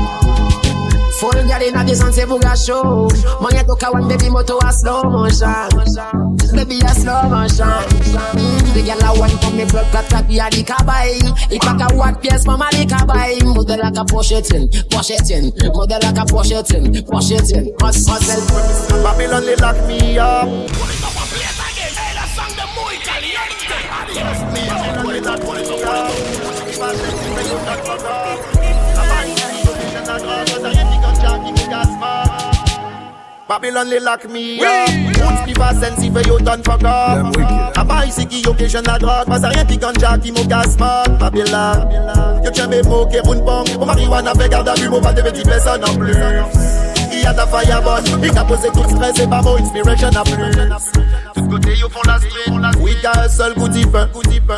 Full 1.21 1.31
girl 1.33 1.61
in 1.61 1.77
a 1.77 1.85
this 1.85 2.01
and 2.01 2.13
say 2.13 2.25
show. 2.25 3.07
Man, 3.39 3.53
you 3.53 3.63
took 3.63 3.83
a 3.83 3.91
one 3.91 4.07
baby 4.07 4.27
moto 4.29 4.57
a 4.57 4.73
slow 4.73 5.03
motion. 5.03 5.69
Baby 6.55 6.81
a 6.81 6.89
slow 6.97 7.29
motion. 7.29 7.85
The 8.73 8.81
girl 8.81 9.05
a 9.05 9.19
one 9.19 9.29
for 9.37 9.51
me 9.51 9.65
broke 9.65 9.91
got 9.91 10.11
happy 10.11 10.39
a 10.39 10.49
the 10.49 10.63
kabay. 10.63 11.21
If 11.51 11.61
I 11.61 11.77
can 11.77 11.95
walk 11.95 12.25
yes, 12.25 12.47
mama 12.47 12.69
the 12.71 12.85
kabay. 12.89 13.37
Mother 13.53 13.77
like 13.77 13.97
a 13.97 14.03
push 14.03 14.31
it 14.31 14.51
in, 14.51 14.67
push 14.89 15.11
it 15.11 15.29
in. 15.29 15.53
Mother 15.71 15.99
like 16.01 16.17
a 16.17 16.25
push 16.25 16.51
it 16.51 16.73
in, 16.73 17.05
push 17.05 17.29
it 17.29 17.51
in. 17.55 17.71
Hustle, 17.79 18.15
hustle. 18.15 19.03
Babylon 19.03 19.45
they 19.45 19.55
lock 19.57 19.77
me 19.87 20.17
up. 20.17 21.60
Babylon 33.51 33.89
they 33.89 33.99
lock 33.99 34.23
me 34.29 34.59
don't 34.59 35.45
give 35.45 35.57
a 35.57 35.75
sen 35.75 35.93
si 35.97 36.09
ve 36.09 36.21
yo 36.25 36.37
ton 36.37 36.63
fuck 36.63 36.85
up? 36.85 37.35
A 37.75 37.83
bay 37.83 38.09
se 38.09 38.23
ki 38.25 38.43
yo 38.45 38.53
kesyon 38.53 38.87
la 38.87 38.97
drog 38.97 39.27
Pas 39.27 39.43
a 39.43 39.49
rien 39.49 39.67
ki 39.67 39.77
ganja 39.77 40.15
ki 40.23 40.31
mou 40.31 40.47
ka 40.47 40.63
smak 40.63 41.19
Babylon. 41.19 41.83
Can't 42.55 42.71
be 42.71 42.81
mou 42.87 43.03
ke 43.11 43.19
roun 43.27 43.43
pong 43.43 43.67
marijuana, 43.75 44.31
marihuana 44.31 44.33
ve 44.39 44.45
a 44.55 44.63
bu 44.63 44.89
Mou 44.91 45.01
pa 45.01 45.11
deve 45.11 45.33
ti 45.35 45.43
pesan 45.43 45.83
an 45.83 45.99
plus 45.99 47.00
Il 47.21 47.25
y 47.25 47.27
a 47.27 47.33
ta 47.35 47.45
fireball 47.45 48.01
Il 48.23 48.31
t'a 48.31 48.43
posé 48.43 48.69
tout 48.73 48.83
stress 48.89 49.19
Et 49.19 49.27
pas 49.27 49.43
mon 49.43 49.55
inspiration 49.55 50.07
à 50.07 50.23
plus 50.23 50.33
Tous 51.35 51.47
côtés 51.47 51.75
yo 51.77 51.87
font 51.87 52.01
la 52.07 52.17
street 52.17 52.79
Oui 52.79 52.95
t'as 53.03 53.25
un 53.25 53.29
seul 53.29 53.53
goût 53.53 53.67
different 53.69 54.07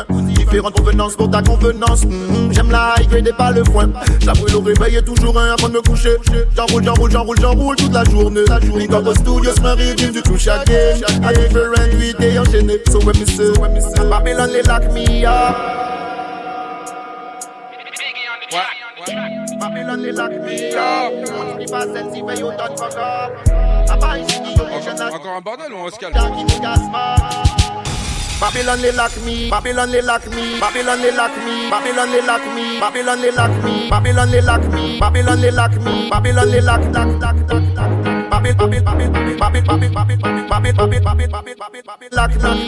Différentes 0.08 0.74
provenances 0.74 1.14
pour 1.14 1.30
ta 1.30 1.42
convenance 1.42 2.04
Mhm, 2.06 2.52
J'aime 2.54 2.70
la 2.70 2.94
high 2.98 3.08
grade 3.10 3.28
et 3.28 3.32
pas 3.34 3.50
le 3.50 3.64
foin 3.64 3.90
Je 4.18 4.26
la 4.26 4.32
brûle 4.32 4.56
au 4.56 4.60
réveil 4.62 4.96
et 4.96 5.02
toujours 5.02 5.38
un 5.38 5.52
avant 5.52 5.68
de 5.68 5.74
me 5.74 5.82
coucher. 5.82 6.16
J'enroule, 6.56 6.84
j'enroule, 6.84 7.10
j'enroule, 7.10 7.36
j'enroule 7.40 7.76
toute 7.76 7.92
la 7.92 8.04
journée. 8.04 8.44
Link 8.76 8.92
up 8.92 9.06
au 9.06 9.14
studio, 9.14 9.50
c'est 9.54 9.66
un 9.66 9.74
rythme 9.74 10.12
du 10.12 10.22
tout 10.22 10.38
chaque 10.38 10.66
game 10.66 11.00
A 11.22 11.32
different 11.34 11.94
week 11.98 12.16
et 12.20 12.38
enchaîné 12.38 12.80
So 12.90 12.98
when 13.00 13.18
me 13.18 13.26
say, 13.26 13.50
when 13.60 13.74
me 13.74 13.80
say 13.80 14.08
Babylon 14.08 14.48
les 14.50 14.62
lock 14.62 14.90
me 14.92 15.26
up 15.26 15.54
Les 19.96 20.12
lock 20.12 20.32
me 20.32 20.74
up. 20.74 21.12
Put 21.24 21.58
me 21.58 21.70
pas 21.70 21.86
sensi 21.86 22.22
fait 22.26 22.40
yo 22.40 22.50
done 22.50 22.76
fuck 22.76 22.96
up. 22.96 23.32
A 23.88 23.96
pas 23.96 24.18
ici 24.18 24.40
qui 24.42 24.60
occasion 24.60 24.94
la 24.98 25.14
Encore 25.14 25.36
un 25.36 25.40
bordel 25.40 25.72
ou 25.72 25.76
on 25.76 25.90
se 25.90 25.98
calme 25.98 26.12
Babylon 28.40 28.80
they 28.82 28.92
lock 28.92 29.16
me, 29.24 29.48
Babylon 29.48 29.90
they 29.90 30.02
lock 30.02 30.26
me, 30.26 30.60
Babylon 30.60 31.00
they 31.00 31.12
lock 31.12 31.34
me, 31.36 31.70
Babylon 31.70 32.10
they 32.10 32.20
lock 32.20 32.42
me, 32.54 32.80
Babylon 32.80 33.20
they 33.22 33.30
lock 33.30 33.52
me, 33.64 33.88
Babylon 33.88 34.30
they 34.30 34.40
lock 34.42 34.62
me, 34.72 34.98
Babylon 34.98 35.40
they 35.40 35.50
lock 35.50 35.72
me, 35.80 36.10
Babylon 36.10 36.50
they 36.50 36.60
lock 36.60 36.82
lock 36.92 37.20
lock 37.20 37.36
lock 37.48 37.62
lock. 37.74 38.04
Babylon, 38.04 38.13
Babylon, 38.44 38.84
Babylon, 38.84 39.36
Babylon, 39.38 39.80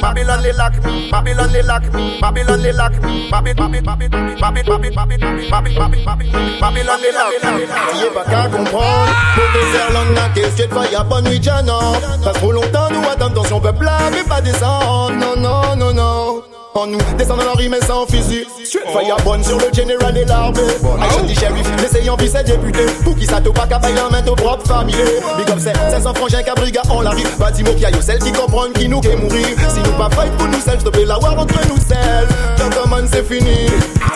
Babylon, 0.00 0.56
lock 0.56 0.74
me. 0.84 1.10
Babylon, 1.10 1.50
Babylon, 1.50 1.64
lock 1.64 1.84
me. 1.92 2.00
Babylon, 2.20 2.22
Babylon, 2.22 2.76
lock 2.76 3.02
me. 3.02 3.30
Babylon, 3.30 3.72
Babylon, 3.84 4.26
lock 4.32 6.18
me. 6.18 6.60
Babylon, 6.60 7.00
they 7.02 7.12
lock 7.12 7.44
me. 7.44 7.66
Voyez 7.92 8.10
pas 8.14 8.24
Babylon, 8.24 8.48
comprendre. 8.48 9.12
Professeur 9.36 9.92
Babylon, 9.92 10.14
naquée, 10.14 10.50
straight 10.50 10.70
Babylon, 10.70 11.04
bonne 11.04 11.24
nuit, 11.24 11.40
Babylon, 11.40 11.92
Pas 12.24 12.32
trop 12.32 12.52
Babylon, 12.52 12.88
nous 12.90 13.08
attendons 13.08 13.44
Babylon, 13.44 13.60
peuple 13.60 13.84
là, 13.84 13.98
Babylon, 14.10 14.24
pas 14.28 14.40
descendre. 14.40 15.14
Babylon, 15.14 15.36
non, 15.36 15.76
non, 15.76 15.92
Babylon 15.92 16.55
en 16.76 16.86
nous, 16.86 16.98
descend 17.16 17.38
dans 17.38 17.44
la 17.44 17.52
rime 17.52 17.74
et 17.74 17.84
sans 17.84 18.06
physique 18.06 18.46
Straight 18.64 18.88
fire 18.88 19.16
bonne 19.24 19.42
sur 19.42 19.58
le 19.58 19.72
général 19.72 20.16
et 20.16 20.24
l'armée. 20.24 20.60
Action 21.00 21.22
dit 21.22 21.34
shérif, 21.34 21.66
l'essayant 21.80 22.16
c'est 22.18 22.44
député. 22.44 22.84
Pour 23.04 23.16
qui 23.16 23.24
ça 23.24 23.40
te 23.40 23.48
pas 23.48 23.66
qu'à 23.66 23.78
bailler 23.78 24.00
en 24.00 24.10
main 24.10 24.26
au 24.26 24.34
propre 24.34 24.66
famille 24.66 24.94
Big 25.38 25.50
up 25.50 25.58
c'est 25.58 25.74
500 25.74 26.14
frangins 26.14 26.42
qu'à 26.42 26.54
briga 26.54 26.82
on 26.90 27.00
la 27.00 27.10
rive 27.10 27.28
Pas 27.38 27.50
d'imo 27.50 27.72
qui 27.74 27.84
aille 27.84 27.94
celle 28.02 28.18
qui 28.18 28.32
comprennent 28.32 28.72
qui 28.72 28.88
nous 28.88 29.00
qu'est 29.00 29.16
mourir. 29.16 29.46
Si 29.68 29.80
nous 29.80 29.92
pas 29.92 30.10
fight 30.10 30.32
pour 30.36 30.48
nous 30.48 30.60
seuls, 30.60 30.80
stopper 30.80 31.04
la 31.04 31.18
war 31.18 31.38
entre 31.38 31.54
nous 31.68 31.76
seuls. 31.76 32.28
Gentlemen 32.58 33.08
c'est 33.10 33.26
fini. 33.26 33.66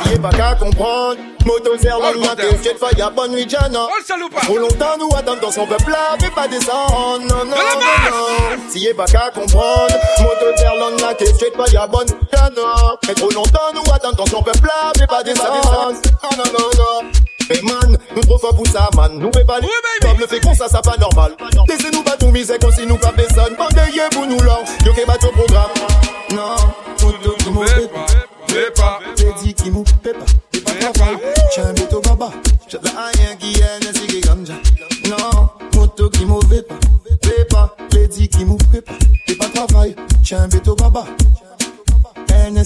T'y 0.04 0.18
pas 0.18 0.30
qu'à 0.30 0.54
comprendre. 0.54 1.16
Moto 1.46 1.70
ma 2.20 2.36
tête, 2.36 2.62
jet 2.62 2.76
fire, 2.78 3.10
bonne 3.12 3.32
nuit 3.32 3.48
Jana. 3.48 3.86
Trop 4.42 4.58
longtemps 4.58 4.98
nous 4.98 5.08
attendons 5.16 5.50
son 5.50 5.66
peuple 5.66 5.90
là 5.90 6.16
Mais 6.20 6.28
pas 6.30 6.48
descendre, 6.48 7.20
non 7.20 7.44
non 7.44 7.56
non 7.56 8.10
non. 8.10 8.70
T'y 8.70 8.92
pas 8.94 9.06
qu'à 9.06 9.30
comprendre. 9.34 9.94
Moto 10.18 11.00
ma 11.00 11.14
tête, 11.14 11.38
jet 11.40 11.52
fire, 11.56 11.88
bonne. 11.88 12.08
Nuit 12.08 12.49
Jana 12.54 12.96
Mais 13.06 13.14
trop 13.14 13.30
longtemps 13.30 13.58
nous 13.74 13.92
attendons 13.92 14.24
dans 14.24 14.26
son 14.26 14.42
peuple 14.42 14.66
là 14.66 14.92
Mais 14.98 15.06
pas 15.06 15.22
descendre, 15.22 15.94
non 16.22 16.36
non 16.36 16.44
non 16.52 16.70
non 16.78 17.10
mais 17.50 17.60
man, 17.62 17.98
nous 18.14 18.22
trop 18.22 18.38
forts 18.38 18.54
pour 18.54 18.66
ça, 18.68 18.88
man. 18.94 19.18
Nous 19.18 19.32
fait 19.32 19.44
pas 19.44 19.58
les 19.58 19.66
comme 20.02 20.20
le 20.20 20.26
fait 20.28 20.38
qu'on 20.38 20.54
ça, 20.54 20.68
ça 20.68 20.80
pas 20.80 20.96
normal. 21.00 21.34
Laissez-nous 21.68 22.04
pas 22.04 22.16
tout 22.16 22.30
miser 22.30 22.56
comme 22.60 22.70
si 22.70 22.86
nous 22.86 22.96
pas 22.96 23.10
personne. 23.10 23.56
Bandeye 23.56 24.02
pour 24.12 24.24
nous 24.24 24.40
là, 24.40 24.60
yo 24.86 24.92
qui 24.92 25.04
bat 25.04 25.16
au 25.20 25.32
programme. 25.32 25.70
Non, 26.30 26.54
tout 26.96 27.12
tout 27.12 27.50
mon 27.50 27.66
fait 27.66 27.88
pas. 27.88 28.06
Pas. 28.76 29.00
T'es 29.16 29.32
dit 29.42 29.54
qui 29.54 29.68
mou 29.68 29.82
pas. 29.82 30.10
T'es 30.52 30.60
pas 30.60 30.70
travail. 30.92 31.16
Tiens, 31.52 31.64
un 31.70 31.72
béto 31.72 32.00
baba. 32.00 32.30
J'ai 32.68 32.78
la 32.84 32.90
rien 32.90 33.36
qui 33.36 33.60
est, 33.60 33.80
n'est-ce 33.80 34.06
qui 34.06 34.20
ganja. 34.20 34.54
Non, 35.08 35.48
moto 35.74 36.08
qui 36.08 36.24
mou 36.24 36.38
pas. 36.38 36.76
Pas. 37.50 37.76
T'es 37.90 38.06
dit 38.06 38.28
qui 38.28 38.44
mou 38.44 38.58
pas. 38.58 38.92
T'es 39.26 39.34
pas 39.34 39.46
travail. 39.46 39.96
Tiens, 40.22 40.42
un 40.42 40.48
béto 40.48 40.76
baba 40.76 41.04
men 42.40 42.56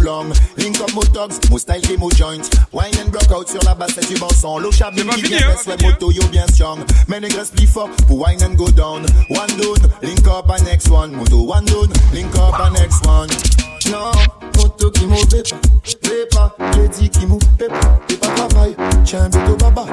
long 0.00 0.32
Link 0.56 0.80
up 0.80 0.90
joint 2.10 2.48
and 2.98 3.10
out 3.32 3.48
sur 3.48 3.60
la 3.64 3.74
du 3.74 4.14
bon 4.18 4.28
son 4.28 4.58
Lo 4.58 4.70
chabi 4.72 5.02
bien 5.20 5.40
moto 5.82 6.10
yo 6.10 6.22
bien 6.28 6.46
strong 6.48 6.78
Men 7.06 7.24
e 7.24 7.28
gres 7.28 7.52
wine 8.10 8.42
and 8.42 8.56
go 8.56 8.68
down 8.70 9.04
One 9.30 9.56
down, 9.56 9.90
link 10.02 10.26
up 10.26 10.50
and 10.50 10.64
next 10.64 10.90
one 10.90 11.14
Moto 11.14 11.42
one 11.42 11.64
down, 11.64 11.88
link 12.12 12.34
up 12.36 12.60
and 12.60 12.74
next 12.74 13.06
one 13.06 13.28
moto 14.58 14.90
kedi 16.72 17.08
ki 17.08 17.26
pepa 17.26 17.98
Pepa 18.06 18.48
beto 19.30 19.56
baba 19.58 19.84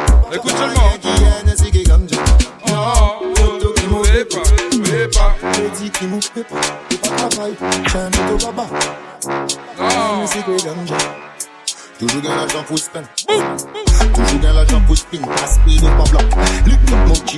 paper. 4.96 5.52
J'ai 5.56 5.70
dit 5.84 5.90
qu'il 5.92 6.08
mouche 6.08 6.30
paper, 6.30 6.56
pas 7.02 7.28
travail, 7.28 7.54
j'ai 7.88 7.98
un 7.98 8.10
baba. 8.10 8.66
Non, 9.80 10.26
c'est 10.26 10.44
que 10.46 10.52
ganja. 10.64 10.98
Toujours 12.00 12.22
gain 12.22 12.36
l'argent 12.36 12.64
pour 12.68 12.78
spin. 12.78 13.04
Toujours 14.14 14.40
gain 14.42 14.54
l'argent 14.54 14.82
pour 14.86 14.98
spin. 14.98 15.22
Pas 15.22 15.48
spin 15.48 15.88
pas 15.98 16.04
blanc. 16.10 16.20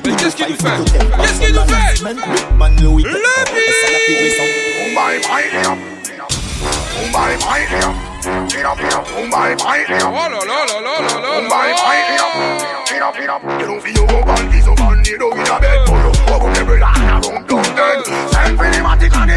Mais 0.05 0.15
qu'est-ce 0.15 0.35
qu'il 0.35 0.47
nous 0.47 0.55
fait 0.55 0.83
Qu'est-ce 1.21 1.39
qu'il 1.39 1.53
nous 1.53 1.61
fait 1.61 2.03
Le 5.63 5.96
Bye 7.13 7.37
bye 7.37 7.65
dear. 7.69 7.91
Pino 8.49 8.75
pino, 8.75 8.99
bye 9.29 9.55
bye 9.55 9.85
dear. 9.87 10.01
Oh 10.01 10.27
lo 10.29 10.39
lo 10.41 10.57
lo 10.65 10.77
lo 10.81 10.93
lo 11.01 11.15
lo. 11.21 11.49
Bye 11.49 11.73
bye 11.77 12.01
dear. 12.09 12.29
Pino 12.89 13.11
pino, 13.13 13.35
you 13.61 13.79
for 15.85 15.95
you. 16.01 16.11
Oh, 16.27 16.39
go 16.39 16.51
never 16.53 16.79
lie, 16.79 16.93
I 16.95 17.21
won't 17.23 17.47
that. 17.77 18.03
Send 18.33 18.59
cinematic 18.59 19.13
and 19.15 19.31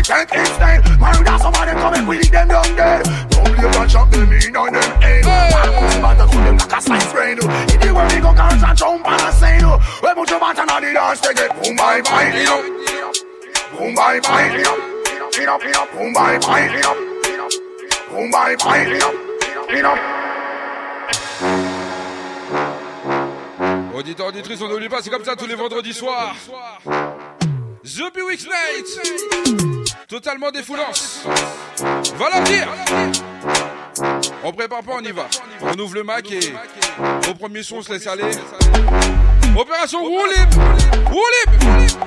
coming 1.79 2.07
with 2.07 2.31
them 2.31 2.49
down 2.49 2.77
there. 2.77 3.03
Don't 3.31 3.55
play 3.55 3.81
and 3.81 3.91
shot 3.91 4.11
them 4.11 4.33
in 4.33 4.57
on 4.57 4.73
them 4.73 5.01
head. 5.01 5.25
Man, 5.25 5.73
who's 5.77 5.97
about 5.97 6.19
to 6.19 6.27
put 6.27 6.43
them 6.45 6.57
like 6.57 6.73
a 6.73 6.81
slice 6.81 7.13
brain? 7.13 7.39
In 7.39 7.79
the 7.81 7.93
way 7.95 8.07
we 8.15 8.21
go, 8.21 8.33
can't 8.35 8.63
and 8.63 8.79
jump 8.79 9.07
and 9.07 9.21
I 9.21 9.31
say 9.33 9.59
no. 9.61 9.79
When 10.01 10.19
we 10.19 10.27
jump 10.27 10.43
out 10.43 10.57
dance, 10.57 11.21
they 11.21 11.35
get 11.35 11.51
boom 11.63 11.77
bye 11.77 12.01
bye 12.03 12.31
dear. 12.33 12.57
Boom 13.77 13.95
bye 13.95 14.21
bye 14.21 14.49
dear. 14.57 14.75
Bye 16.15 16.39
bye. 16.39 17.07
Auditeurs, 23.95 24.27
auditrices, 24.27 24.61
on 24.63 24.69
n'oublie 24.69 24.89
pas, 24.89 25.01
c'est 25.03 25.11
comme 25.11 25.25
ça 25.25 25.37
tous 25.37 25.47
les 25.47 25.55
vendredis 25.55 25.93
soirs. 25.93 26.35
The 27.85 28.13
Buick 28.15 28.47
Night 28.47 29.97
Totalement 30.09 30.51
défoulance. 30.51 31.25
Va 32.17 32.41
dire 32.43 32.69
On 34.43 34.53
prépare 34.53 34.83
pas, 34.83 34.93
on 34.95 35.05
y 35.05 35.13
va. 35.13 35.27
On 35.63 35.79
ouvre 35.79 35.95
le 35.95 36.03
Mac 36.03 36.31
et 36.33 36.55
au 37.29 37.35
premier 37.35 37.63
son, 37.63 37.77
on 37.77 37.83
se 37.83 37.93
laisse 37.93 38.07
aller. 38.07 38.25
Opération 39.57 40.03
roue 40.03 40.27
libre 40.27 40.63
Roue 41.07 41.31
libre 41.45 41.99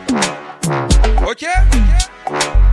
Ok 1.29 1.45
1, 1.45 2.72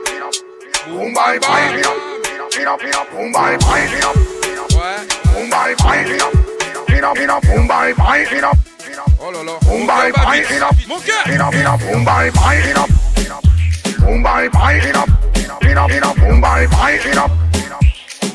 boom 0.87 1.13
bye 1.13 1.37
bye, 1.39 1.77
it 1.77 1.85
up, 1.85 1.95
it 2.53 2.67
up, 2.67 2.81
it 2.81 2.95
up, 2.95 3.09
boom 3.11 3.31
bye 3.31 3.57
bye, 3.57 3.87
boom 5.33 5.49
bye 5.49 5.75
bye, 5.75 6.01
it 6.01 6.21
up, 6.21 6.33
it 6.89 7.03
up, 7.03 7.17
it 7.17 7.29
up, 7.29 7.43
boom 7.43 7.67
bye 7.67 7.93
bye, 7.93 8.25
boom 9.63 9.85
bye 9.87 10.09
bye, 10.11 10.37
it 10.37 10.61
up, 10.61 10.73
it 10.81 11.71
boom 13.99 14.23
bye 14.23 14.49
bye, 14.49 14.75
it 14.75 14.95
up, 14.95 15.07
boom 16.17 16.17
boom 16.17 16.41
bye 16.41 16.67
bye, 16.67 16.91
it 16.91 17.15
up, 17.17 17.29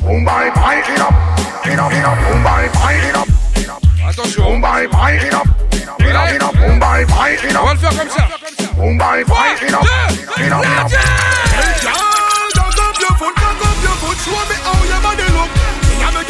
boom 0.05 0.25
boom 2.23 2.43
bye 2.45 2.69
bye, 2.75 2.95
it 2.95 3.17
up. 3.17 3.29
Attention. 4.09 4.45
Boom 4.45 4.61
bye 4.61 4.87
bye, 4.87 5.15
it 5.15 5.35
up. 5.35 5.47
It 5.73 6.39
boom 6.55 6.79
bye 6.79 7.05
bye, 7.07 7.31
it 7.33 7.57
up. 7.57 7.63
On 7.63 7.67
va 7.67 7.73
le 7.73 7.79
faire 7.79 7.99
comme 7.99 8.09
ça. 8.09 8.29
Boom 8.77 8.97
bye 8.99 9.25
bye, 9.25 9.57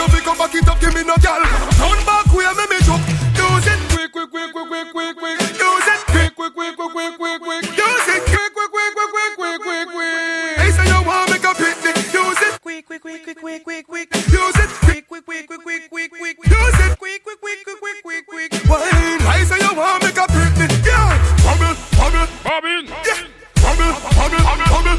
love 0.06 0.14
it, 0.14 0.24
come 0.24 0.38
back 0.38 0.54
it 0.54 0.68
up, 0.68 0.78
give 0.80 0.94
me 0.94 1.02
no 1.02 1.16
gal. 1.18 1.42
Turn 1.74 1.98
back, 2.06 2.26
we 2.30 2.46
make 2.46 2.70
me 2.70 2.78
jump. 2.86 3.02
Use 3.34 3.66
it 3.66 3.80
quick, 3.90 4.12
quick, 4.12 4.30
quick, 4.30 4.52
quick, 4.52 4.68
quick, 4.70 4.92
quick, 4.92 5.16
quick. 5.18 5.40
Use 5.40 5.88
it 5.90 6.00
quick, 6.06 6.34
quick, 6.34 6.54
quick, 6.54 6.76
quick, 6.76 6.92
quick, 6.94 7.18
quick, 7.18 7.40
quick. 7.42 7.62
Use 7.74 8.08
it 8.14 8.22
quick, 8.30 8.52
quick, 8.54 8.70
quick, 8.70 8.92
quick, 8.94 9.10
quick, 9.10 9.34
quick, 9.36 9.60
quick, 9.60 9.86
quick. 9.90 10.58
Hey, 10.62 10.70
say 10.70 10.86
you 10.86 11.00
wanna 11.02 11.30
make 11.32 11.44
a 11.44 11.52
picnic. 11.54 11.96
Use 12.14 12.42
it 12.46 12.54
quick, 12.62 12.86
quick, 12.86 13.02
quick, 13.02 13.24
quick, 13.24 13.40
quick, 13.40 13.64
quick, 13.64 13.86
quick. 13.86 14.08
Use 14.30 14.58
it 14.62 14.70
quick, 14.86 15.08
quick, 15.08 15.24
quick, 15.26 15.46
quick, 15.46 15.62
quick, 15.64 15.90
quick, 15.90 16.10
quick. 16.10 16.50
Use 16.50 16.80
it 16.86 16.98
quick, 16.98 17.22
quick, 17.24 17.40
quick, 17.40 17.58
quick, 17.64 17.80
quick, 17.80 18.26
quick, 18.26 18.50
quick. 18.50 18.70
Wine. 18.70 19.18
They 19.26 19.44
say 19.44 19.58
you 19.58 19.74
wanna 19.74 20.06
make 20.06 20.18
a 20.18 20.26
picnic. 20.30 20.70
Yeah. 20.86 21.18
Bubble, 21.42 21.74
bubble, 21.98 22.26
bubble. 22.46 22.82
Yeah. 23.02 23.26
Bubble, 23.58 23.92
bubble, 24.14 24.42
bubble. 24.70 24.96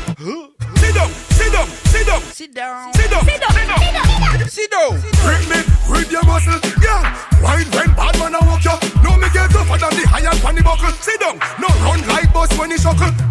Sit 0.76 0.96
down, 0.96 1.10
sit 1.32 1.54
down, 1.54 1.68
sit 1.68 2.06
down. 2.06 2.22
Sit 2.34 2.54
down 2.54 2.97
sit. 4.78 4.94
Grip 5.24 5.44
me, 5.50 5.60
grip 5.88 6.12
your 6.12 6.24
muscle. 6.26 6.60
Yeah, 6.82 7.02
wine 7.42 7.70
when 7.74 7.92
bad 7.96 8.18
man 8.20 8.36
a 8.36 8.40
walk 8.46 8.64
you. 8.64 8.78
No 9.04 9.18
me 9.18 9.28
get 9.34 9.50
tougher 9.50 9.78
than 9.78 9.94
the 9.98 10.06
iron 10.14 10.38
on 10.46 10.56
the 10.56 10.64
buckle. 10.64 10.92
Sit 11.02 11.20
down, 11.20 11.40
no 11.60 11.68
run 11.86 12.06
like 12.08 12.32
boss 12.34 12.52
when 12.58 12.72
he 12.72 12.78
shuckle. 12.78 13.27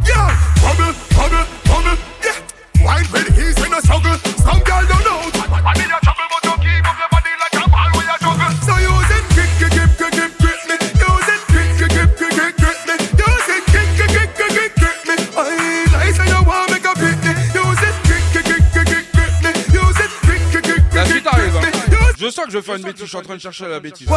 Je 22.98 23.04
suis 23.04 23.16
en 23.16 23.22
train 23.22 23.36
de 23.36 23.40
chercher 23.40 23.68
la 23.68 23.80
bêtise. 23.80 24.08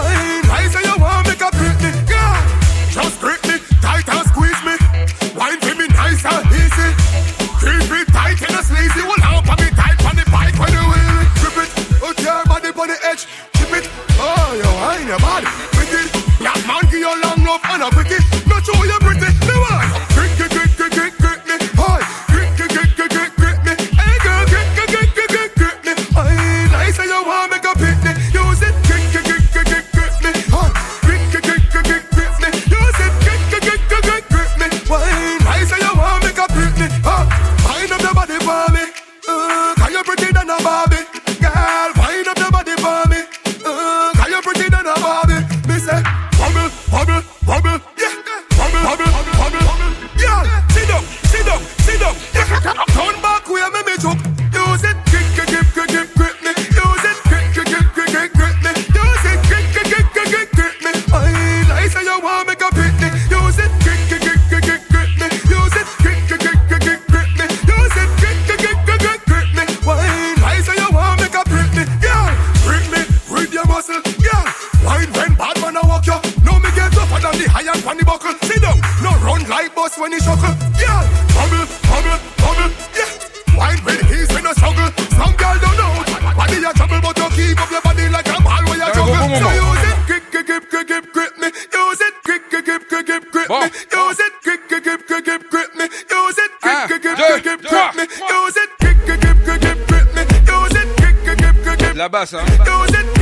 La 101.99 102.07
basse, 102.07 102.33
hein. 102.33 103.18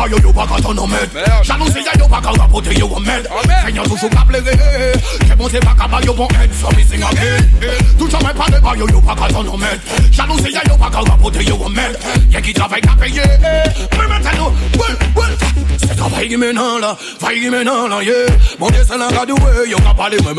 Mario, 0.00 0.16
yo 0.22 0.32
pa 0.32 0.46
ka 0.46 0.56
ton 0.62 0.78
omed 0.78 1.10
Jalousie 1.44 1.84
ya 1.84 1.92
yo 1.98 2.08
pa 2.08 2.20
ka 2.22 2.32
rapote 2.32 2.72
yo 2.72 2.88
omed 2.88 3.28
Seigneur 3.62 3.84
toujou 3.84 4.08
ka 4.08 4.24
plere 4.24 4.56
Ke 5.28 5.36
bon 5.36 5.46
se 5.46 5.60
pa 5.60 5.74
ka 5.76 5.86
ba 5.86 6.00
yo 6.00 6.14
bon 6.14 6.26
ed 6.40 6.50
So 6.56 6.70
missing 6.72 7.02
again 7.02 7.50
Tou 7.98 8.08
chanmen 8.08 8.32
pa 8.32 8.48
de 8.48 8.58
yo 8.80 8.86
Jalousie 10.10 10.52
ya 10.52 10.62
yo 10.64 10.78
pa 10.78 10.88
ka 10.88 11.02
rapote 11.04 11.44
yo 11.44 11.56
omed 11.60 11.98
Ye 12.32 12.40
ki 12.40 12.54
travay 12.54 12.80
ka 12.80 12.96
peye 12.96 13.20
Mwen 13.92 14.08
men 14.08 14.22
tano, 14.24 14.54
wel, 14.80 14.96
la, 15.20 15.94
travay 16.00 16.28
ki 16.30 16.36
menan 17.50 17.90
la, 17.90 18.00
de 18.72 18.84
se 18.84 18.96
lan 18.96 19.12
ka 19.12 19.26
douwe, 19.26 19.68
yo 19.68 19.76
ka 19.84 19.92
pale 19.92 20.16
Yo 20.16 20.32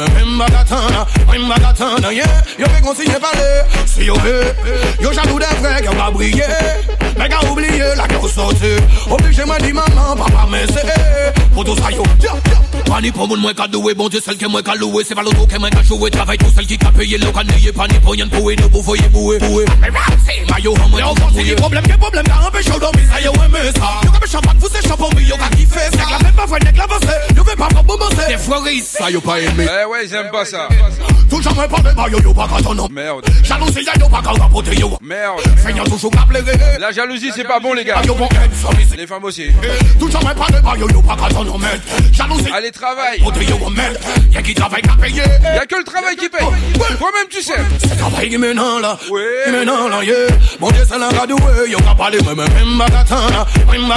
si 3.86 4.06
yo 4.06 4.16
ve 4.26 4.56
Yo 5.00 5.14
jalou 5.14 5.38
de 5.38 5.46
frek, 5.62 5.86
yo 5.86 5.94
ka 5.94 6.10
Mais 7.18 7.30
qu'à 7.30 7.44
oublier 7.50 7.96
la 7.96 8.08
grosse 8.08 8.34
sortie 8.34 8.78
Obligé 9.10 9.46
m'a 9.46 9.58
dit 9.60 9.74
maman, 9.74 10.16
papa 10.16 10.48
mais 10.50 10.66
c'est 10.68 11.34
Pour 11.54 11.64
tout 11.64 11.76
ça 11.76 11.92
yo 11.92 12.04
Pas 12.92 13.00
ni 13.00 13.10
pour 13.10 13.26
moun 13.26 13.40
mwen 13.40 13.54
ka 13.56 13.70
doué, 13.70 13.94
bon 13.94 14.10
Dieu, 14.10 14.20
celle 14.20 14.36
que 14.36 14.46
mwen 14.46 14.62
ka 14.64 14.76
loué. 14.76 15.06
C'est 15.08 15.16
pas 15.16 15.24
l'autre 15.24 15.48
que 15.48 15.58
mwen 15.58 15.72
ka 15.72 15.82
joué. 15.82 16.12
Travail 16.12 16.38
tout 16.38 16.52
qui 16.68 16.78
payé, 16.78 17.18
l'eau. 17.18 17.32
Pas 17.32 17.42
pour 18.02 18.02
pour 18.02 18.12
on 18.12 18.16
c'est 21.34 21.44
des 21.44 21.56
problèmes, 21.56 21.86
des 21.86 21.94
problèmes. 21.94 22.26
Un 22.30 22.52
mais 22.52 22.62
ça. 22.62 23.20
Yo 23.24 23.32
champagne, 24.28 24.58
vous 24.60 24.68
c'est 24.70 24.86
champagne, 24.86 25.10
mais 25.16 25.24
yo. 25.24 25.36
C'est 25.70 25.92
que 25.92 26.12
la 26.12 26.20
même 26.20 26.34
pas 26.34 26.46
vrai, 26.46 26.60
n'est 26.60 26.74
que 26.74 26.78
pas 26.78 27.00
Des 28.28 28.38
frères 28.38 28.62
ça 28.84 29.06
pas 29.26 29.40
aimé. 29.40 29.68
Eh 29.82 29.86
ouais, 29.86 30.08
j'aime 30.10 30.30
pas 30.30 30.44
ça. 30.44 30.68
Toujours 31.30 31.56
mwen 31.56 31.70
pas 31.70 31.80
de 31.80 31.96
mayo, 31.96 32.20
yo 32.22 32.34
pas 32.34 32.50
quand 32.50 32.78
on 32.78 32.90
Merde. 32.90 33.26
Jalousie, 33.42 33.88
yo 34.02 34.10
pas 34.10 34.22
quand. 34.22 34.38
Merde. 35.02 35.42
Feignant 35.64 35.86
toujours 35.86 36.12
qu'à 36.12 36.26
plaire. 36.28 36.44
La 36.78 36.92
jalousie, 36.92 37.32
c'est 37.34 37.46
pas 37.46 37.62
bon, 37.62 37.74
les 37.74 37.86
gars. 37.86 38.02
Eh, 38.04 38.08
les 38.98 39.08
femmes 39.08 39.24
aussi. 39.24 39.46
Allez, 42.54 42.72
travail. 42.72 43.20
Y'a 44.32 44.42
que 45.66 45.76
le 45.76 45.84
travail 45.84 46.16
qui 46.16 46.30
paye. 46.30 46.46
Toi-même, 46.98 47.28
tu 47.30 47.42
sais. 47.42 47.54
C'est 47.80 47.98
travail 47.98 48.30
qui 48.30 48.38
là. 48.80 49.00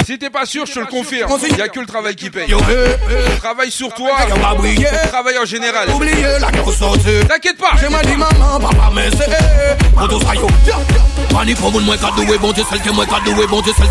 Si 0.05 0.17
t'es 0.17 0.29
pas 0.29 0.45
sûr, 0.45 0.65
je 0.65 0.73
te 0.73 0.79
le 0.79 0.85
confirme. 0.85 1.29
Y'a 1.57 1.67
que 1.67 1.79
le 1.79 1.85
travail 1.85 2.15
qui 2.15 2.29
paye. 2.29 2.47
Travaille 3.39 3.71
sur 3.71 3.93
toi. 3.93 4.11
Travaille 5.09 5.37
en 5.37 5.45
général. 5.45 5.89
Oubliez 5.93 6.39
la 6.39 6.51
T'inquiète 7.27 7.57
pas. 7.57 7.71
J'ai 7.79 7.89
mal 7.89 8.05
dit 8.05 8.15
maman, 8.15 8.59
papa, 8.59 8.91
mais 8.95 9.09
c'est. 9.11 9.29
Bon 12.39 12.53
Dieu, 12.53 12.63
celle 12.69 12.79
bon 13.49 13.61
Dieu, 13.61 13.73
celle 13.77 13.89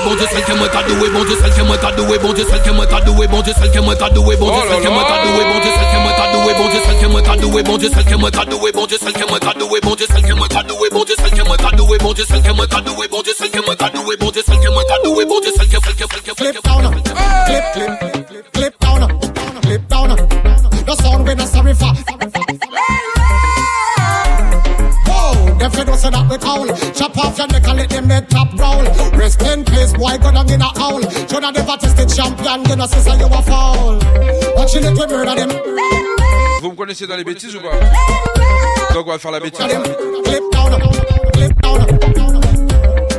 doué 0.00 0.08
Bon 0.08 0.14
Dieu 0.14 0.26
celle 0.30 0.44
qui 0.44 0.52
moi 0.52 0.68
qu'a 0.68 0.82
doué 0.82 1.08
Bon 1.10 1.24
Dieu 1.24 1.36
celle 1.40 1.52
qui 1.52 1.62
moi 1.62 1.76
qu'a 1.76 1.90
doué 1.92 2.18
Bon 2.18 2.32
Dieu 2.32 2.44
celle 2.48 2.62
qui 2.62 2.70
moi 2.70 2.86
qu'a 2.86 3.00
doué 3.00 3.26
Bon 3.26 3.42
Dieu 3.42 3.52
celle 3.58 3.70
qui 3.70 3.78
moi 3.78 3.94
qu'a 3.94 4.08
doué 4.10 4.36
Bon 4.36 4.50
Dieu 4.50 4.62
celle 4.64 4.80
qui 4.80 4.86
moi 4.88 5.02
qu'a 5.02 5.16
doué 5.18 5.42
Bon 5.42 5.58
Dieu 5.60 5.68
celle 5.74 5.88
qui 5.88 5.96
moi 5.96 6.10
qu'a 6.10 6.14
doué 6.14 6.52
Bon 6.52 6.66
Dieu 6.68 6.78
celle 6.84 6.94
qui 6.94 7.04
moi 7.06 7.30
qu'a 7.30 7.34
doué 7.34 7.62
Bon 7.62 7.76
Dieu 7.76 7.88
celle 7.92 8.04
qui 8.04 8.14
moi 8.14 8.30
qu'a 8.30 8.44
doué 8.50 8.70
Bon 8.72 8.84
Dieu 8.86 8.96
celle 9.00 9.12
qui 9.12 9.22
moi 9.22 9.38
qu'a 9.38 9.52
doué 9.54 9.80
Bon 9.80 9.94
Dieu 9.94 10.06
celle 10.08 10.22
qui 10.22 10.32
moi 10.32 10.48
qu'a 10.48 10.62
doué 10.62 10.88
Bon 10.90 11.02
Dieu 11.04 11.14
celle 11.18 11.32
qui 11.32 11.42
moi 11.42 11.56
qu'a 11.56 11.72
doué 11.72 11.98
Bon 11.98 12.12
Dieu 12.12 12.24
celle 12.28 12.40
qui 12.40 12.50
moi 12.50 12.66
qu'a 12.66 12.80
doué 12.80 13.08
Bon 13.08 13.20
Dieu 13.22 13.34
celle 13.36 13.50
qui 13.50 13.58
moi 13.60 13.76
qu'a 13.76 13.90
doué 13.90 14.16
Bon 14.16 14.30
Dieu 14.30 14.42
celle 14.46 14.60
qui 14.60 14.68
moi 14.68 14.84
qu'a 14.84 14.98
doué 15.04 15.24
Bon 15.26 15.40
Dieu 15.40 15.50
celle 15.56 15.68
qui 15.68 15.76
celle 15.84 15.94
qui 15.94 16.04
celle 16.10 16.22
qui 16.22 16.30
Clip 16.30 16.56
down, 16.64 17.02
clip, 17.46 17.64
clip, 17.74 17.98
clip 17.98 18.20
down, 18.20 18.42
clip 18.52 18.79
Whoa, 26.00 26.10
them 26.10 26.10
fi 26.10 26.10
that 26.10 26.30
we 26.30 26.38
cowl. 26.38 26.92
Chop 26.94 27.18
off 27.18 27.38
your 27.38 27.46
neck 27.48 27.68
and 27.68 27.78
let 27.78 27.90
them 27.90 28.08
head 28.08 28.30
top 28.30 28.52
roll. 28.58 28.84
Rest 29.18 29.42
in 29.42 29.64
peace, 29.64 29.92
boy, 29.92 30.16
go 30.18 30.32
down 30.32 30.50
in 30.50 30.60
a 30.60 30.64
hole. 30.64 31.02
Shoulda 31.28 31.52
never 31.52 31.76
tested 31.76 32.08
champion, 32.08 32.64
you 32.68 32.76
know, 32.76 32.86
sister, 32.86 33.16
you 33.16 33.26
a 33.26 33.42
fall. 33.42 33.98
Watching 34.56 34.84
it, 34.84 34.96
we 34.96 35.06
murder 35.06 35.34
them. 35.34 35.50
Vous 36.62 36.70
me 36.70 36.76
connaissez 36.76 37.06
dans 37.06 37.16
les 37.16 37.24
bêtises 37.24 37.54
ou 37.56 37.60
pas 37.60 37.72
Donc 38.94 39.06
on 39.06 39.10
va 39.10 39.18
faire 39.18 39.30
la 39.30 39.40
bêtise. 39.40 39.58
Clip 39.58 40.42
down, 40.52 40.80
clip 41.32 41.62
down. 41.62 42.40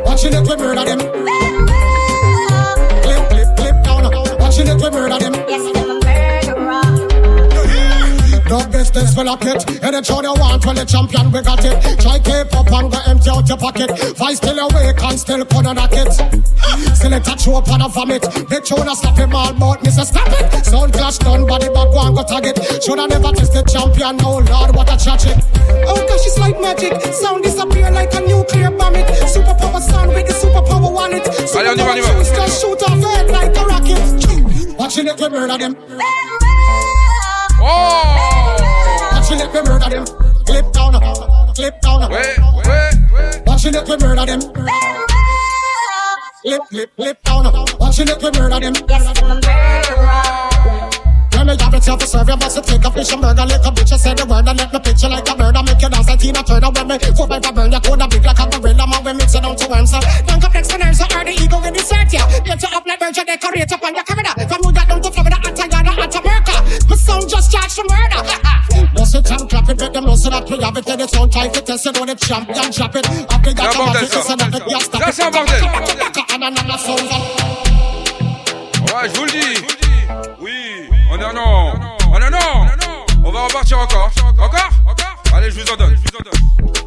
Watching 0.05 0.33
it, 0.33 0.47
we 0.47 0.55
murder 0.57 0.85
them. 0.85 0.99
Clip, 3.01 3.29
clip, 3.29 3.47
clip 3.57 3.83
down. 3.83 4.11
Watching 4.39 4.67
it, 4.67 4.81
we 4.81 4.89
murder 4.89 5.19
them. 5.19 5.70
The 8.61 8.69
business 8.69 9.17
will 9.17 9.25
lock 9.25 9.41
it. 9.41 9.57
Any 9.81 10.05
show 10.05 10.21
you 10.21 10.37
want, 10.37 10.61
well, 10.61 10.77
the 10.77 10.85
champion, 10.85 11.33
we 11.33 11.41
got 11.41 11.65
it. 11.65 11.81
Try 11.97 12.21
keep 12.21 12.53
up 12.53 12.69
and 12.69 12.93
go 12.93 12.99
empty 13.09 13.29
out 13.33 13.49
your 13.49 13.57
pocket. 13.57 13.89
Vice 14.21 14.37
still 14.37 14.53
awake 14.53 15.01
and 15.01 15.17
still 15.17 15.41
couldn't 15.49 15.81
knock 15.81 15.97
it. 15.97 16.13
Select 16.93 17.25
a 17.25 17.33
show 17.41 17.57
up 17.57 17.65
and 17.73 17.81
a 17.81 17.89
vomit. 17.89 18.21
Big 18.53 18.61
show 18.61 18.77
to 18.77 18.93
stop 18.93 19.17
him 19.17 19.33
all 19.33 19.49
but 19.57 19.81
Mr. 19.81 20.05
Stop 20.05 20.29
it. 20.29 20.45
Sound 20.61 20.93
clash 20.93 21.17
done, 21.17 21.49
body 21.49 21.73
back 21.73 21.89
one 21.89 22.13
go 22.13 22.21
tag 22.21 22.45
it. 22.45 22.61
Shoulda 22.85 23.09
never 23.09 23.33
tested 23.33 23.65
champion, 23.65 24.21
oh 24.21 24.45
lord, 24.45 24.69
what 24.77 24.93
a 24.93 24.95
tragic. 25.01 25.41
Oh 25.89 25.97
gosh, 25.97 26.21
it's 26.29 26.37
like 26.37 26.61
magic. 26.61 26.93
Sound 27.17 27.41
disappear 27.41 27.89
like 27.89 28.13
a 28.13 28.21
nuclear 28.21 28.69
bomb 28.69 28.93
it. 28.93 29.09
Superpower 29.25 29.81
sound 29.81 30.13
with 30.13 30.29
the 30.29 30.37
superpower 30.37 30.93
wallet. 30.93 31.25
Allez, 31.57 31.65
on 31.65 31.81
y 31.81 31.81
va, 31.81 31.91
on 31.91 31.97
y 31.97 32.01
va. 32.05 32.13
Superpower 32.13 32.45
Just 32.45 32.61
shoot 32.61 32.81
off 32.85 33.01
head 33.09 33.27
like 33.33 33.57
a 33.57 33.65
rocket. 33.65 34.77
Watching 34.77 35.07
it, 35.07 35.17
we 35.17 35.29
murder 35.29 35.57
them. 35.57 35.75
Oh! 37.63 38.50
Watching 39.31 39.47
it, 39.47 39.53
we 39.53 39.61
murder 39.63 39.89
them. 39.89 40.05
Clip 40.43 40.73
down, 40.73 40.91
clip 41.55 41.79
down. 41.79 42.01
Watching 43.47 43.75
it, 43.75 43.87
we 43.87 43.95
murder 43.95 44.25
them. 44.25 44.41
Clip, 46.41 46.61
clip, 46.67 46.95
clip 46.97 47.23
down. 47.23 47.43
Watching 47.79 48.09
it, 48.09 48.21
we 48.21 48.29
murder 48.31 48.59
them. 48.59 48.73
When 51.31 51.47
me 51.47 51.55
have 51.63 51.73
it 51.73 51.85
here 51.85 51.95
to 51.95 52.05
serve 52.05 52.27
you, 52.27 52.35
must 52.35 52.61
take 52.67 52.83
a 52.83 52.91
fish 52.91 53.13
and 53.13 53.21
burger 53.21 53.45
like 53.47 53.63
a 53.63 53.71
bitch. 53.71 53.91
You 53.91 53.97
say 53.97 54.13
the 54.13 54.25
word 54.27 54.45
and 54.45 54.59
let 54.59 54.73
me 54.73 54.79
picture 54.83 55.07
like 55.07 55.23
a 55.23 55.33
murder. 55.39 55.63
Make 55.63 55.81
you 55.81 55.89
dance 55.89 56.07
like 56.11 56.19
Tina 56.19 56.43
Turner. 56.43 56.69
When 56.69 56.87
me 56.91 56.99
foot 56.99 57.29
by 57.29 57.39
the 57.39 57.51
burn, 57.55 57.71
you 57.71 57.79
coulda 57.79 58.07
big 58.11 58.25
like 58.27 58.37
a 58.37 58.45
gorilla. 58.51 58.85
Man, 58.85 58.99
we 59.01 59.13
mix 59.15 59.33
it 59.33 59.41
down 59.41 59.55
to 59.55 59.65
answer. 59.71 60.03
Don't 60.27 60.43
complex 60.43 60.69
for 60.69 60.77
nerves, 60.77 60.99
or 60.99 61.23
the 61.23 61.31
ego 61.31 61.57
will 61.57 61.71
desert 61.71 62.11
ya. 62.11 62.27
Get 62.43 62.61
you 62.61 62.69
up 62.75 62.83
like 62.85 62.99
birds, 62.99 63.15
you 63.15 63.23
decorate 63.23 63.71
up 63.71 63.81
on 63.81 63.95
your 63.95 64.03
corridor. 64.03 64.35
From 64.43 64.59
New 64.59 64.75
York 64.75 64.87
down 64.91 65.01
to 65.01 65.09
Florida, 65.09 65.39
Antagada, 65.39 65.91
and 65.97 66.11
Jamaica. 66.11 66.55
My 66.91 66.95
sound 66.99 67.25
just 67.31 67.47
charged 67.47 67.79
for 67.79 67.87
murder. 67.87 68.21
Bust 68.93 69.15
it 69.15 69.31
and 69.31 69.49
clap 69.49 69.69
it, 69.69 69.79
make 69.79 69.93
them 69.93 70.05
know 70.05 70.15
so 70.15 70.29
that 70.29 70.49
we 70.49 70.57
have 70.61 70.77
it. 70.77 70.85
Then 70.85 70.99
it's 70.99 71.17
on 71.17 71.29
test 71.29 71.85
it 71.85 71.97
on 71.99 72.07
the 72.07 72.15
drop 72.15 72.49
it. 72.49 72.57
Up 72.57 73.41
the 73.43 73.49
it, 73.49 73.55
the 73.55 74.99
gas 74.99 75.11
c'est 75.11 75.23
un 75.23 75.31
bordel. 75.31 75.63
Ouais, 78.91 79.07
je 79.07 79.17
vous 79.17 79.25
le 79.25 79.31
dis. 79.31 79.61
Oui. 80.39 80.89
Oh 81.11 81.17
non, 81.17 81.33
non. 81.33 81.73
Oh 82.13 82.19
non, 82.19 82.29
non. 82.29 82.67
On 83.23 83.31
va 83.31 83.43
repartir 83.43 83.79
encore. 83.79 84.09
Encore? 84.37 84.69
Allez, 85.33 85.51
je 85.51 85.61
vous 85.61 85.71
en 85.71 85.77
donne. 85.77 85.95
Je 85.95 86.01
vous 86.01 86.17
en 86.17 86.23
donne. 86.23 86.80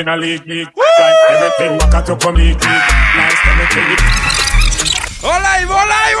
in 0.00 0.08
a 0.08 0.16
league. 0.16 0.46
Like 0.46 0.66
everything 1.30 1.78
back 1.78 1.94
at 1.94 2.10
up 2.10 2.22
for 2.22 2.32
me, 2.32 2.56
Hola 5.22 5.60
y 5.60 5.64
y 6.10 6.14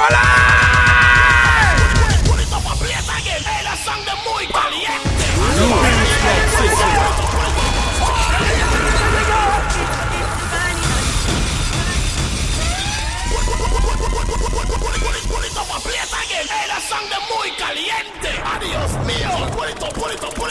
Adiós 18.44 18.92
mío. 19.06 19.28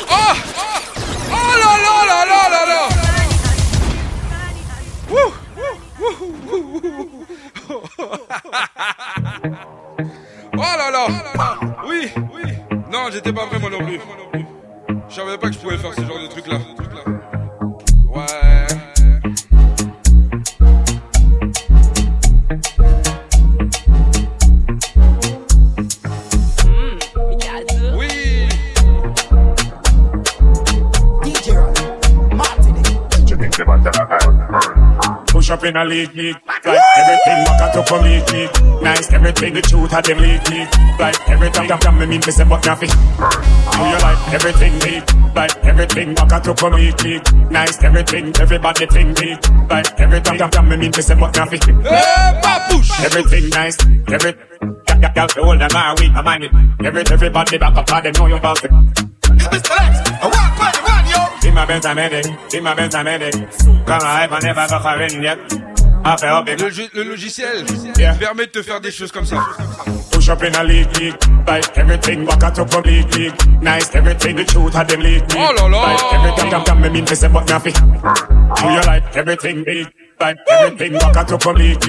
¡Oh! 0.10 0.34
¡Oh! 0.58 0.82
¡Oh, 1.32 1.54
no, 1.62 1.78
no, 1.78 2.06
no, 2.06 2.26
no! 2.26 2.66
no! 2.66 2.99
J'étais 13.20 13.34
pas 13.34 13.46
vraiment 13.48 13.70
non 13.70 13.86
plus. 13.86 14.00
Je 15.10 15.16
savais 15.16 15.38
pas 15.38 15.48
que 15.48 15.54
je 15.54 15.60
pouvais 15.60 15.78
faire 15.78 15.94
ce 15.94 16.02
genre 16.06 16.20
de 16.20 16.28
truc 16.28 16.48
là. 16.48 16.60
Ouais. 18.08 18.68
Oui. 27.98 28.08
Push 35.28 35.52
up 35.52 35.64
in 35.66 35.76
a 35.76 35.84
league, 35.84 36.14
league. 36.16 36.38
Up 37.80 37.88
from 37.88 38.04
league, 38.04 38.30
league. 38.32 38.84
Nice, 38.84 39.12
everything, 39.14 39.54
the 39.54 39.62
truth 39.62 39.94
of 39.94 40.04
them 40.04 40.20
league, 40.20 40.48
league. 40.50 40.70
Like 41.00 41.18
everything, 41.30 41.68
come, 41.68 42.00
me 42.00 42.06
mean, 42.06 42.22
me 42.26 42.32
say, 42.32 42.44
but 42.44 42.66
nothing. 42.66 42.90
Do 42.90 43.82
you 43.88 44.00
like 44.04 44.22
everything, 44.34 44.80
league? 44.80 45.36
Like 45.36 45.56
everything, 45.64 46.16
walk 46.16 46.32
out 46.32 46.48
up 46.48 46.60
from 46.60 46.74
league, 46.74 47.02
league. 47.04 47.52
Nice, 47.52 47.82
everything, 47.84 48.34
everybody 48.40 48.86
think 48.86 49.20
league. 49.20 49.40
Like 49.70 50.00
everything, 50.00 50.38
come, 50.38 50.70
me 50.70 50.78
mean, 50.78 50.92
me 50.92 51.02
say, 51.02 51.16
but 51.16 51.36
nothing. 51.36 51.62
Everything 53.00 53.50
nice, 53.50 53.78
every. 54.12 54.34
Got 55.00 55.16
got 55.16 55.34
the 55.34 55.42
old 55.42 55.62
and 55.62 55.72
my 55.72 55.96
weak, 56.00 56.12
I 56.12 56.22
mind 56.22 56.44
it. 56.44 56.52
Every 56.84 57.04
everybody 57.10 57.58
back 57.58 57.78
up, 57.78 58.04
they 58.04 58.12
know 58.12 58.28
you 58.28 58.36
about 58.36 58.64
it. 58.66 58.72
Mr. 58.72 59.70
Lex, 59.72 60.12
I 60.12 60.28
walk 60.28 60.52
by 60.60 60.72
the 60.76 60.90
yo. 61.10 61.42
Be 61.42 61.56
my 61.56 61.66
best, 61.66 61.86
I'm 61.86 61.96
medic. 61.96 62.26
Be 62.52 62.60
my 62.60 62.74
best, 62.74 62.96
I'm 62.96 63.06
medic. 63.06 63.34
Come 63.34 64.02
on, 64.02 64.34
I 64.34 64.40
never 64.42 64.68
got 64.68 64.96
a 64.96 65.00
ring 65.00 65.24
yet. 65.24 65.69
Le, 66.06 66.70
jeu- 66.70 66.90
le 66.94 67.04
logiciel 67.04 67.66
permet 68.20 68.46
de 68.46 68.52
te 68.52 68.62
faire 68.62 68.80
des 68.82 68.92
choses 68.92 69.12
comme 69.12 69.26
ça. 69.26 69.38
Push 70.12 70.30
up 70.30 70.42
in 70.44 70.54
a 70.56 70.64
league, 70.64 70.88
league. 70.98 71.16
Like 71.48 71.78
everything, 71.78 72.26
walk 72.26 72.44
out 72.44 72.60
up 72.60 72.70
from 72.72 72.84
league, 72.84 73.14
league. 73.16 73.34
Nice, 73.62 73.94
everything, 73.96 74.36
the 74.38 74.46
truth 74.46 74.76
of 74.76 74.88
them 74.88 75.02
league, 75.02 75.22
league. 75.22 75.38
Oh 75.38 75.54
la 75.56 75.68
la. 75.68 75.94
Like 75.94 76.14
everything, 76.14 76.82
me 76.82 76.90
mean 76.90 77.06
to 77.06 77.16
say, 77.16 77.28
but 77.28 77.48
nothing. 77.50 77.74
Do 77.74 78.66
you 78.72 78.82
like 78.82 79.16
everything 79.16 79.64
big? 79.64 79.88
Like 80.20 80.38
everything, 80.50 80.94
walk 80.96 81.16
out 81.16 81.32
up 81.32 81.46
league. 81.56 81.80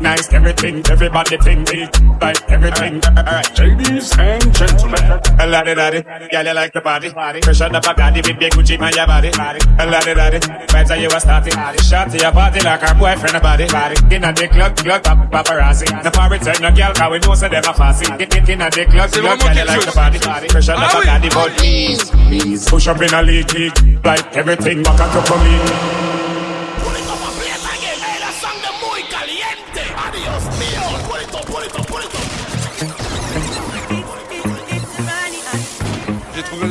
Nice, 0.00 0.32
everything, 0.32 0.82
everybody 0.90 1.36
think 1.38 1.70
big. 1.70 1.88
Like 2.20 2.50
everything. 2.50 3.00
Alright, 3.16 3.58
ladies 3.60 4.10
and 4.18 4.42
gentlemen. 4.52 5.04
A 5.38 5.46
lot 5.46 5.68
of 5.68 5.76
girl, 5.76 6.44
you 6.44 6.52
like 6.52 6.72
the 6.72 6.80
party. 6.80 7.10
Pressure 7.10 7.68
the 7.68 7.78
Bacardi 7.78 8.26
with 8.26 8.40
big 8.40 8.52
Gucci 8.52 8.74
on 8.80 8.92
your 8.92 9.06
body. 9.06 9.28
A 9.28 9.86
lot 9.86 10.02
of 10.02 10.16
that, 10.16 10.42
vibes 10.66 10.90
are 10.90 10.96
you 10.96 11.06
a 11.06 11.20
starting. 11.20 11.52
Shot 11.86 12.10
to 12.10 12.18
your 12.18 12.32
party 12.32 12.58
like 12.64 12.80
her 12.80 12.94
boyfriend 12.98 13.36
a 13.36 13.40
body. 13.40 13.64
In 14.10 14.24
a 14.24 14.32
the 14.32 14.48
club, 14.48 14.76
club, 14.76 15.04
pap- 15.04 15.30
paparazzi. 15.30 15.86
The 16.02 16.10
party 16.10 16.38
turn 16.42 16.58
no 16.60 16.74
girl, 16.74 16.92
cause 16.92 17.10
we 17.12 17.18
know 17.20 17.34
so 17.34 17.48
them 17.48 17.62
a 17.62 17.72
fussy. 17.72 18.06
In, 18.10 18.62
a 18.62 18.68
the 18.68 18.84
club, 18.90 19.10
club, 19.14 19.38
vraiment 19.38 19.38
girl, 19.38 19.54
you 19.54 19.62
quelque 19.62 19.94
like 19.94 20.18
the 20.18 20.26
party. 20.26 20.48
Pressure 20.48 20.72
the 20.72 20.82
Ah 20.82 21.20
oui. 21.22 21.28
But 21.30 21.52
please, 21.56 22.10
please. 22.10 22.68
Push 22.68 22.88
up 22.88 23.00
in 23.00 23.14
a 23.14 23.22
league, 23.22 23.52
league. 23.54 24.04
Like 24.04 24.36
everything, 24.36 24.82
walk 24.82 24.98
out 24.98 25.14
up 25.14 25.30
league. 25.38 26.35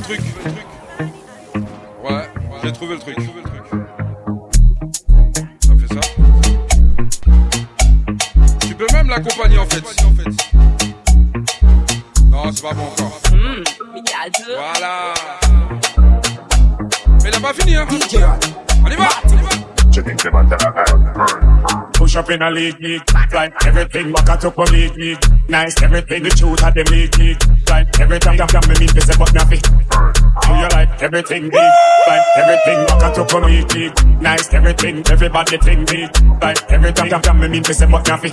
Truc. 0.06 0.22
Ouais, 2.04 2.30
j'ai 2.64 2.72
trouvé 2.72 2.94
le 2.94 3.00
truc. 3.00 3.16
Ça 5.60 5.74
fait 5.80 5.94
ça. 5.94 6.00
Tu 8.60 8.76
peux 8.76 8.86
même 8.94 9.10
l'accompagner 9.10 9.58
en 9.58 9.66
fait. 9.66 9.84
Non, 12.26 12.52
c'est 12.52 12.62
pas 12.62 12.74
bon 12.74 12.84
encore. 12.84 13.20
Voilà. 14.48 15.14
Mais 17.24 17.30
il 17.30 17.36
a 17.36 17.40
pas 17.40 17.54
fini, 17.54 17.76
hein. 17.76 17.88
On 18.84 18.90
y 18.90 18.96
va. 18.96 19.10
Push 21.94 22.18
up 22.18 22.30
in 22.30 22.42
a 22.42 22.52
league, 22.52 22.76
league. 22.80 23.02
Like 23.34 23.54
everything, 23.66 24.14
up 24.46 24.58
league, 24.70 24.96
league. 24.98 25.18
Nice, 25.50 25.82
everything, 25.82 26.24
the 26.24 26.30
truth 26.30 26.64
of 26.64 26.74
them 26.76 26.86
league, 26.92 27.18
league. 27.18 27.42
Like 27.70 28.00
everything, 28.00 28.38
come, 28.38 28.48
come, 28.48 28.70
me 28.70 28.76
mean 28.80 28.90
to 28.90 29.02
say, 29.02 29.14
but 29.18 29.34
nothing. 29.34 29.62
Do 29.62 30.52
you 30.54 30.68
like 30.72 31.02
everything 31.02 31.50
big? 31.50 31.72
Like 32.08 32.26
everything, 32.38 32.80
walk 32.90 33.04
out 33.04 33.18
up 33.18 33.32
from 33.32 33.44
league, 33.44 33.72
league. 33.74 34.22
Nice, 34.22 34.54
everything, 34.54 35.04
everybody 35.10 35.58
think 35.58 35.90
big. 35.90 36.10
Like 36.42 36.72
everything, 36.72 37.10
come, 37.10 37.22
come, 37.22 37.40
me 37.40 37.48
mean 37.48 37.64
to 37.64 37.74
say, 37.74 37.88
but 37.90 38.08
nothing. 38.08 38.32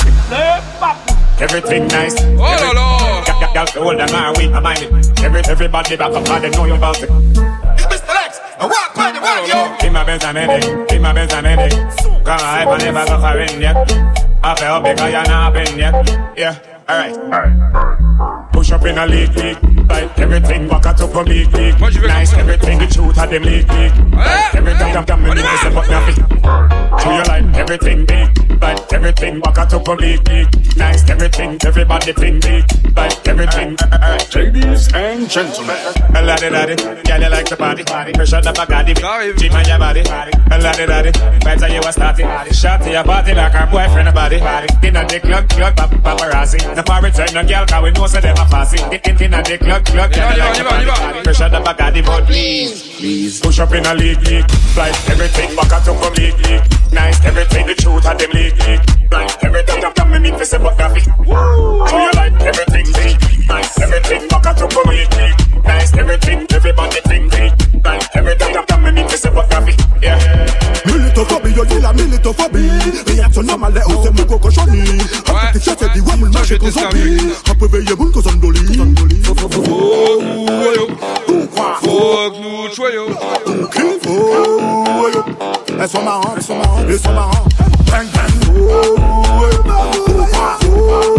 Everything 1.41 1.89
nice. 1.89 2.15
Oh 2.21 2.43
là 2.43 2.73
là. 2.73 3.25
Got, 3.27 3.41
got, 3.41 3.55
got 3.55 3.75
the 3.75 3.81
old 3.81 4.01
and 4.01 4.13
my 4.13 4.33
weak, 4.37 4.53
I 4.53 4.61
mind 4.61 4.83
it. 4.83 5.21
Every, 5.25 5.41
everybody 5.49 5.97
back 5.97 6.13
up, 6.13 6.25
they 6.41 6.51
know 6.51 6.65
you 6.67 6.75
about 6.75 7.03
it. 7.03 7.09
Mr. 7.09 8.15
Lex, 8.15 8.41
I 8.59 8.67
walk 8.67 8.95
by 8.95 9.13
the 9.13 9.21
run, 9.21 9.49
yo. 9.49 9.87
In 9.87 9.93
my 9.93 10.05
Benz, 10.05 10.25
I'm 10.25 10.37
headache. 10.37 10.93
In 10.93 11.03
my 11.03 11.13
Benz, 11.13 11.33
I'm 11.33 11.45
headache. 11.45 11.73
Come 12.25 12.39
on, 12.39 12.41
I 12.41 12.79
never 12.79 13.07
go 13.07 13.21
for 13.21 13.39
in 13.41 13.61
yet. 13.61 13.77
I 14.45 14.55
feel 14.57 14.81
because 14.81 15.13
you're 15.13 15.25
not 15.25 15.53
been 15.53 15.79
yet. 15.79 16.37
Yeah, 16.37 16.59
alright. 16.89 17.15
Push 17.15 18.21
up 18.21 18.32
in 18.81 18.97
a 18.99 19.07
league, 19.07 19.37
league. 19.37 19.82
Like 19.89 20.19
everything, 20.19 20.69
walk 20.69 20.87
out 20.87 21.01
up 21.01 21.11
from 21.11 21.27
league, 21.27 21.53
league. 21.53 21.79
Nice, 21.81 22.33
everything, 22.35 22.79
the 22.79 22.87
truth 22.87 23.19
of 23.19 23.31
them 23.31 23.43
league, 23.43 23.69
league. 23.73 24.15
Like 24.15 24.55
everything, 24.55 24.93
come, 24.93 25.05
come, 25.05 25.23
me 25.23 25.31
need 25.31 25.43
to 25.43 25.57
say, 25.59 25.75
but 25.75 25.89
nothing. 25.91 26.17
Do 27.03 27.11
you 27.11 27.23
like 27.25 27.57
everything 27.57 28.07
big? 28.07 28.61
Like 28.63 28.93
everything, 28.93 29.41
walk 29.41 29.59
out 29.59 29.73
up 29.73 29.85
from 29.85 29.99
league, 29.99 30.27
league. 30.29 30.77
Nice, 30.77 31.09
everything, 31.09 31.59
everybody 31.65 32.13
think 32.13 32.43
big. 32.43 32.65
Like 32.97 33.29
everything. 33.29 33.77
Ladies 34.35 34.93
and 34.95 35.29
gentlemen. 35.29 35.77
A 36.15 36.23
lot 36.23 36.43
of 36.43 36.53
that, 36.53 36.69
girl, 37.07 37.21
you 37.21 37.29
like 37.31 37.49
the 37.49 37.57
party. 37.57 37.83
Pressure 38.13 38.43
the 38.43 38.53
Bacardi, 38.53 38.95
G 38.95 39.49
on 39.49 39.65
your 39.65 39.79
body. 39.79 40.03
A 40.53 40.61
lot 40.61 40.79
of 40.79 40.87
that, 40.87 41.15
vibes 41.41 41.63
are 41.63 41.73
you 41.73 41.81
a 41.81 41.93
starting. 41.93 42.29
Shot 42.53 42.83
to 42.83 42.91
your 42.93 43.05
body 43.05 43.33
like 43.33 43.53
her 43.53 43.67
boyfriend 43.73 44.09
a 44.09 44.13
body. 44.13 44.37
In 44.87 44.97
a 44.97 45.09
the 45.09 45.19
club, 45.21 45.49
club, 45.49 45.75
paparazzi. 46.05 46.61
The 46.77 46.83
party 46.83 47.11
turn 47.11 47.33
no 47.33 47.43
girl, 47.49 47.65
cause 47.65 47.83
we 47.83 47.91
know 47.93 48.07
so 48.07 48.21
them 48.21 48.37
a 48.37 48.45
fussy. 48.45 48.77
In, 48.85 49.01
in, 49.09 49.23
in 49.23 49.35
a 49.35 49.43
the 49.43 49.57
club, 49.57 49.72
club, 49.81 50.13
girl, 50.13 50.33
you 50.33 50.39
like 50.39 50.57
the 50.59 50.65
party. 50.65 51.23
Pressure 51.23 51.49
the 51.49 51.61
Bacardi, 51.61 52.03
please, 52.27 52.83
please. 52.97 53.41
Push 53.41 53.61
up 53.61 53.73
in 53.73 53.87
a 53.87 53.95
league, 53.95 54.21
league. 54.29 54.45
Like 54.77 54.97
everything, 55.09 55.57
back 55.57 55.73
out 55.73 55.89
up 55.89 55.97
from 55.97 56.15
league, 56.15 56.37
league. 56.45 56.63
Nice, 56.93 57.25
everything, 57.25 57.67
the 57.67 57.75
truth 57.75 58.07
of 58.07 58.19
them 58.19 58.31
league, 58.33 58.59
league. 58.67 58.83
Like 59.11 59.45
everything, 59.45 59.81
come, 59.81 59.93
come, 59.95 60.11
me 60.11 60.19
mean 60.19 60.35
to 60.39 60.45
say, 60.45 60.59
but 60.59 60.77
nothing. 60.79 61.05
Do 61.05 61.97
you 62.05 62.13
like 62.13 62.37
everything 62.43 62.87
big? 62.93 63.17
Nice, 63.49 63.81
everything, 63.81 64.29
back 64.29 64.47
out 64.47 64.61
up 64.61 64.73
from 64.73 64.91
league, 64.91 65.13
league. 65.15 65.65
Nice, 65.65 65.97
everything, 65.97 66.47
everybody 66.51 67.01
think 67.09 67.31
big. 67.31 67.53
Like 67.85 68.05
everything, 68.17 68.55
come, 68.55 68.67
come, 68.67 68.85
me 68.85 68.91
mean 68.93 69.09
to 69.09 69.17
say, 69.17 69.31
but 69.31 69.49
nothing. 69.49 69.79
Yeah. 70.03 70.19
Militophobie, 70.85 71.55
yo 71.55 71.65
dis 71.65 71.81
la 71.81 71.93
militophobie 71.93 72.69
Réaction 73.07 73.43
normale, 73.45 73.81
on 73.87 74.03
sait 74.03 74.11
plus 74.11 74.27
quoi 74.27 74.39
cochonner 74.39 74.83
Après 75.27 75.53
tes 75.53 75.61
chats, 75.61 75.77
dit 75.95 76.01
ouais, 76.01 76.17
moule 76.17 76.31
marché 76.31 76.59
qu'on 76.59 76.71
zombie 76.71 77.19
Après 77.49 77.69
veiller, 77.69 77.95
boule 77.95 78.11
qu'on 78.11 78.21
zondoli 78.21 78.61
Fuck 79.23 79.39
nous, 79.43 79.51
choyo. 79.51 79.62
Elles 85.83 85.89
sont 85.89 86.03
marrantes, 86.03 86.35
elles 86.37 86.43
sont 86.45 86.57
marrantes, 86.57 86.85
elles 86.89 86.99
sont 86.99 87.13
marrantes 87.13 87.53
Bang 87.91 88.07
bang, 88.15 88.31
oh, 88.57 88.97
oh, 88.97 89.51
oh, 89.67 89.83
oh, 89.93 90.29
oh, 90.45 91.19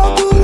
oh, 0.00 0.37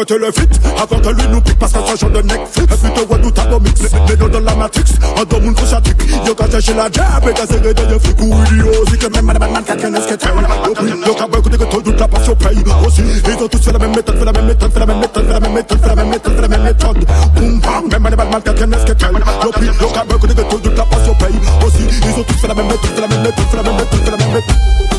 côté 0.00 0.18
le 0.18 0.32
fit 0.32 0.48
Avant 0.80 1.00
que 1.00 1.08
lui 1.08 1.28
nous 1.30 1.40
pique 1.40 1.58
parce 1.58 1.72
genre 1.72 2.10
de 2.10 2.18
Et 2.20 2.22
puis 2.22 2.90
te 2.90 3.00
vois 3.06 4.28
dans 4.28 4.40
la 4.40 4.54
matrix 4.54 4.84
dos 5.28 5.40
moun 5.40 5.54
couchatique 5.54 5.96
Yo 6.26 6.34
quand 6.34 6.60
chez 6.60 6.74
la 6.74 6.90
jab 6.90 7.28
Et 7.28 7.34
t'as 7.34 7.46
serré 7.46 7.74
de 7.74 7.98
flic 7.98 8.20
ou 8.20 8.34
idiot 8.52 8.84
Si 8.90 8.98
que 8.98 9.06
même 9.14 9.26
madame 9.26 9.52
man 9.52 9.62
quelqu'un 9.64 9.94
est 9.94 10.00
ce 10.00 10.08
que 10.08 10.14
t'es 10.14 10.28
Yo 10.66 10.74
pris 10.74 10.88
Yo 10.88 11.38
écouter 11.38 11.58
que 11.58 11.64
tout 11.64 11.94
la 11.98 12.08
passion 12.08 12.36
paye 12.36 12.64
Aussi 12.86 13.02
Ils 13.02 13.42
ont 13.42 13.48
tous 13.48 13.58
fait 13.58 13.72
la 13.72 13.78
même 13.78 13.94
méthode 13.94 14.18
Fait 14.18 14.24
la 14.24 14.32
même 14.32 14.46
méthode 14.46 14.72
Fait 14.72 14.80
la 14.80 14.86
même 14.86 14.98
méthode 14.98 15.26
Fait 15.26 15.32
la 15.32 15.40
même 15.40 15.52
méthode 15.52 15.80
Fait 15.80 15.88
la 15.88 15.94
même 15.94 16.08
méthode 16.08 16.34
Fait 16.34 16.42
la 16.42 16.48
même 16.48 16.62
méthode 16.62 17.04
Boum 17.34 17.60
bam 17.60 17.88
Même 17.90 18.02
madame 18.02 18.30
man 18.30 18.42
quelqu'un 18.42 18.72
est 18.72 18.78
ce 18.78 18.86
que 18.86 18.92
t'es 18.92 19.06
Yo 19.44 19.50
pris 19.50 19.66
Yo 19.66 20.16
écouter 20.16 20.34
que 20.34 20.56
tout 20.56 20.76
la 20.76 20.84
passion 20.84 21.14
paye 21.14 21.40
Aussi 21.66 21.82
Ils 21.82 22.20
ont 22.20 22.24
tous 22.24 22.34
fait 22.34 22.48
la 22.48 22.54
même 22.54 22.66
méthode 22.66 22.90
Fait 22.94 23.00
la 23.00 23.08
même 23.08 23.22
méthode 23.22 23.44
Fait 23.50 23.56
la 23.56 23.62
même 23.62 23.76
méthode 23.76 24.00
Fait 24.00 24.10
la 24.10 24.16
même 24.16 24.32
méthode 24.32 24.89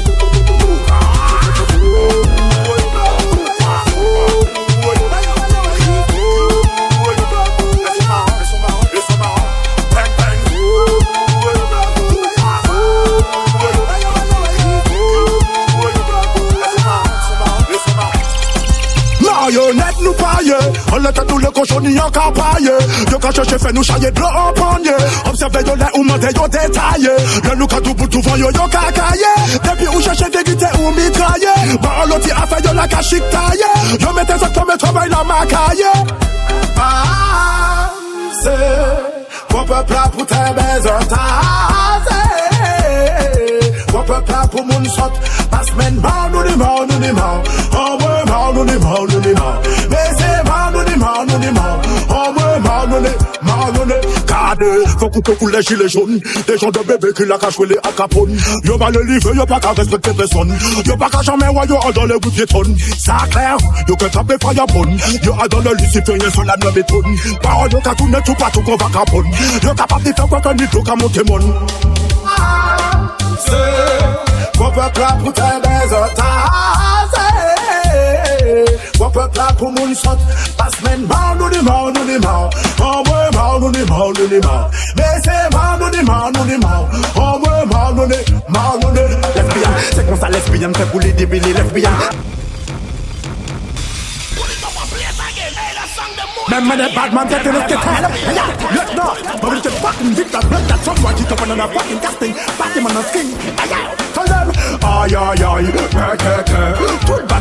Marionnette 19.61 20.01
nous 20.01 20.13
On 20.93 20.97
l'était 20.97 21.25
tous 21.25 21.37
les 21.37 21.47
cochons 21.47 21.79
ni 21.81 21.99
en 21.99 22.09
campagne. 22.09 22.71
Yo 23.11 23.19
quand 23.19 23.31
cherche 23.31 23.57
fait 23.57 23.73
nous 23.73 23.83
chailler 23.83 24.11
de 24.11 24.19
l'eau 24.19 24.25
en 24.25 24.53
panier 24.53 24.91
Observez 25.25 25.59
yo 25.67 25.75
les 25.75 25.99
ou 25.99 26.03
mentez 26.03 26.33
yo 26.35 26.47
détaillé 26.47 27.09
Le 27.43 27.55
nous 27.55 27.67
quand 27.67 27.81
tout 27.81 27.93
bout 27.93 28.07
tout 28.07 28.21
yo 28.37 28.49
yo 28.49 28.67
kakaye 28.69 29.59
Depuis 29.63 29.87
où 29.87 30.01
cherche 30.01 30.19
vérité 30.19 30.65
ou 30.79 30.91
mitraille 30.91 31.77
Bah 31.81 31.89
l'autre 32.07 32.27
a 32.35 32.47
fait 32.47 32.65
yo 32.65 32.73
la 32.73 32.87
cachique 32.87 33.23
taille 33.29 33.99
Yo 33.99 34.13
mettez 34.13 34.39
ça 34.39 34.49
comme 34.49 34.77
travail 34.77 35.09
la 35.09 35.23
macaille 35.23 35.85
Ah 36.77 37.91
c'est 38.41 39.53
Mon 39.55 39.63
peuple 39.63 39.93
là 39.93 40.11
pour 40.11 40.25
tes 40.25 40.35
baisers 40.35 40.99
Mon 43.93 44.03
peuple 44.03 44.31
là 44.31 44.47
pour 44.47 44.65
mon 44.65 44.85
sot 44.85 45.11
men 45.77 45.95
man 46.01 46.31
nous 46.31 46.43
di 46.43 46.55
man 46.57 46.87
nous 46.89 46.99
di 46.99 47.60
man 51.01 51.27
nous 51.27 51.39
di 51.39 51.51
man 51.51 51.79
Oh 52.09 52.33
ouais 52.35 52.59
man 52.59 52.89
nous 52.89 52.99
di 52.99 53.13
man 53.41 53.73
nous 53.73 53.85
di 53.85 53.93
Gade, 54.27 54.99
faut 54.99 55.09
couper 55.09 55.33
pour 55.33 55.49
les 55.49 55.61
gilets 55.61 55.89
jaunes 55.89 56.19
Des 56.47 56.57
gens 56.57 56.69
de 56.69 56.79
bébé 56.79 57.13
qui 57.15 57.25
la 57.25 57.37
cachent 57.37 57.59
les 57.59 57.77
à 57.77 57.91
Capone 57.95 58.37
Yo 58.63 58.77
le 58.77 59.03
livre, 59.03 59.35
yo 59.35 59.45
pas 59.45 59.59
qu'à 59.59 59.71
respecter 59.71 60.13
personne 60.13 60.55
Yo 60.85 60.95
pas 60.97 61.09
qu'à 61.09 61.21
jamais 61.21 61.45
yo 61.45 61.75
en 61.75 61.91
dans 61.91 62.05
les 62.05 62.13
routes 62.13 62.33
piétonnes 62.33 62.75
Ça 62.97 63.17
clair, 63.29 63.57
yo 63.87 63.95
que 63.95 64.05
taper 64.05 64.35
fire 64.41 64.65
bonne 64.67 64.97
Yo 65.23 65.33
a 65.41 65.47
dans 65.47 65.59
le 65.59 65.75
luciférien 65.75 66.29
sur 66.31 66.43
la 66.43 66.55
noix 66.57 66.71
bétonne 66.71 67.15
Parole 67.41 67.71
yo 67.71 67.79
qu'à 67.79 67.95
tourner 67.95 68.19
tout 68.25 68.35
partout 68.35 68.61
qu'on 68.61 68.77
va 68.77 68.85
capone 68.93 69.27
Yo 69.63 69.73
capable 69.73 70.03
de 70.03 70.13
faire 70.13 70.27
quoi 70.27 70.41
qu'un 70.41 70.53
nid 70.53 70.67
qu'à 70.67 70.95
monter 70.95 71.23
mon. 71.27 71.39
Ah, 72.25 72.77
c'est 73.45 74.59
Mon 74.59 74.71
peuple 74.71 74.99
là 74.99 75.17
pour 75.23 75.33
tes 75.33 75.41
baisers 75.41 76.13
Mon 76.17 77.20
peuple 79.09 79.37
là 79.37 79.47
pour 79.57 79.71
mon 79.71 79.93
sot. 79.93 80.17
Passe 80.57 80.81
men 80.83 81.05
man 81.07 81.37
nous 81.39 81.49
di 81.49 81.61
man 81.63 81.93
nous 81.93 82.05
di 82.05 82.19
man. 82.19 82.49
Ouais 82.79 83.29
man 83.33 83.59
nous 83.61 83.71
di 83.71 83.83
man 83.89 84.13
nous 84.17 84.27
di 84.27 84.39
man. 84.45 84.69
C'est 85.23 85.53
man 85.53 85.79
nous 85.79 85.89
di 85.89 86.03
man 86.03 86.31
nous 86.35 86.43
di 86.45 86.57
man. 86.57 86.85
Ouais 87.15 87.65
man 87.65 87.95
nous 87.95 88.05
di 88.07 88.33
man 88.49 88.79
nous 88.81 88.91
di 88.91 89.01
Lesbian, 89.35 89.69
c'est 89.93 90.05
comme 90.07 90.19
ça 90.19 90.29
lesbian 90.29 90.71
fait 90.73 90.85
pour 90.85 90.99
les 90.99 91.13
débiles 91.13 91.43
lesbian 91.53 91.91
Même 96.49 96.71
les 96.77 96.93
bad 96.93 97.13
man 97.13 97.29
get 97.29 97.45
in 97.45 97.53
the 97.53 97.61
tail 97.67 97.79
Yeah, 98.35 98.47
look 98.75 98.89
no. 98.95 99.05
But 99.41 99.57
it's 99.57 99.67
a 99.67 99.71
fucking 99.71 100.13
Victor. 100.15 100.39
Blood 100.47 100.63
That's 100.67 100.83
some 100.83 101.03
watch 101.03 101.21
it 101.21 101.31
up 101.31 101.41
on 101.41 101.51
a 101.51 101.67
fucking 101.67 101.99
casting. 101.99 102.33
Party 102.57 102.79
man 102.81 102.97
on 102.97 103.03
skin. 103.03 103.27
Aïe 103.57 103.75
Tell 104.13 104.25
them 104.25 104.51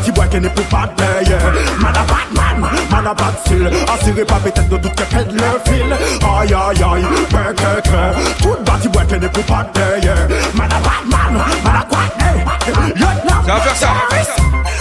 Tout 0.04 0.12
bois 0.12 0.26
qui 0.26 0.40
n'est 0.40 0.48
plus 0.50 0.64
pas 0.64 0.88
payé 0.96 1.36
Man 1.80 1.94
a 1.94 2.04
bad 2.04 2.32
man 2.34 2.70
Man 2.90 3.06
a 3.06 3.14
bad 3.14 3.34
style 3.44 3.70
Assuré 3.92 4.24
pas 4.24 4.40
peut-être 4.42 4.68
de 4.68 4.76
doute 4.76 4.94
que 4.94 5.02
pète 5.02 5.32
le 5.32 5.70
fil 5.70 5.96
Tout 8.40 8.56
bâti 8.64 8.88
bois 8.88 9.04
qui 9.04 9.18
n'est 9.18 9.28
plus 9.28 9.42
pas 9.42 9.64
payé 9.74 10.10
Man 10.54 10.68
a 10.70 10.80
bad 10.80 11.04
man 11.06 11.42
Man 11.64 11.76
a 11.76 11.84
quoi 11.88 11.98
Hey. 12.20 12.44
Ça 13.46 13.54
va 13.54 13.60
faire 13.60 13.76
ça 13.76 13.88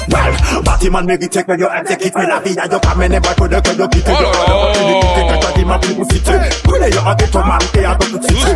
Well, 0.09 0.63
bâtiment 0.63 1.01
mérité 1.03 1.43
que 1.43 1.57
yo 1.57 1.67
exécute 1.79 2.13
Mais 2.15 2.27
la 2.27 2.39
vie 2.39 2.57
a 2.57 2.65
yo 2.67 2.79
pas 2.79 2.95
mené 2.95 3.19
boy 3.19 3.33
pour 3.35 3.47
de 3.47 3.59
que 3.59 3.69
yo 3.79 3.87
kite 3.87 4.11
yo 4.11 4.29
a 4.29 4.43
yo 4.51 4.57
Kini 4.75 4.93
kite 5.01 5.21
kata 5.29 5.49
di 5.55 5.63
man 5.63 5.79
pou 5.79 6.03
site 6.11 6.35
Brile 6.67 6.87
yo 6.91 7.01
ade 7.07 7.25
to 7.31 7.39
marite 7.39 7.81
a 7.87 7.95
do 7.95 8.05
tout 8.11 8.23
site 8.27 8.51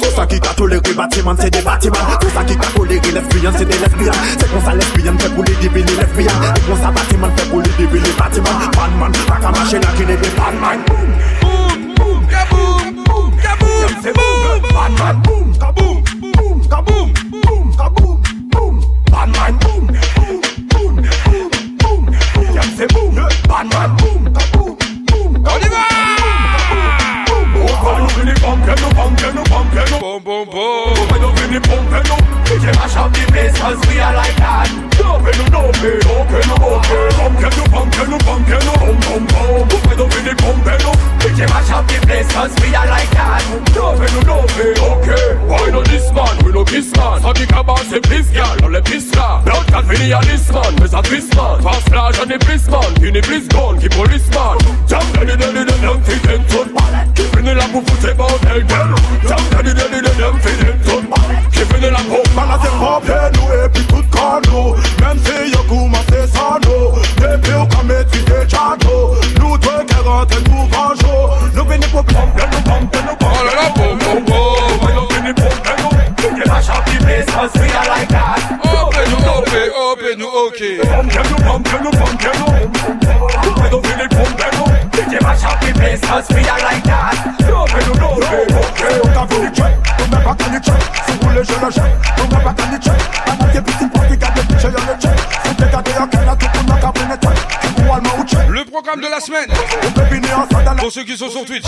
Tout 0.00 0.12
sa 0.16 0.26
ki 0.26 0.38
ka 0.40 0.52
tolere 0.54 0.92
batiman 0.94 1.36
se 1.40 1.48
de 1.48 1.60
batiman 1.64 2.04
Tout 2.20 2.32
sa 2.36 2.44
ki 2.44 2.56
ka 2.60 2.68
tolere 2.76 3.10
lesbian 3.16 3.52
se 3.56 3.64
de 3.64 3.76
lesbian 3.80 4.16
Se 4.36 4.46
kon 4.52 4.60
sa 4.66 4.74
lesbian 4.76 5.16
fe 5.18 5.28
pou 5.34 5.42
li 5.48 5.54
dibili 5.62 5.96
lesbian 5.96 6.36
Se 6.44 6.60
kon 6.68 6.76
sa 6.82 6.92
batiman 6.92 7.32
fe 7.36 7.48
pou 7.50 7.60
li 7.64 7.70
dibili 7.78 8.12
batiman 8.20 8.68
Panman, 8.76 9.12
baka 9.28 9.50
mache 9.56 9.80
la 9.80 9.90
kine 9.96 10.16
de 10.20 10.28
panman 10.36 10.84
Boum, 11.40 11.78
boum, 11.96 12.20
kaboum, 12.28 12.92
kaboum, 13.08 13.30
kaboum 13.40 14.12
Boum, 14.12 14.60
panman, 14.74 15.22
boum, 15.24 15.46
kaboum, 15.56 15.96
boum, 16.20 16.68
kaboum 16.68 17.43
bom 30.04 30.22
bom. 30.22 30.44
When 31.10 31.22
you 31.22 31.30
feel 31.36 31.50
the 31.52 31.60
pumping 31.66 32.10
up, 32.12 32.20
DJ 32.44 32.72
mash 32.76 32.96
up 32.96 33.12
the 33.12 33.24
place 33.32 33.56
'cause 33.58 33.80
we 33.88 33.98
are 34.00 34.14
like 34.14 34.36
that. 34.36 34.93
Open 35.04 35.40
up, 35.40 35.54
open, 35.54 36.00
open 36.08 36.50
up, 36.50 36.62
open. 36.62 37.14
Up, 37.14 37.70
pumping 37.70 38.12
up, 38.14 38.22
pumping 38.24 38.68
up, 38.68 38.80
bum 39.04 39.26
bum. 39.26 39.68
When 39.84 39.98
you 39.98 40.08
feel 40.08 40.24
the 40.24 40.34
pumping 40.42 40.86
up, 40.86 40.96
DJ 41.20 41.46
mash 41.48 41.70
up 41.70 41.86
the 41.86 41.98
place 42.06 42.28
'cause 42.32 42.54
we 42.60 42.70
like 42.72 43.10
that. 43.12 43.42
Open 43.76 44.16
up, 44.16 44.28
open, 44.28 44.74
okay. 44.90 45.26
Why 45.46 45.70
not 45.70 45.84
this 45.86 46.10
man? 46.12 46.34
We 46.44 46.52
no 46.52 46.64
kiss 46.64 46.90
man. 46.96 47.20
So 47.22 47.32
the 47.32 47.46
cabas 47.46 47.88
say 47.90 48.00
please 48.00 48.28
girl, 48.30 48.56
no 48.62 48.68
le 48.68 48.80
pisse 48.82 49.14
là. 49.14 49.40
Blood 49.44 49.66
can 49.66 49.82
feel 49.88 50.06
ya 50.08 50.20
this 50.20 50.50
man, 50.52 50.88
ça 50.88 51.02
twist 51.02 51.34
man. 51.36 51.60
Fast 51.62 51.88
flash 51.88 52.18
and 52.20 52.30
the 52.30 52.38
police 52.38 52.68
man, 52.68 52.94
fini 53.00 53.20
police 53.20 53.48
gun, 53.48 53.78
keep 53.80 53.92
police 53.92 54.28
man. 54.34 54.56
Jump, 54.88 55.06
daddy, 55.14 55.36
daddy, 55.36 55.64
daddy, 55.64 55.80
daddy, 55.80 56.18
daddy, 56.24 56.44
daddy, 56.48 56.72
daddy. 56.74 57.12
Keeping 57.14 57.46
it 57.46 57.58
up 57.58 57.70
for 57.72 57.82
foot, 57.82 58.16
bordel, 58.16 58.60
girl. 58.68 58.94
Jump, 59.28 59.44
daddy, 59.50 59.72
daddy, 59.78 60.00
daddy, 60.00 60.20
daddy, 60.20 60.40
daddy, 60.40 60.74
daddy. 60.86 61.50
Keeping 61.54 61.84
it 61.84 61.92
up 61.92 62.06
for 62.10 62.24
Man 62.34 62.50
a 62.50 62.58
se 62.58 62.70
popye 62.80 63.30
nou 63.36 63.52
e 63.54 63.68
pi 63.68 63.82
tout 63.86 64.06
kan 64.10 64.42
nou 65.00 65.04
Mem 65.04 65.18
se 65.24 65.50
yo 65.50 65.64
kouman 65.68 66.02
se 66.10 66.26
san 66.28 66.60
nou 66.64 66.92
Depi 67.20 67.52
ou 67.52 67.66
ka 67.66 67.82
metrize 67.82 68.46
chato 68.48 69.16
Nou 69.38 69.58
dwe 69.58 69.84
ke 69.88 69.98
rentre 70.06 70.40
nou 70.48 70.66
vanjo 70.72 71.14
Nou 71.54 71.64
vini 71.68 71.86
pou 71.92 72.02
pompe 72.02 72.46
nou 72.50 72.62
pompe 72.68 72.98
nou 73.06 73.16
pompe 73.16 73.34
Oh 73.34 73.44
la 73.44 73.52
la, 73.54 73.66
bom 73.76 73.98
bom 73.98 74.24
bom 74.24 74.94
Nou 74.94 75.06
vini 75.12 75.32
pompe 75.34 75.72
nou 75.82 75.90
You 76.24 76.46
mash 76.48 76.68
up 76.68 76.84
the 76.86 76.96
place 77.04 77.26
cause 77.26 77.54
we 77.54 77.68
are 77.70 77.88
like 77.88 78.08
that 78.08 78.40
Open 78.64 79.04
nous, 79.10 79.24
open, 79.28 79.66
open 79.76 80.18
nous, 80.18 80.26
ok 80.26 80.60
Pompe 80.82 81.22
nou, 81.28 81.38
pompe 81.44 81.76
nou, 81.82 81.90
pompe 81.90 82.30
nou 82.38 82.52
Nou 83.70 83.80
vini 83.80 84.06
pompe 84.08 84.46
nou 84.56 84.66
You 85.12 85.20
mash 85.22 85.44
up 85.44 85.60
the 85.60 85.72
place 85.78 86.00
cause 86.00 86.28
we 86.34 86.48
are 86.48 86.62
like 86.64 86.84
that 86.84 87.14
Open 87.50 87.84
nou, 87.86 88.14
open, 88.14 88.56
open 88.56 88.98
Nou 88.98 89.12
ka 89.14 89.24
vini 89.30 89.50
check, 89.54 89.74
nou 89.98 90.06
men 90.10 90.22
pa 90.24 90.34
kani 90.34 90.60
check 90.60 90.82
Si 91.04 91.12
roule 91.22 91.42
je 91.44 91.60
le 91.60 91.70
check, 91.70 91.94
nou 92.18 92.26
men 92.32 92.40
pa 92.42 92.52
kani 92.62 92.78
check 92.80 93.00
Anan 93.24 93.48
te 93.52 93.60
piti 93.60 93.86
poti 93.86 94.02
gade 94.02 94.03
programme 98.74 99.00
de 99.00 99.06
la 99.06 99.20
semaine. 99.20 99.48
Pour 100.80 100.90
ceux 100.90 101.04
qui 101.04 101.16
sont 101.16 101.30
sur 101.30 101.44
Twitch. 101.44 101.62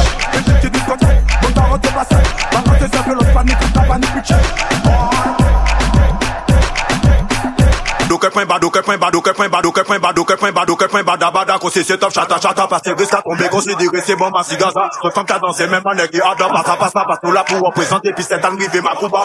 Doke 8.08 8.30
pren 8.30 8.46
ba, 8.46 8.58
doke 8.58 8.82
pren 8.82 8.98
ba, 8.98 9.10
doke 9.10 9.32
pren 9.34 9.48
ba, 9.48 9.62
doke 9.62 9.84
pren 9.84 10.00
ba, 10.00 10.12
doke 10.12 10.36
pren 10.36 10.52
ba, 10.52 10.64
doke 10.64 10.88
pren 10.88 11.04
ba, 11.04 11.16
daba 11.16 11.44
da 11.44 11.58
se 11.70 11.96
top, 11.96 12.12
chata 12.12 12.38
chata, 12.40 12.66
pas 12.66 12.80
se 12.84 12.90
gris 12.94 13.08
ka 13.08 13.22
tombe, 13.22 13.48
konsidere 13.50 14.00
se 14.02 14.14
bon 14.14 14.30
masi 14.30 14.56
gaza, 14.56 14.88
se 15.02 15.10
fam 15.10 15.26
ka 15.26 15.38
danse, 15.38 15.66
men 15.68 15.82
manek 15.84 16.14
e 16.14 16.20
adan, 16.20 16.50
pasa 16.50 16.76
pasa, 16.76 17.04
pas 17.04 17.18
nou 17.22 17.32
la 17.32 17.44
pou 17.44 17.66
reprezenter, 17.66 18.14
pi 18.14 18.22
se 18.22 18.38
tan 18.38 18.56
rive 18.56 18.80
ma 18.82 18.94
kouba. 18.94 19.22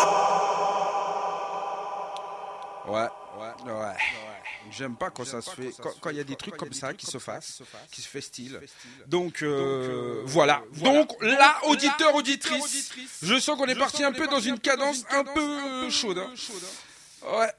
Ouais, 2.87 3.07
ouais, 3.37 3.71
ouais. 3.71 4.20
J'aime 4.71 4.95
pas 4.95 5.09
quand 5.09 5.25
ça 5.25 5.41
se 5.41 5.49
fait, 5.51 5.71
quand- 5.81 5.93
quand 5.99 6.09
il 6.11 6.17
y 6.17 6.19
a 6.19 6.23
des 6.23 6.35
trucs 6.35 6.55
comme 6.57 6.73
ça 6.73 6.93
qui 6.93 7.05
se 7.05 7.17
fassent, 7.17 7.61
qui 7.91 8.01
se 8.01 8.07
fait 8.07 8.21
style. 8.21 8.59
Donc 9.07 9.43
euh, 9.43 10.21
voilà. 10.25 10.61
Donc 10.77 11.11
là, 11.21 11.55
auditeur, 11.63 12.15
auditrice, 12.15 12.91
je 13.21 13.39
sens 13.39 13.57
qu'on 13.57 13.67
est 13.67 13.75
parti 13.75 14.03
un 14.03 14.11
peu 14.11 14.27
dans 14.27 14.39
une 14.39 14.59
cadence 14.59 15.03
un 15.11 15.23
peu 15.23 15.89
chaude. 15.89 16.17
hein. 16.19 16.29
Ouais, 17.23 17.53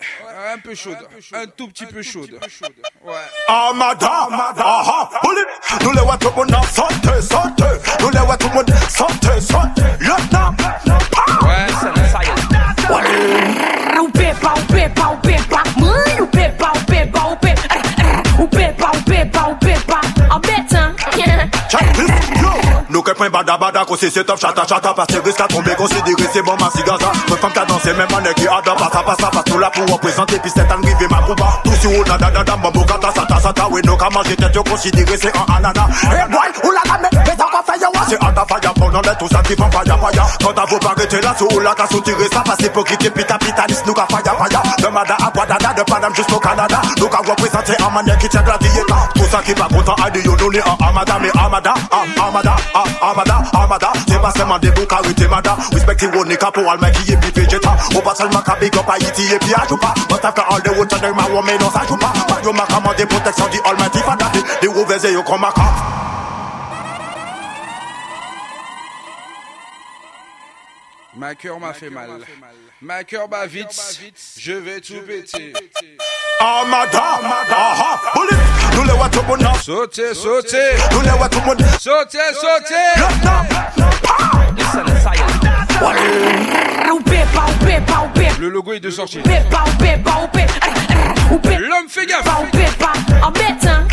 un 0.52 0.58
peu 0.58 0.74
chaude. 0.74 0.98
Un 1.32 1.46
tout 1.46 1.68
petit 1.68 1.86
peu 1.86 2.02
chaude. 2.02 2.32
Ouais. 3.04 3.14
Ah, 3.46 3.70
madame, 3.74 4.36
bullet. 5.22 5.46
Nous 5.84 5.92
les 5.92 6.00
voit 6.00 6.18
tout 6.18 6.30
le 6.30 6.34
monde 6.34 6.64
sauter, 6.66 7.22
sauter. 7.22 7.92
Nous 8.00 8.10
les 8.10 8.18
voit 8.20 8.36
tout 8.36 8.48
le 8.48 8.54
monde 8.54 8.74
sauter, 8.90 9.40
sauter. 9.40 9.82
Lieutenant. 10.00 10.50
Ouais, 11.44 11.68
ça, 11.68 11.94
ça 12.10 12.24
y 12.24 12.26
est. 12.26 12.71
O 12.84 14.08
pepa, 14.08 14.54
o 14.56 14.72
pepa, 14.72 15.08
o 15.08 15.16
pepa, 15.18 15.62
mãe, 15.76 16.20
o 16.20 16.26
pepa, 16.26 16.72
o 16.74 16.84
pepa, 16.84 17.20
o 17.26 17.36
pepa, 17.36 17.68
o 18.38 18.48
pepa, 18.48 18.90
o 18.92 19.02
pepa, 19.04 19.42
o 19.48 19.54
pepa, 19.54 20.00
a 20.28 20.38
beta, 20.40 20.92
yeah. 21.16 21.48
Check 21.68 21.92
this, 21.94 22.10
yo. 22.40 22.50
Nous 22.88 23.02
que 23.02 23.12
point 23.12 23.30
bada 23.30 23.56
bada, 23.56 23.84
qu'on 23.84 23.96
c'est 23.96 24.24
top 24.24 24.38
chata 24.38 24.66
chata, 24.66 24.92
parce 24.94 25.06
que 25.06 25.20
risque 25.24 25.40
à 25.40 25.46
tomber, 25.46 25.74
considéré 25.76 26.28
c'est 26.32 26.42
bon, 26.42 26.56
ma 26.60 26.70
cigaza. 26.70 27.12
Me 27.30 27.36
femme 27.36 27.52
qu'a 27.52 27.64
dansé, 27.64 27.92
même 27.94 28.08
en 28.12 28.32
qui 28.34 28.48
a 28.48 28.60
passa 28.60 29.02
passa, 29.02 29.30
parce 29.32 29.44
que 29.44 29.58
là 29.58 29.70
pour 29.70 29.86
représenter, 29.94 30.38
puis 30.40 30.50
c'est 30.52 30.60
arrivé 30.70 31.06
ma 31.08 31.22
coupa. 31.22 31.60
Tout 31.64 31.72
si 31.80 31.86
on 31.86 32.02
a 32.12 32.18
da 32.18 32.30
da 32.30 32.42
da, 32.42 32.56
mambo 32.56 32.84
kata 32.84 33.12
sata 33.14 33.40
sata, 33.40 33.68
manger 34.12 34.36
tête, 34.36 34.54
yo 34.54 34.62
considéré 34.64 35.16
c'est 35.16 35.32
un 35.36 35.54
anana. 35.54 35.86
Hey 36.02 36.28
boy, 36.28 36.48
ou 36.64 36.70
la 36.72 36.82
gamme, 36.84 37.08
mais 37.12 37.36
pas 38.16 38.18
c'est 38.18 38.28
anda 38.28 38.44
faya, 38.48 38.72
pendant 38.74 39.00
les 39.00 39.16
tout 39.18 39.28
ça 39.28 39.42
qui 39.42 39.54
font 39.54 39.70
faya 39.70 39.96
faya. 39.96 40.26
Quand 40.42 40.52
t'as 40.52 40.66
vous 40.66 40.78
pas 40.78 40.94
arrêter 40.96 41.20
là, 41.20 41.34
c'est 41.36 41.54
ou 41.54 41.60
la 41.60 41.74
qu'à 41.74 41.86
soutirer 41.86 42.28
ça, 42.32 42.42
parce 42.44 42.58
que 42.58 42.68
pour 42.68 42.84
quitter 42.84 43.10
pita 43.10 43.38
pita, 43.38 43.66
lis 43.68 43.82
nous 43.86 43.94
qu'à 43.94 44.06
faya 44.10 44.34
faya. 44.38 44.62
De 44.78 44.88
mada 44.88 45.16
à 45.20 45.30
Guadada, 45.30 45.72
de 45.74 45.82
Paname 45.82 46.14
jusqu'au 46.14 46.38
Canada, 46.38 46.80
nous 46.98 47.08
qu'à 47.08 47.18
représenter 47.18 47.74
un 47.82 47.90
manière 47.90 48.18
qui 48.18 48.28
tient 48.28 48.42
gladiateur. 48.42 49.08
Tout 49.14 49.24
ça 49.30 49.42
qui 49.42 49.54
pas 49.54 49.68
content, 49.68 49.94
a 50.04 50.10
dit 50.10 50.20
yo, 50.20 50.36
nous 50.38 50.50
les 50.50 50.62
en 50.62 50.76
amada, 50.86 51.18
mais 51.20 51.30
amada, 51.38 51.74
ah, 51.90 52.26
amada, 52.28 52.56
ah, 52.74 53.10
amada, 53.10 53.42
amada. 53.54 53.92
C'est 54.08 54.20
pas 54.20 54.32
seulement 54.36 54.58
des 54.58 54.70
boucs 54.70 54.92
arrêtés, 54.92 55.28
mada. 55.28 55.56
Nigga 56.32 56.50
pour 56.52 56.70
all 56.70 56.78
my 56.80 56.90
qui 56.92 57.12
est 57.12 57.16
plus 57.16 57.32
végétal. 57.32 57.72
Au 57.96 58.00
pas 58.00 58.14
seulement 58.14 58.40
qu'à 58.40 58.54
big 58.56 58.76
up 58.76 58.88
Haïti 58.88 59.32
et 59.32 59.38
puis 59.38 59.54
à 59.54 59.66
Joupa. 59.68 59.92
But 60.08 60.24
after 60.24 60.42
all 60.48 60.60
the 60.62 60.76
water, 60.78 60.98
they 61.00 61.10
my 61.12 61.28
woman, 61.32 61.56
non, 61.60 61.70
ça 61.70 61.82
joue 61.88 61.96
pas. 61.96 62.12
Pas 62.28 62.40
yo 62.44 62.52
m'a 62.52 62.64
commandé 62.66 63.06
protection 63.06 63.46
du 63.48 63.60
Almighty 63.64 63.98
Father. 63.98 64.26
Des 64.60 64.68
rouvers 64.68 65.04
et 65.04 65.12
yo 65.12 65.22
comme 65.22 65.44
un 65.44 65.50
Ma 71.22 71.36
cœur 71.36 71.60
m'a 71.60 71.72
fait 71.72 71.88
mal. 71.88 72.08
Ma 72.80 73.04
cœur 73.04 73.28
bat 73.28 73.46
vite. 73.46 73.68
Je 74.36 74.54
vais 74.54 74.80
tout 74.80 75.00
péter. 75.06 75.52
Sautez, 79.62 80.14
sautez. 80.14 80.72
Sautez, 81.78 82.18
sautez. 82.34 82.74
Le 88.40 88.48
logo 88.48 88.72
est 88.72 88.80
de 88.80 88.90
sortie. 88.90 89.22
L'homme 91.32 91.88
fait 91.88 92.06
gaffe. 92.06 92.24
Pas 92.24 92.42
ou 92.42 92.46
pas, 92.78 93.26
en 93.26 93.30
bête, 93.30 93.66
hein. 93.66 93.86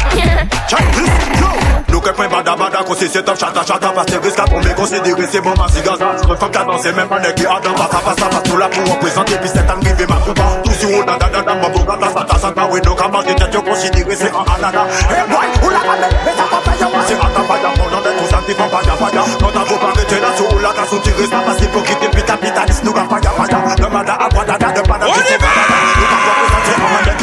Nous 1.87 2.01
que 2.01 2.09
point 2.11 2.27
bada 2.27 2.55
bada, 2.55 2.79
qu'on 2.85 2.93
c'est 2.93 3.23
top 3.23 3.39
chata 3.39 3.61
chata, 3.65 3.89
parce 3.89 4.05
que 4.05 4.17
risque 4.21 4.39
à 4.39 4.43
tomber, 4.45 4.73
considérer 4.75 5.27
c'est 5.31 5.41
bon, 5.41 5.53
ma 5.57 5.67
cigasse. 5.69 5.99
Mon 6.27 6.35
femme 6.35 6.51
a 6.53 6.63
dansé, 6.63 6.91
même 6.91 7.07
un 7.11 7.19
nègre 7.19 7.35
qui 7.35 7.45
a 7.45 7.59
dans 7.59 7.71
ma 7.71 7.87
ça 7.89 7.99
passe, 8.03 8.19
ça 8.19 8.25
passe, 8.27 8.43
tout 8.43 8.57
là 8.57 8.67
pour 8.69 8.93
représenter, 8.93 9.37
puis 9.41 9.49
c'est 9.51 9.69
un 9.69 9.79
rivé, 9.79 10.05
ma 10.07 10.15
coupa. 10.17 10.43
Tout 10.63 10.71
si 10.71 10.85
on 10.85 11.01
a 11.01 11.17
da 11.17 11.27
da 11.29 11.41
da, 11.41 11.55
ma 11.55 11.69
boga, 11.69 11.97
ta 11.97 12.37
sa 12.37 12.51
ta 12.51 12.65
oui, 12.69 12.81
donc 12.81 13.01
à 13.01 13.07
ma 13.07 13.23
tête, 13.23 13.53
yo 13.53 13.61
considérer 13.61 14.15
c'est 14.15 14.31
un 14.31 14.45
anana. 14.53 14.85
Eh 15.09 15.31
boy, 15.31 15.47
ou 15.63 15.69
la 15.69 15.79
ramène, 15.79 16.15
mais 16.25 16.33
ça 16.37 16.43
va 16.51 16.57
pas 16.61 16.77
y 16.79 16.83
avoir, 16.83 17.03
c'est 17.07 17.15
un 17.15 17.17
tapaya, 17.17 17.69
on 17.79 17.89
en 17.89 18.01
est 18.05 18.15
tous 18.19 18.35
un 18.35 18.41
type 18.43 18.61
en 18.61 18.67
bada 18.67 18.93
bada. 18.99 19.23
Quand 19.39 19.51
t'as 19.53 19.65
vos 19.65 19.77
parents, 19.79 20.05
tu 20.07 20.15
es 20.15 20.19
là, 20.19 20.29
sur 20.37 20.59
la 20.59 20.69
casse, 20.69 20.93
tu 21.03 21.11
restes, 21.17 21.31
parce 21.31 21.57
qu'il 21.57 21.69
faut 21.69 21.81
quitter, 21.81 22.09
puis 22.09 22.23
ta 22.23 22.37
pitaliste, 22.37 22.83
nous 22.83 22.93
va 22.93 23.01
pas 23.01 23.19
y 23.19 23.27
avoir, 23.27 23.47
à 23.49 23.49
bada, 23.49 23.73
de 23.75 23.87
bada, 23.89 24.17
tu 24.29 24.45
sais, 24.45 24.79
bada, 24.85 25.05
nous 25.07 25.13
va 26.05 26.17
pas 26.27 26.58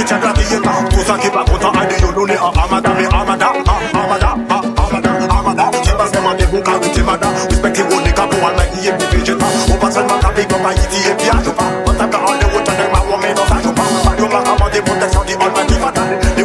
tient 0.04 0.18
gladiateur. 0.18 0.84
Tout 0.90 1.04
ça 1.06 1.18
qui 1.18 1.28
pas 1.30 1.44
content, 1.44 1.72
a 1.72 1.86
dit 1.86 2.02
yo, 2.02 2.12
nous 2.16 2.26
les 2.26 2.38
en 2.38 2.50
amada, 2.50 2.90
mais 2.96 3.06
amada, 3.06 3.52
amada, 3.94 4.36
amada, 4.46 5.10
amada. 5.30 5.70
C'est 5.84 5.96
pas 5.96 6.06
seulement 6.12 6.34
des 6.34 6.46
boucs 6.46 6.68
arrêtés, 6.68 7.02
mada. 7.02 7.28
Respectez 7.48 7.82
vos 7.82 8.00
niggas 8.00 8.26
pour 8.26 8.48
all 8.48 8.54
my 8.56 8.80
qui 8.80 8.88
est 8.88 8.92
plus 8.92 9.18
végétal. 9.18 9.48
Au 9.70 9.74
pas 9.74 9.90
seulement 9.90 10.18
qu'à 10.18 10.28
big 10.30 10.52
up 10.52 10.60
Haïti 10.66 11.08
et 11.08 11.14
puis 11.14 11.28
à 11.28 11.42
Joupa. 11.42 11.64
On 11.86 11.92
tape 11.94 12.10
dans 12.10 12.18
all 12.18 12.38
the 12.38 12.46
my 13.20 13.34
ça 13.48 13.56
joue 13.62 13.72
pas. 13.72 13.82
Pas 14.04 14.16
yo 14.18 14.28
m'a 14.28 14.40
commandé 14.42 14.80
protection 14.80 15.24
du 15.24 15.34
Almighty 15.34 15.74
Father. 15.74 16.35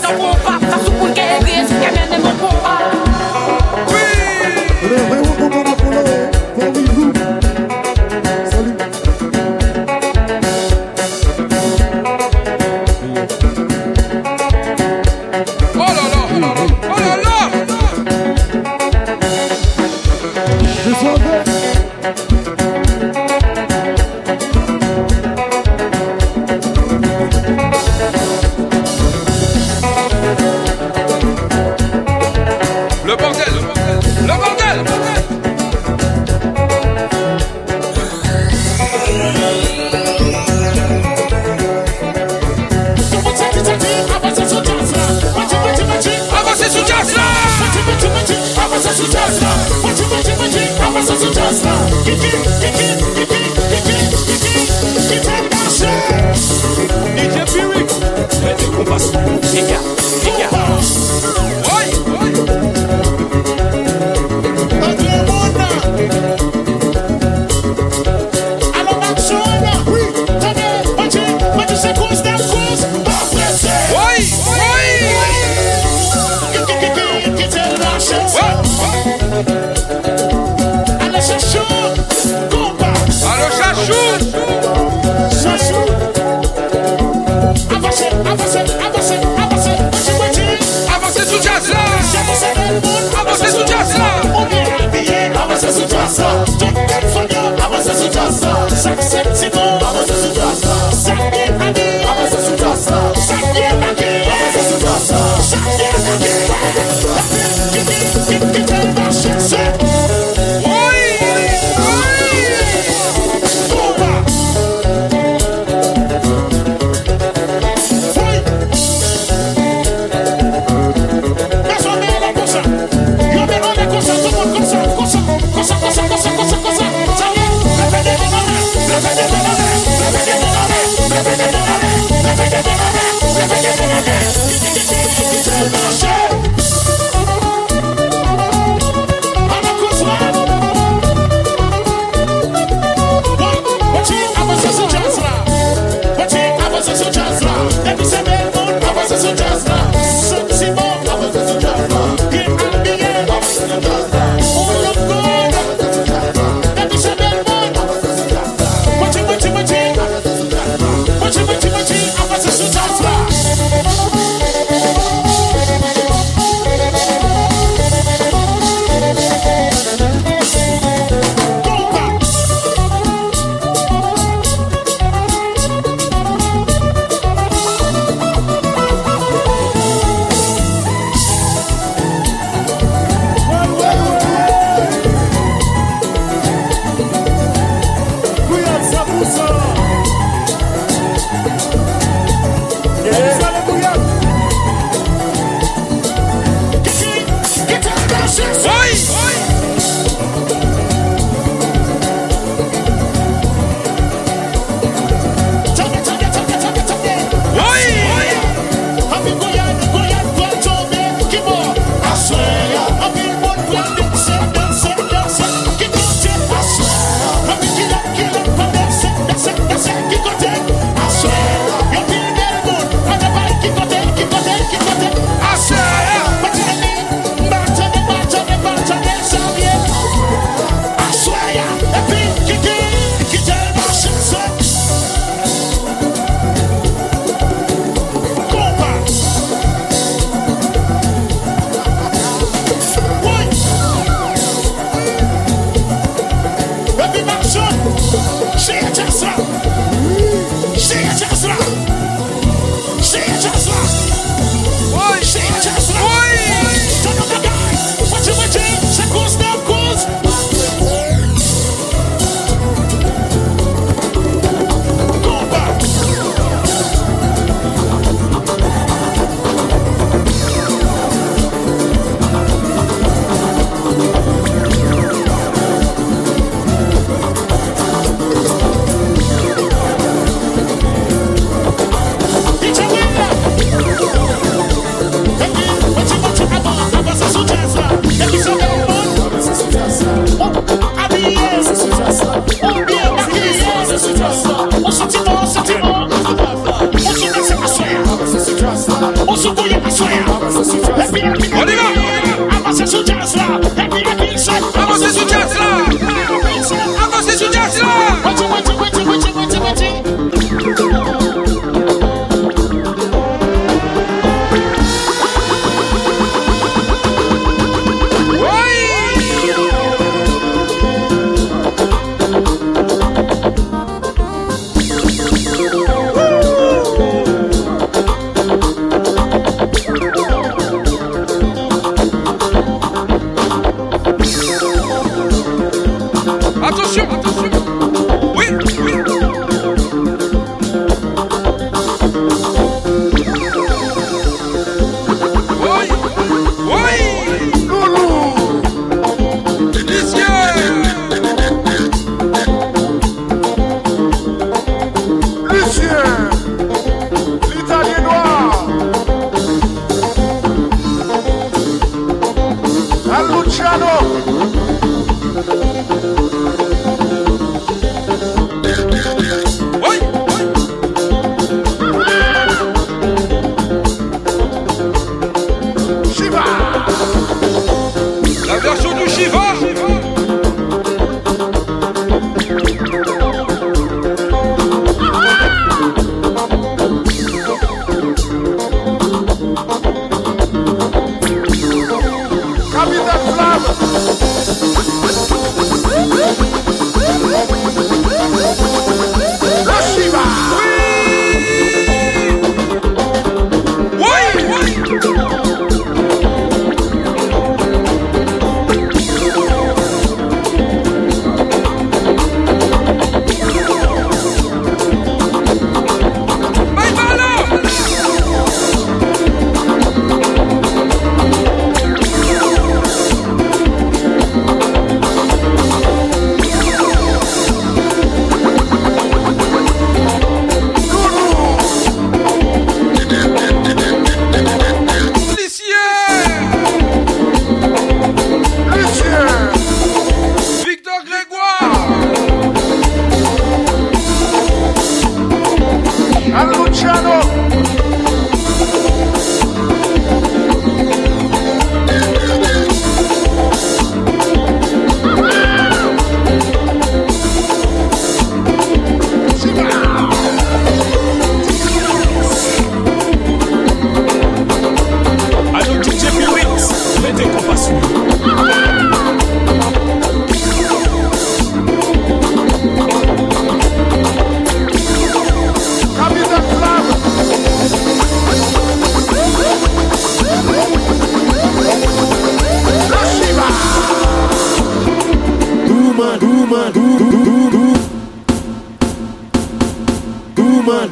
Sers 0.00 0.18
des 0.18 0.57
sucesso. 48.98 49.46
Bate, 49.82 50.02
bate, 50.04 50.32
bate, 50.32 50.82
abraça 50.82 51.14
sucesso. 51.16 51.68
Kiki, 52.04 52.30
kiki, 52.58 52.88
kiki, 53.14 53.38
kiki, 53.70 53.96
kiki, 55.08 55.36
caixa. 55.50 55.92
DJ 57.14 57.36
Pirico. 57.52 57.96
Vai 58.42 58.54
ter 58.54 58.70
compasso. 58.70 59.12
Fica, 59.50 59.78
fica. 60.22 60.48
Oi, 61.76 61.86
oi. 62.20 62.30
Tá 64.80 64.86
Adriana. 64.90 66.37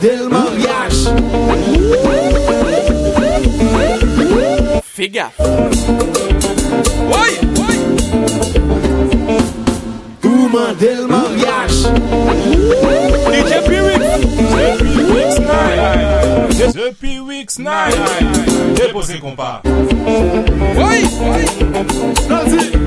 Del 0.01 0.29
mariage. 0.29 1.09
Fais 4.85 5.09
gaffe. 5.09 5.41
Oui, 5.41 7.31
oui. 7.57 7.77
Tout 10.21 10.51
del 10.79 11.07
mariage. 11.07 11.87
DJ 13.33 13.53
Piwyx. 13.67 14.05
The 16.75 16.93
6-9 17.47 18.75
Depose 18.75 19.19
kompa 19.19 19.61
Oye 20.77 21.07
Oye 21.31 21.47
Nanti 22.29 22.87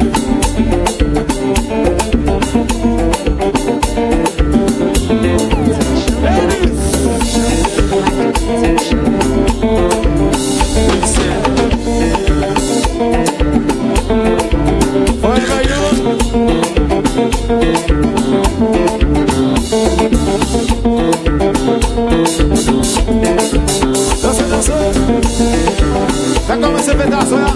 bébé 26.99 27.11
ta 27.11 27.25
soya 27.25 27.53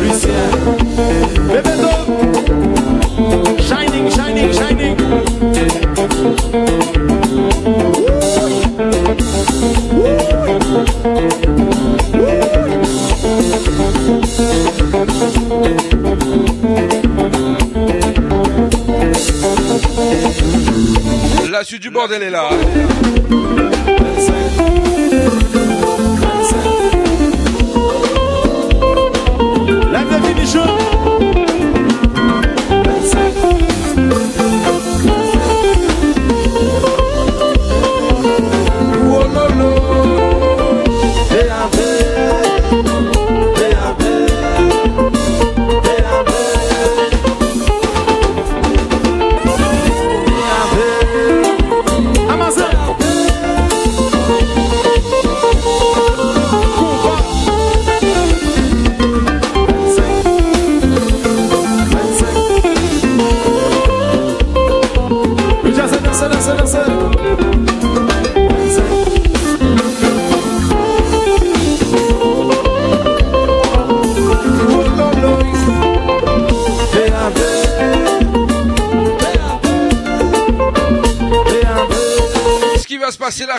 Lucien. 0.00 0.44
Bébé 1.52 1.70
to 1.80 1.92
Shining, 3.62 4.10
shining, 4.10 4.52
shining. 4.52 4.96
La 21.50 21.64
suite 21.64 21.82
du 21.82 21.90
bordel 21.90 22.22
est 22.22 22.30
là. 22.30 22.50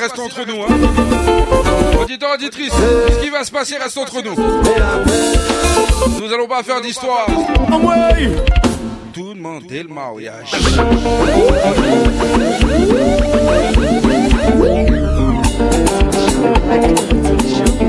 Reste 0.09 0.19
entre 0.19 0.45
nous. 0.45 0.61
Hein. 0.61 2.01
Auditeur, 2.01 2.33
auditrice, 2.33 2.73
ce 2.73 3.21
qui 3.21 3.29
va 3.29 3.43
se 3.43 3.51
passer? 3.51 3.77
Reste 3.77 3.97
entre 3.97 4.21
nous. 4.21 4.35
Nous 6.19 6.33
allons 6.33 6.47
pas 6.47 6.63
faire 6.63 6.81
d'histoire. 6.81 7.27
Tout 9.13 9.33
demander 9.33 9.83
le 9.83 9.89
mariage. 9.89 10.51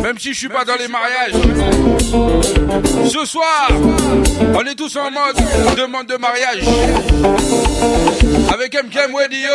Même 0.03 0.19
si 0.19 0.33
je 0.33 0.39
suis 0.39 0.49
pas 0.49 0.65
dans 0.65 0.77
les 0.77 0.89
mariages, 0.89 1.35
ce 3.07 3.25
soir, 3.25 3.69
on 4.55 4.67
est 4.67 4.75
tous 4.75 4.97
en 4.97 5.11
mode 5.11 5.37
demande 5.77 6.07
de 6.07 6.17
mariage. 6.17 6.65
Avec 8.53 8.75
MKM 8.75 9.15
Radio, 9.15 9.49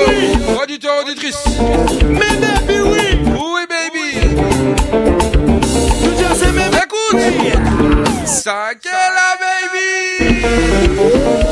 auditeur, 0.62 1.02
auditrice. 1.02 1.44
Mais 2.08 2.38
baby, 2.40 2.80
oui! 2.82 3.20
Oui, 3.26 3.66
baby! 3.70 4.08
Écoute! 6.84 7.22
Ça 8.26 8.70
qu'est 8.82 8.90
la 8.90 9.36
baby! 9.42 11.45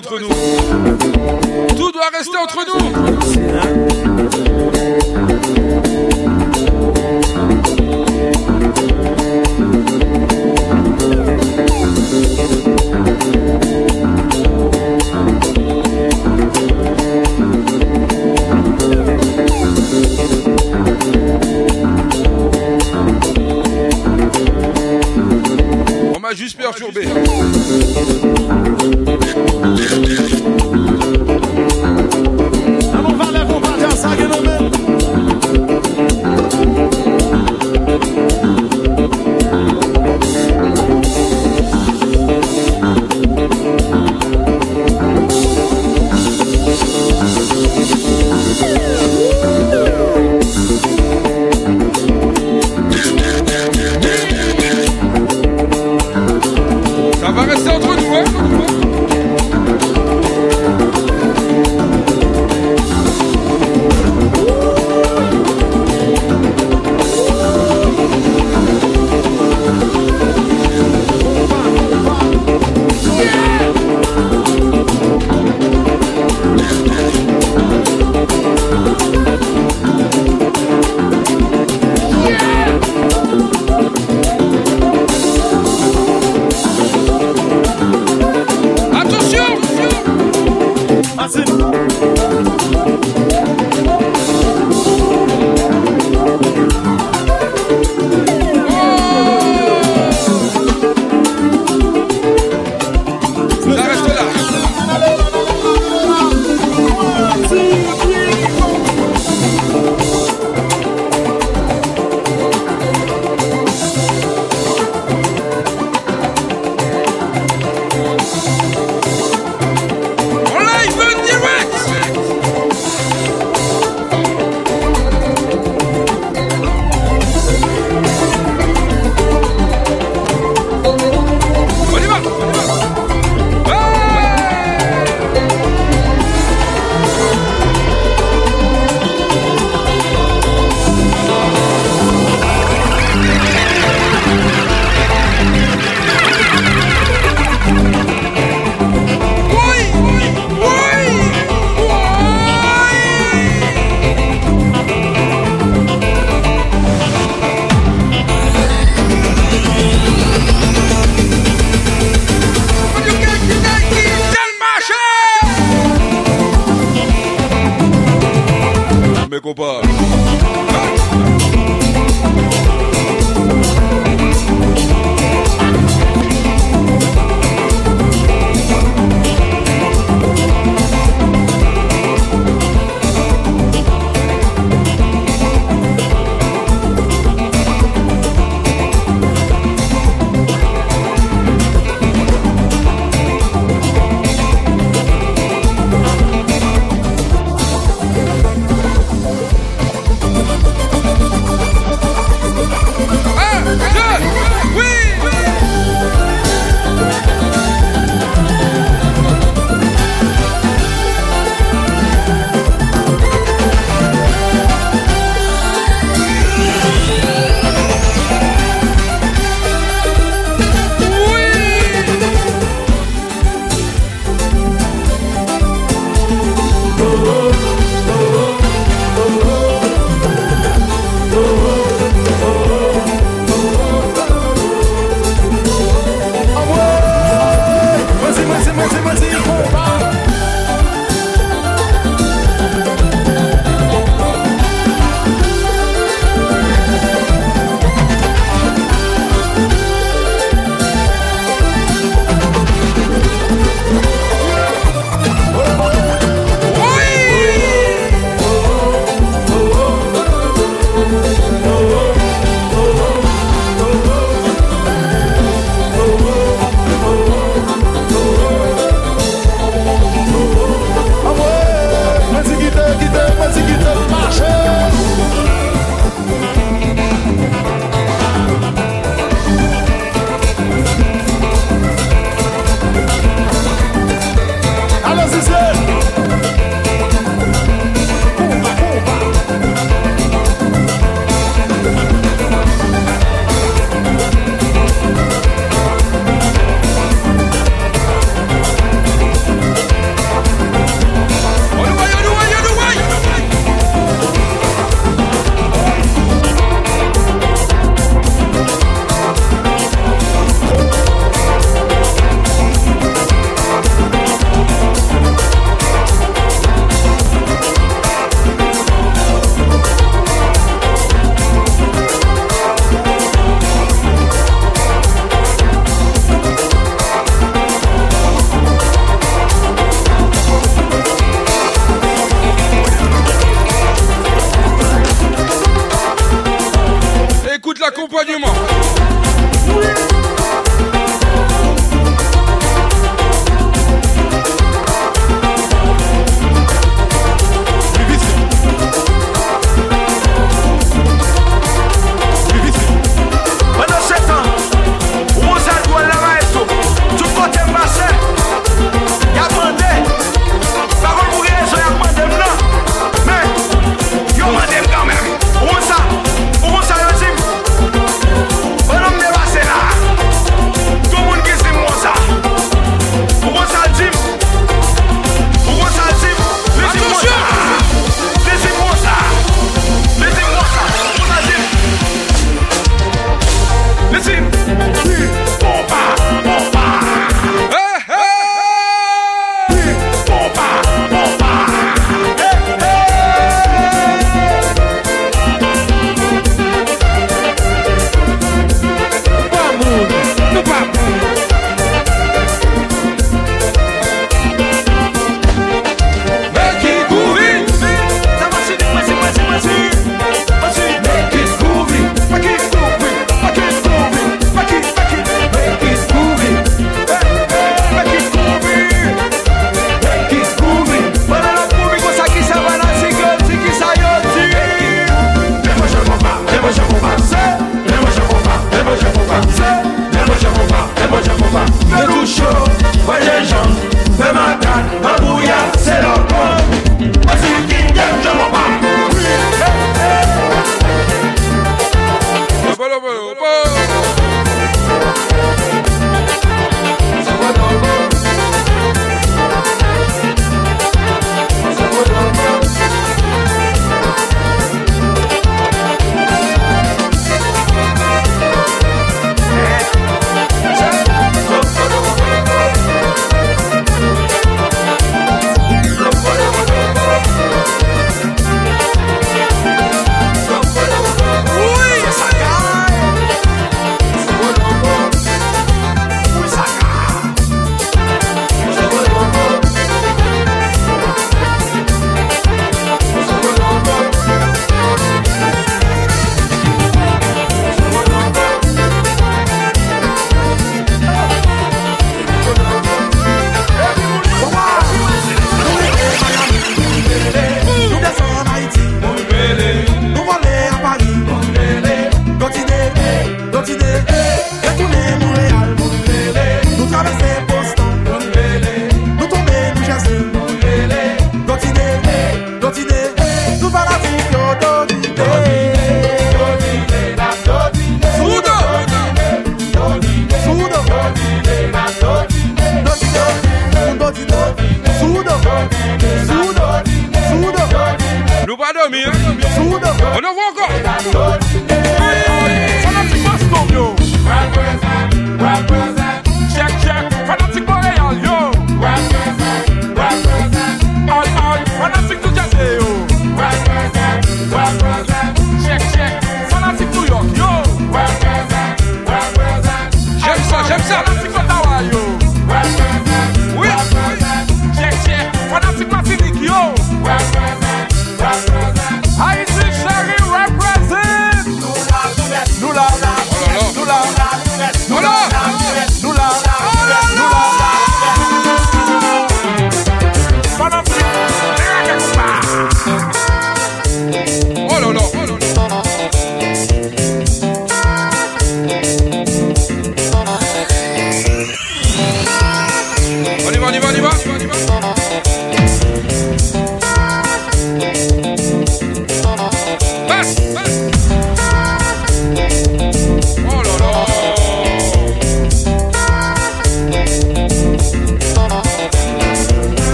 Entre 0.00 0.18
nous. 0.18 0.39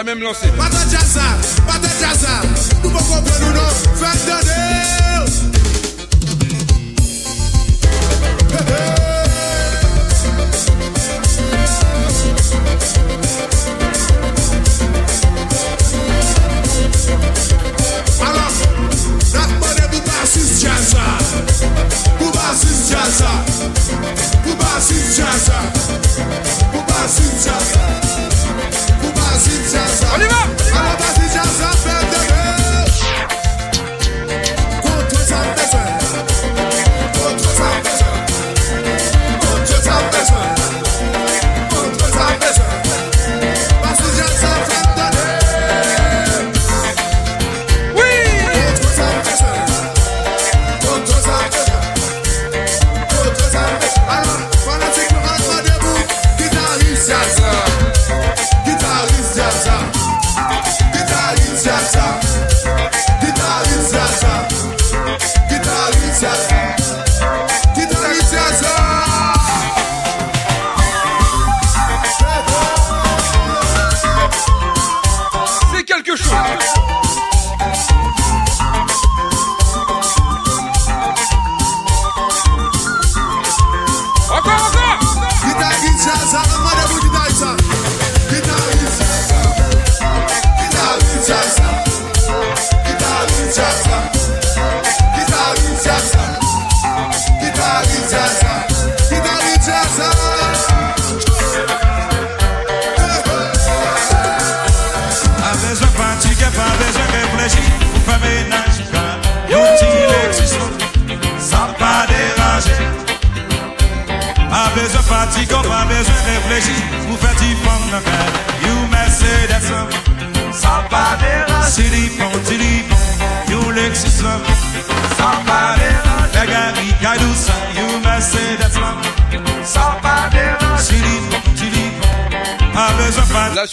la 0.00 0.14
même 0.14 0.22
lancée. 0.22 0.48
Pata 0.56 0.78
Jaza, 0.90 1.20
Pata 1.66 1.88
Jaza. 2.00 2.49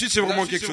C'est 0.10 0.22
vraiment 0.22 0.46
quelque 0.46 0.66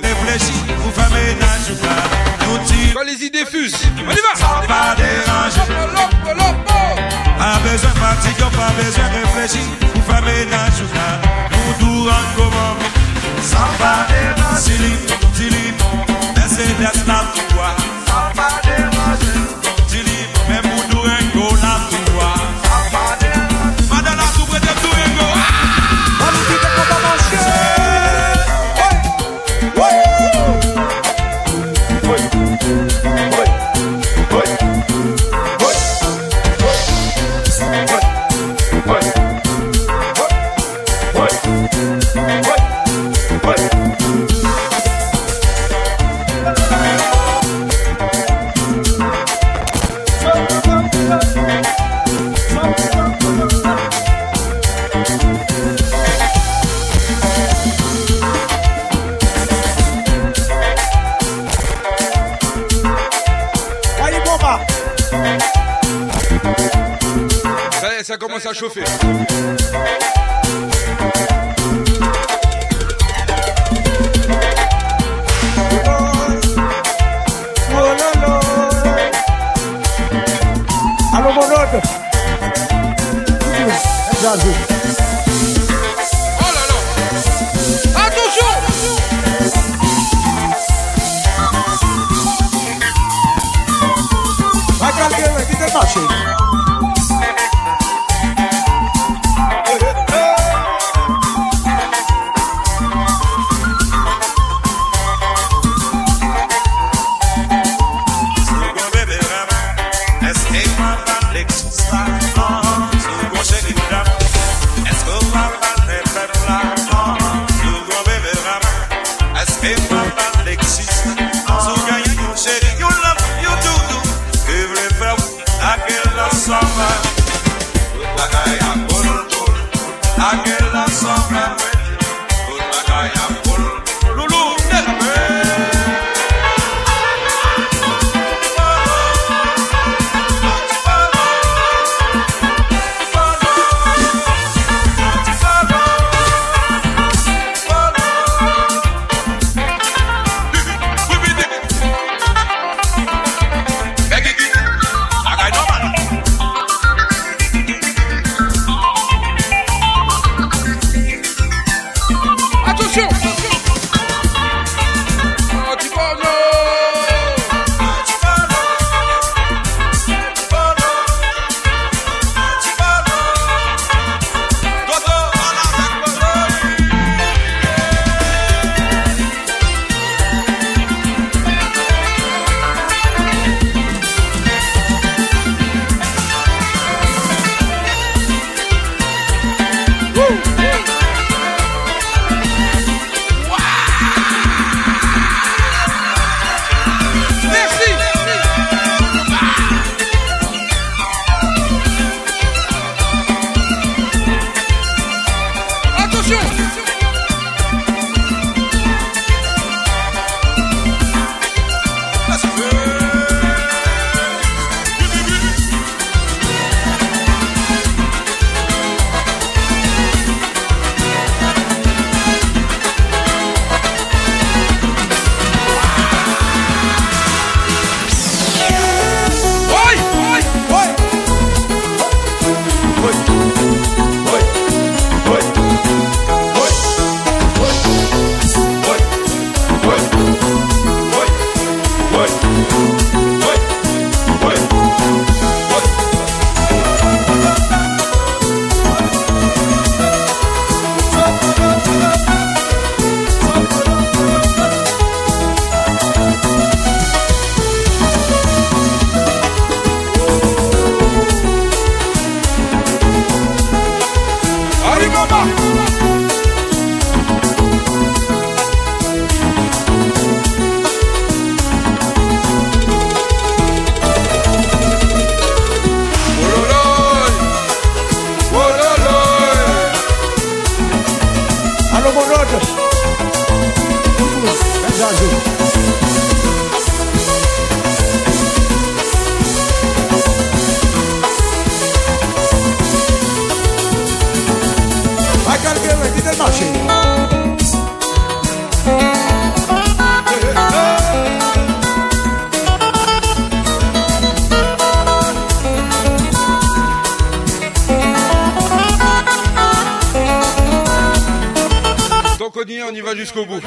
jusqu'au 313.35 313.47
bout. 313.47 313.64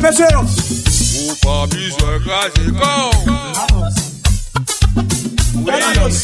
Venceu! 0.00 0.26
mexeu. 0.26 0.40
O 0.40 1.36
Bob 1.42 1.74
é 1.74 2.18
casicão. 2.24 3.10
Pegados. 5.64 6.22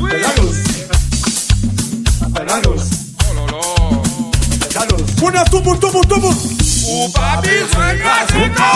Pegados. 0.00 0.56
Pegados. 2.32 2.88
Pegados. 4.72 5.04
Una 5.22 5.44
tubo, 5.46 5.76
tubo, 5.76 6.00
tubo. 6.06 6.28
O 6.28 7.08
Bob 7.08 7.48
é 7.48 7.66
casicão. 7.98 8.74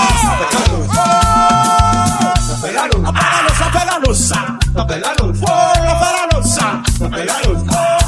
Pegados. 2.61 3.05
Apagados, 3.05 3.61
apagados. 3.61 4.33
Apagados. 4.75 5.43
Apagados. 5.45 6.59
Apagados. 6.59 6.59
Apagados. 7.01 7.63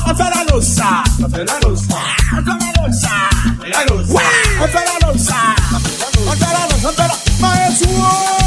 Apagados. 0.06 0.78
Apagados. 1.22 2.19
Santana, 6.80 7.12
maestro! 7.40 8.39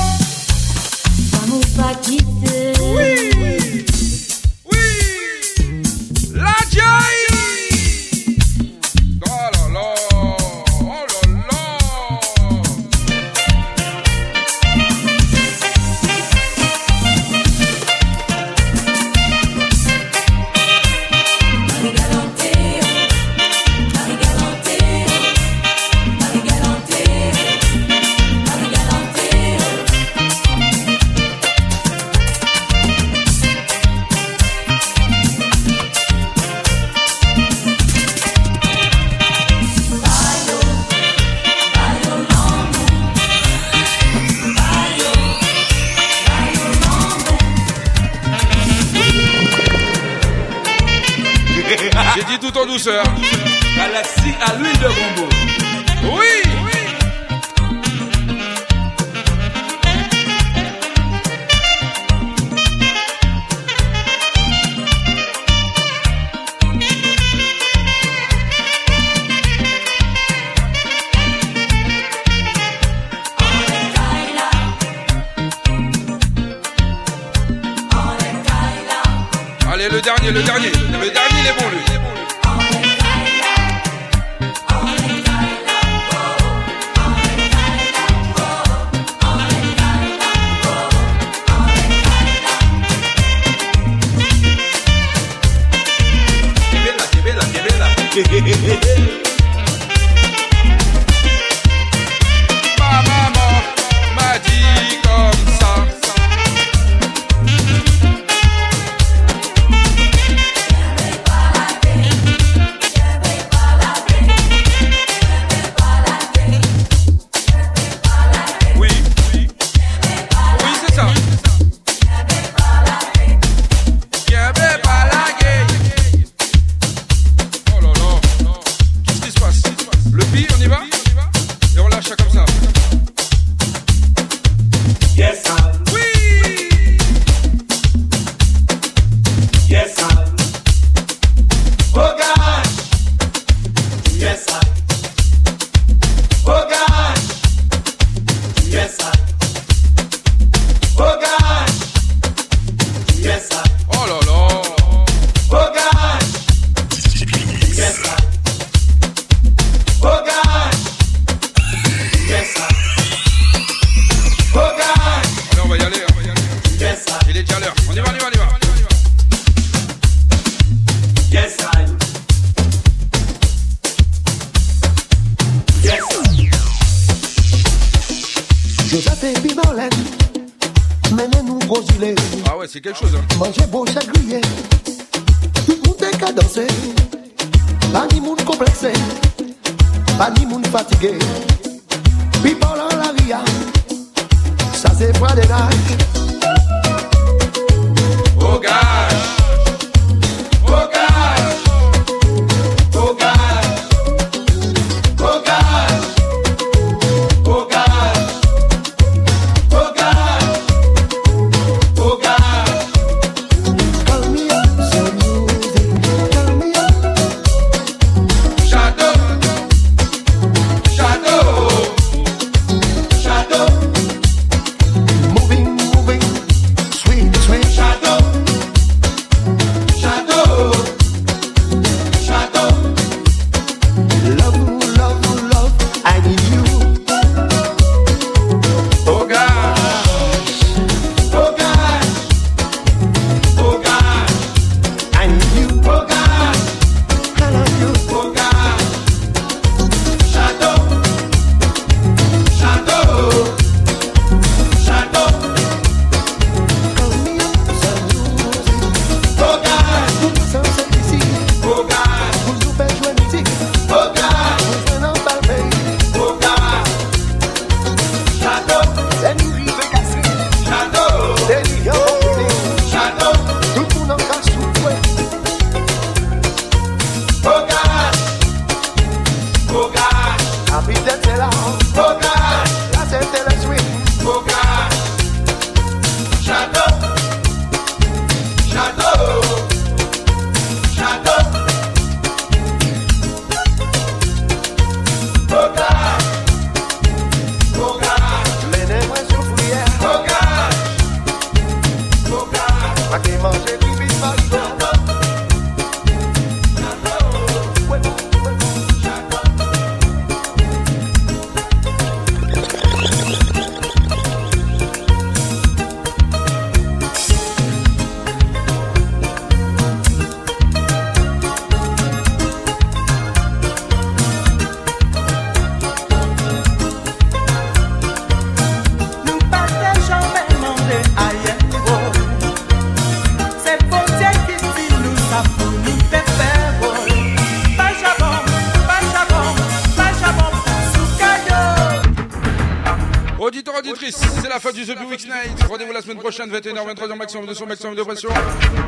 prochaine, 346.33 346.51
21h, 346.51 346.95
23h, 346.95 347.15
maximum 347.15 347.45
de 347.45 347.53
son, 347.53 347.67
maximum 347.67 347.95
de 347.95 348.01
pression. 348.01 348.29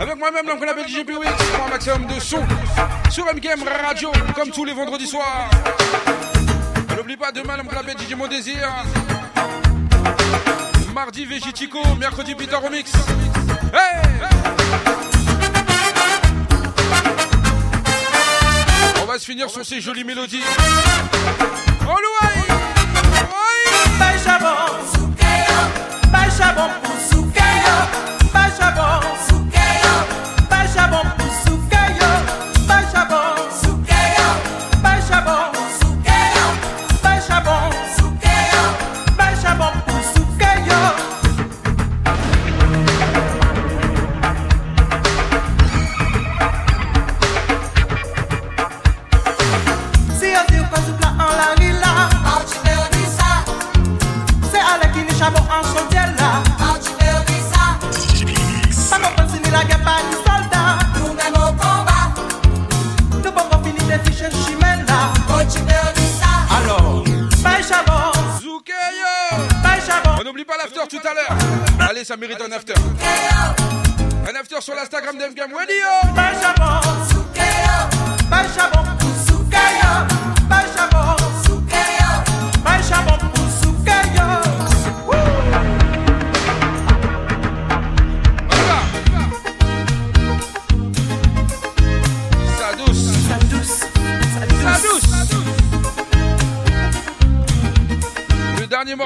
Avec 0.01 0.17
moi-même, 0.17 0.47
l'homme 0.47 0.57
qu'on 0.57 0.67
appelle 0.67 0.85
pour 0.85 1.65
un 1.65 1.69
maximum 1.69 2.07
de 2.07 2.19
son 2.19 2.43
sur 3.11 3.25
MKM 3.25 3.63
Radio, 3.85 4.11
comme 4.33 4.49
tous 4.49 4.65
les 4.65 4.73
vendredis 4.73 5.05
soirs. 5.05 5.49
N'oublie 6.97 7.17
pas, 7.17 7.31
demain, 7.31 7.57
l'homme 7.57 7.67
qu'on 7.67 7.77
appelle 7.77 7.97
DJ 7.97 8.15
Mon 8.15 8.27
Désir. 8.27 8.67
Mardi, 10.93 11.25
Vegetico, 11.25 11.79
mercredi, 11.99 12.33
Peter 12.33 12.55
Remix. 12.55 12.91
On 19.03 19.05
va 19.05 19.19
se 19.19 19.25
finir 19.25 19.49
sur 19.51 19.63
ces 19.63 19.81
jolies 19.81 20.03
mélodies. 20.03 20.41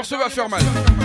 morceau 0.10 0.18
va 0.18 0.30
faire 0.30 0.49
mal. 0.49 0.99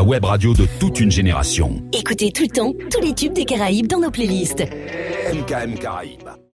La 0.00 0.06
web 0.06 0.24
radio 0.24 0.54
de 0.54 0.66
toute 0.78 0.98
une 0.98 1.10
génération. 1.10 1.82
Écoutez 1.92 2.32
tout 2.32 2.44
le 2.44 2.48
temps 2.48 2.72
tous 2.90 3.02
les 3.02 3.12
tubes 3.12 3.34
des 3.34 3.44
Caraïbes 3.44 3.86
dans 3.86 4.00
nos 4.00 4.10
playlists. 4.10 4.64
MKM 5.30 5.74
Caraïbes. 5.74 6.29